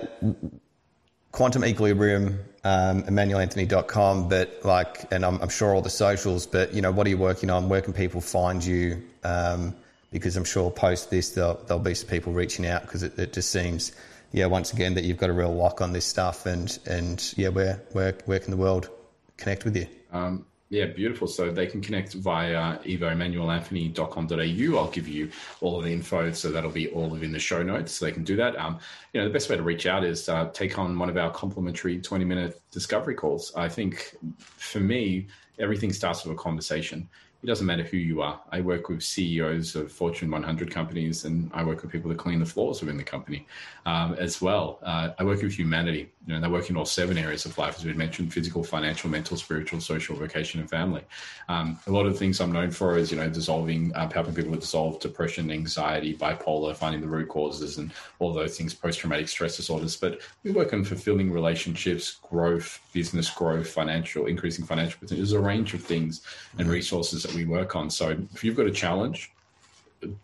[1.32, 2.40] quantum equilibrium.
[2.66, 7.06] Um, EmmanuelAnthony.com, but like, and I'm, I'm, sure all the socials, but you know, what
[7.06, 7.68] are you working on?
[7.68, 9.02] Where can people find you?
[9.22, 9.76] Um,
[10.14, 13.32] because I'm sure post this, there'll, there'll be some people reaching out because it, it
[13.32, 13.92] just seems
[14.34, 17.48] yeah, once again, that you've got a real lock on this stuff, and and yeah,
[17.48, 18.90] where where where can the world
[19.36, 19.86] connect with you?
[20.10, 21.28] Um, yeah, beautiful.
[21.28, 24.76] So they can connect via evoemmanuelanthony.com.au.
[24.76, 25.30] I'll give you
[25.60, 27.92] all of the info, so that'll be all within the show notes.
[27.92, 28.58] So they can do that.
[28.58, 28.80] Um,
[29.12, 31.30] you know, the best way to reach out is uh, take on one of our
[31.30, 33.54] complimentary 20 minute discovery calls.
[33.54, 35.28] I think for me,
[35.60, 37.08] everything starts with a conversation
[37.44, 38.40] it doesn't matter who you are.
[38.52, 42.40] I work with CEOs of Fortune 100 companies, and I work with people that clean
[42.40, 43.46] the floors within the company
[43.84, 44.78] um, as well.
[44.82, 46.10] Uh, I work with humanity.
[46.26, 48.64] You know, and I work in all seven areas of life, as we mentioned: physical,
[48.64, 51.02] financial, mental, spiritual, social, vocation, and family.
[51.50, 54.54] Um, a lot of things I'm known for is, you know, dissolving, uh, helping people
[54.54, 59.58] to dissolve depression, anxiety, bipolar, finding the root causes, and all those things, post-traumatic stress
[59.58, 59.98] disorders.
[59.98, 65.18] But we work on fulfilling relationships, growth, business growth, financial, increasing financial potential.
[65.18, 66.22] There's a range of things
[66.56, 67.90] and resources that we work on.
[67.90, 69.30] So if you've got a challenge,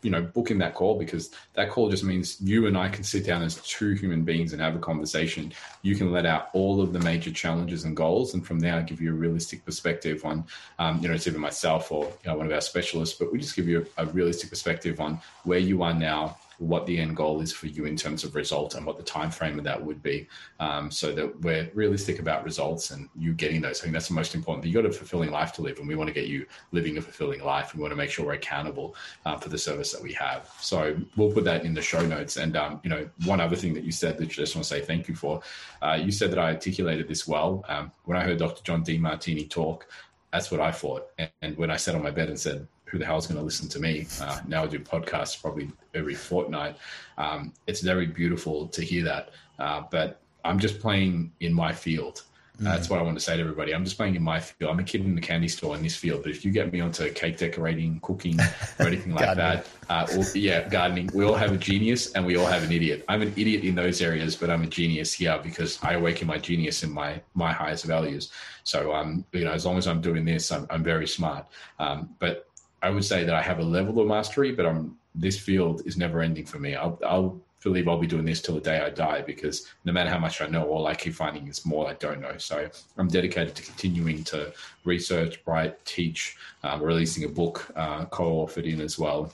[0.02, 3.04] you know, book in that call because that call just means you and I can
[3.04, 5.52] sit down as two human beings and have a conversation.
[5.82, 8.82] You can let out all of the major challenges and goals, and from there, I
[8.82, 10.44] give you a realistic perspective on,
[10.78, 13.38] um, you know, it's either myself or you know, one of our specialists, but we
[13.38, 17.16] just give you a, a realistic perspective on where you are now, what the end
[17.16, 19.82] goal is for you in terms of result and what the time frame of that
[19.82, 20.28] would be
[20.60, 23.80] um, so that we're realistic about results and you getting those.
[23.80, 25.96] I think that's the most important you've got a fulfilling life to live and we
[25.96, 27.74] want to get you living a fulfilling life.
[27.74, 30.50] We want to make sure we're accountable uh, for the service that we have.
[30.60, 33.72] So we'll put that in the show notes and um, you know one other thing
[33.74, 35.40] that you said that you just want to say thank you for
[35.82, 37.64] uh, you said that i articulated this well.
[37.68, 39.86] Um, when i heard dr john demartini talk
[40.32, 41.08] that's what i thought.
[41.18, 43.38] And, and when i sat on my bed and said who the hell is going
[43.38, 44.06] to listen to me?
[44.20, 46.76] Uh, now I do podcasts probably every fortnight.
[47.18, 49.30] Um, it's very beautiful to hear that.
[49.58, 52.22] Uh, but I'm just playing in my field.
[52.60, 52.64] Mm.
[52.64, 53.72] That's what I want to say to everybody.
[53.72, 54.70] I'm just playing in my field.
[54.70, 56.22] I'm a kid in the candy store in this field.
[56.22, 58.38] But if you get me onto cake decorating, cooking,
[58.78, 62.36] or anything like that, uh, or, yeah, gardening, we all have a genius and we
[62.36, 63.04] all have an idiot.
[63.08, 66.38] I'm an idiot in those areas, but I'm a genius here because I awaken my
[66.38, 68.30] genius in my my highest values.
[68.64, 71.46] So, um, you know, as long as I'm doing this, I'm, I'm very smart.
[71.78, 72.49] Um, but
[72.82, 75.96] I would say that I have a level of mastery, but I'm this field is
[75.96, 76.76] never ending for me.
[76.76, 80.08] I'll, I'll believe I'll be doing this till the day I die because no matter
[80.08, 82.36] how much I know, all I keep finding is more I don't know.
[82.38, 84.52] So I'm dedicated to continuing to
[84.84, 89.32] research, write, teach, um, releasing a book, uh, co-authored in as well.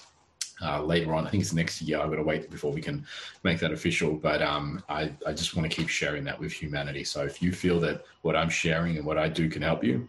[0.63, 2.01] Uh, later on, I think it's next year.
[2.01, 3.07] I've got to wait before we can
[3.43, 4.15] make that official.
[4.15, 7.05] But um, I, I just want to keep sharing that with humanity.
[7.05, 10.09] So if you feel that what I'm sharing and what I do can help you,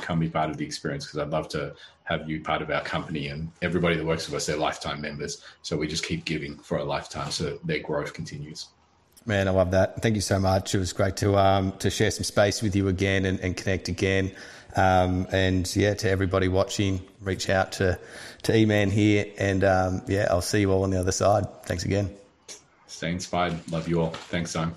[0.00, 1.74] come be part of the experience because I'd love to
[2.04, 5.42] have you part of our company and everybody that works with us, they're lifetime members.
[5.62, 8.68] So we just keep giving for a lifetime so their growth continues.
[9.24, 10.02] Man, I love that.
[10.02, 10.74] Thank you so much.
[10.74, 13.88] It was great to um, to share some space with you again and, and connect
[13.88, 14.32] again.
[14.74, 18.00] Um, and yeah, to everybody watching, reach out to
[18.42, 21.44] to E-Man here, and um, yeah, I'll see you all on the other side.
[21.64, 22.12] Thanks again.
[22.88, 23.54] Stay inspired.
[23.70, 24.10] Love you all.
[24.10, 24.74] Thanks, Simon.